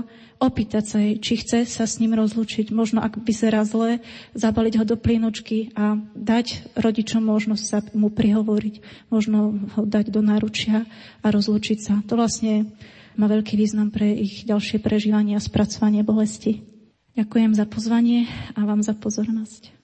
opýtať 0.43 0.85
sa 0.85 0.99
jej, 0.99 1.23
či 1.23 1.39
chce 1.39 1.63
sa 1.71 1.87
s 1.87 2.03
ním 2.03 2.19
rozlučiť. 2.19 2.75
Možno, 2.75 2.99
ak 2.99 3.23
vyzerá 3.23 3.63
zle, 3.63 4.03
zabaliť 4.35 4.83
ho 4.83 4.85
do 4.85 4.99
plynočky 4.99 5.71
a 5.79 5.95
dať 6.19 6.75
rodičom 6.75 7.23
možnosť 7.23 7.65
sa 7.65 7.79
mu 7.95 8.11
prihovoriť. 8.11 9.07
Možno 9.15 9.55
ho 9.79 9.83
dať 9.87 10.11
do 10.11 10.19
náručia 10.19 10.83
a 11.23 11.27
rozlučiť 11.31 11.79
sa. 11.79 11.95
To 12.11 12.19
vlastne 12.19 12.67
má 13.15 13.31
veľký 13.31 13.55
význam 13.55 13.95
pre 13.95 14.11
ich 14.11 14.43
ďalšie 14.43 14.83
prežívanie 14.83 15.39
a 15.39 15.43
spracovanie 15.43 16.03
bolesti. 16.03 16.67
Ďakujem 17.15 17.53
za 17.55 17.69
pozvanie 17.69 18.27
a 18.57 18.65
vám 18.67 18.83
za 18.83 18.97
pozornosť. 18.97 19.82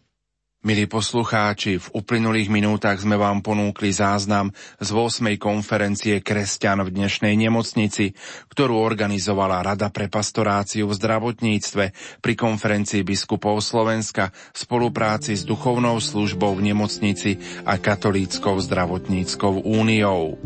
Milí 0.58 0.90
poslucháči, 0.90 1.78
v 1.78 2.02
uplynulých 2.02 2.50
minútach 2.50 2.98
sme 2.98 3.14
vám 3.14 3.46
ponúkli 3.46 3.94
záznam 3.94 4.50
z 4.82 4.90
8. 4.90 5.38
konferencie 5.38 6.18
Kresťan 6.18 6.82
v 6.82 6.98
dnešnej 6.98 7.38
nemocnici, 7.38 8.10
ktorú 8.50 8.74
organizovala 8.82 9.62
Rada 9.62 9.86
pre 9.94 10.10
pastoráciu 10.10 10.90
v 10.90 10.98
zdravotníctve 10.98 11.84
pri 12.18 12.34
konferencii 12.34 13.06
biskupov 13.06 13.62
Slovenska 13.62 14.34
v 14.34 14.58
spolupráci 14.58 15.38
s 15.38 15.46
duchovnou 15.46 16.02
službou 16.02 16.58
v 16.58 16.74
nemocnici 16.74 17.38
a 17.62 17.78
katolíckou 17.78 18.58
zdravotníckou 18.58 19.62
úniou. 19.62 20.42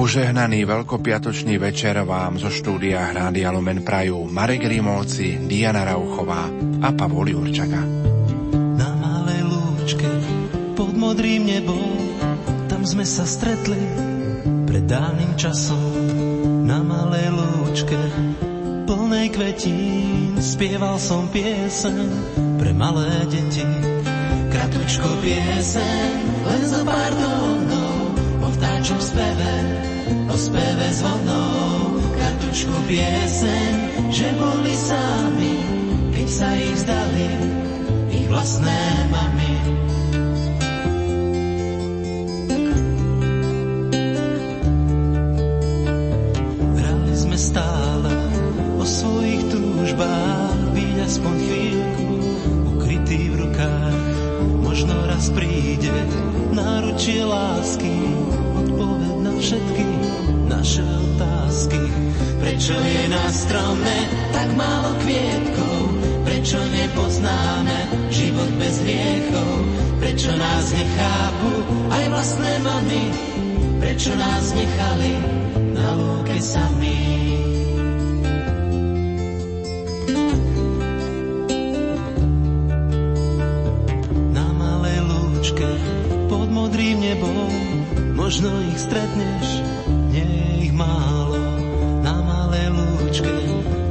Požehnaný 0.00 0.64
veľkopiatočný 0.64 1.60
večer 1.60 2.00
vám 2.08 2.40
zo 2.40 2.48
štúdia 2.48 3.12
Hrádia 3.12 3.52
Lumen 3.52 3.84
Prajú 3.84 4.24
Marek 4.32 4.64
Rimóci, 4.64 5.44
Diana 5.44 5.84
Rauchová 5.84 6.48
a 6.80 6.88
Pavol 6.96 7.36
Jurčaga 7.36 8.09
modrým 11.20 11.52
nebom, 11.52 12.16
tam 12.64 12.80
sme 12.80 13.04
sa 13.04 13.28
stretli 13.28 13.76
pred 14.64 14.88
dávnym 14.88 15.36
časom 15.36 15.92
na 16.64 16.80
malej 16.80 17.28
lúčke 17.36 18.00
plnej 18.88 19.28
kvetín. 19.28 20.40
Spieval 20.40 20.96
som 20.96 21.28
piesen 21.28 22.08
pre 22.56 22.72
malé 22.72 23.28
deti. 23.28 23.68
Kratučko 24.48 25.20
piesen, 25.20 26.24
len 26.24 26.62
za 26.64 26.80
pár 26.88 27.12
tónov, 27.12 28.16
o 28.40 28.48
vtáčom 28.56 29.00
speve, 29.04 29.54
o 30.24 30.36
speve 30.40 30.88
zvonov. 31.04 32.00
Kratučko 32.16 32.72
piesen, 32.88 33.72
že 34.08 34.24
boli 34.40 34.72
sami, 34.72 35.56
keď 36.16 36.28
sa 36.32 36.48
ich 36.56 36.80
zdali, 36.80 37.28
ich 38.08 38.24
vlastné 38.32 38.80
mami. 39.12 39.89
Túžbách 49.80 50.60
byť 50.76 50.94
aspoň 51.08 51.34
chvíľku 51.40 52.08
ukrytý 52.76 53.32
v 53.32 53.34
rukách. 53.48 54.04
Možno 54.60 54.92
raz 55.08 55.32
príde 55.32 55.96
náručie 56.52 57.24
lásky, 57.24 57.96
odpoved 58.60 59.24
na 59.24 59.32
všetky 59.40 59.88
naše 60.52 60.84
otázky. 60.84 61.80
Prečo 62.44 62.76
je 62.76 63.02
na 63.08 63.24
strome 63.32 63.96
tak 64.36 64.52
málo 64.52 65.00
kvietkov? 65.00 65.80
Prečo 66.28 66.60
nepoznáme 66.60 67.78
život 68.12 68.52
bez 68.60 68.84
hriechov? 68.84 69.52
Prečo 69.96 70.30
nás 70.36 70.64
nechápu 70.76 71.52
aj 71.88 72.04
vlastné 72.12 72.52
mami? 72.60 73.04
Prečo 73.80 74.12
nás 74.12 74.44
nechali 74.52 75.12
na 75.72 75.88
lúke 75.96 76.36
sami? 76.36 77.39
Možno 88.40 88.72
ich 88.72 88.80
stretneš, 88.80 89.46
nie 90.16 90.64
ich 90.64 90.72
málo. 90.72 91.36
Na 92.00 92.24
malé 92.24 92.72
lúčke 92.72 93.36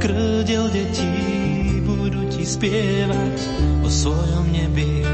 krdiel 0.02 0.66
detí 0.74 1.78
budú 1.86 2.26
ti 2.34 2.42
spievať 2.42 3.38
o 3.78 3.86
svojom 3.86 4.50
nebi. 4.50 5.06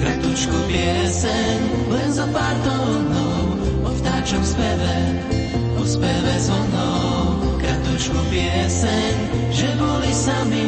Kratučku 0.00 0.56
piesen, 0.72 1.60
len 1.92 2.08
za 2.08 2.24
pár 2.32 2.56
tónov, 2.64 3.60
o 3.84 3.90
vtáčom 4.00 4.40
speve, 4.40 4.96
o 5.76 5.84
speve 5.84 6.34
zvonov. 6.40 7.60
Kratučku 7.60 8.16
piesen, 8.32 9.14
že 9.52 9.68
boli 9.76 10.08
sami, 10.08 10.66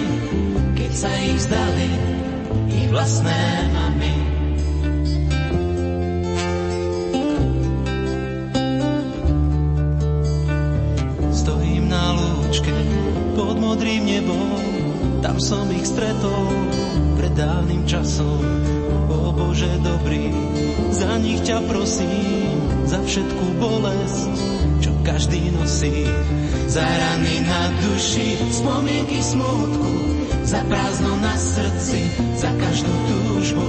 keď 0.76 0.93
sa 0.93 1.12
ich 1.16 1.40
zdali, 1.48 1.90
ich 2.76 2.93
vlastné 2.93 3.72
stretol 15.93 16.48
pred 17.20 17.32
dávnym 17.36 17.85
časom. 17.85 18.40
O 19.12 19.28
Bože 19.36 19.69
dobrý, 19.85 20.32
za 20.89 21.20
nich 21.20 21.44
ťa 21.44 21.69
prosím, 21.69 22.56
za 22.89 22.97
všetkú 23.05 23.47
bolesť, 23.60 24.32
čo 24.81 24.93
každý 25.05 25.52
nosí. 25.52 26.09
za 26.73 26.81
rany 26.81 27.44
na 27.44 27.69
duši, 27.85 28.40
spomienky 28.48 29.20
smutku, 29.20 29.93
za 30.40 30.64
prázdno 30.64 31.20
na 31.20 31.36
srdci, 31.36 32.01
za 32.40 32.48
každú 32.56 32.89
túžbu, 32.89 33.69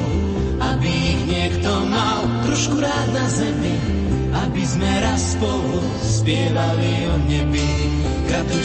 aby 0.64 0.88
ich 0.88 1.22
niekto 1.28 1.68
mal 1.91 2.24
trošku 2.48 2.80
rád 2.80 3.08
na 3.12 3.28
zemi, 3.28 3.76
aby 4.48 4.64
sme 4.64 4.88
raz 5.04 5.36
spolu 5.36 5.84
spievali 6.00 7.12
o 7.12 7.16
nebi. 7.28 7.72
Kratučku 8.32 8.64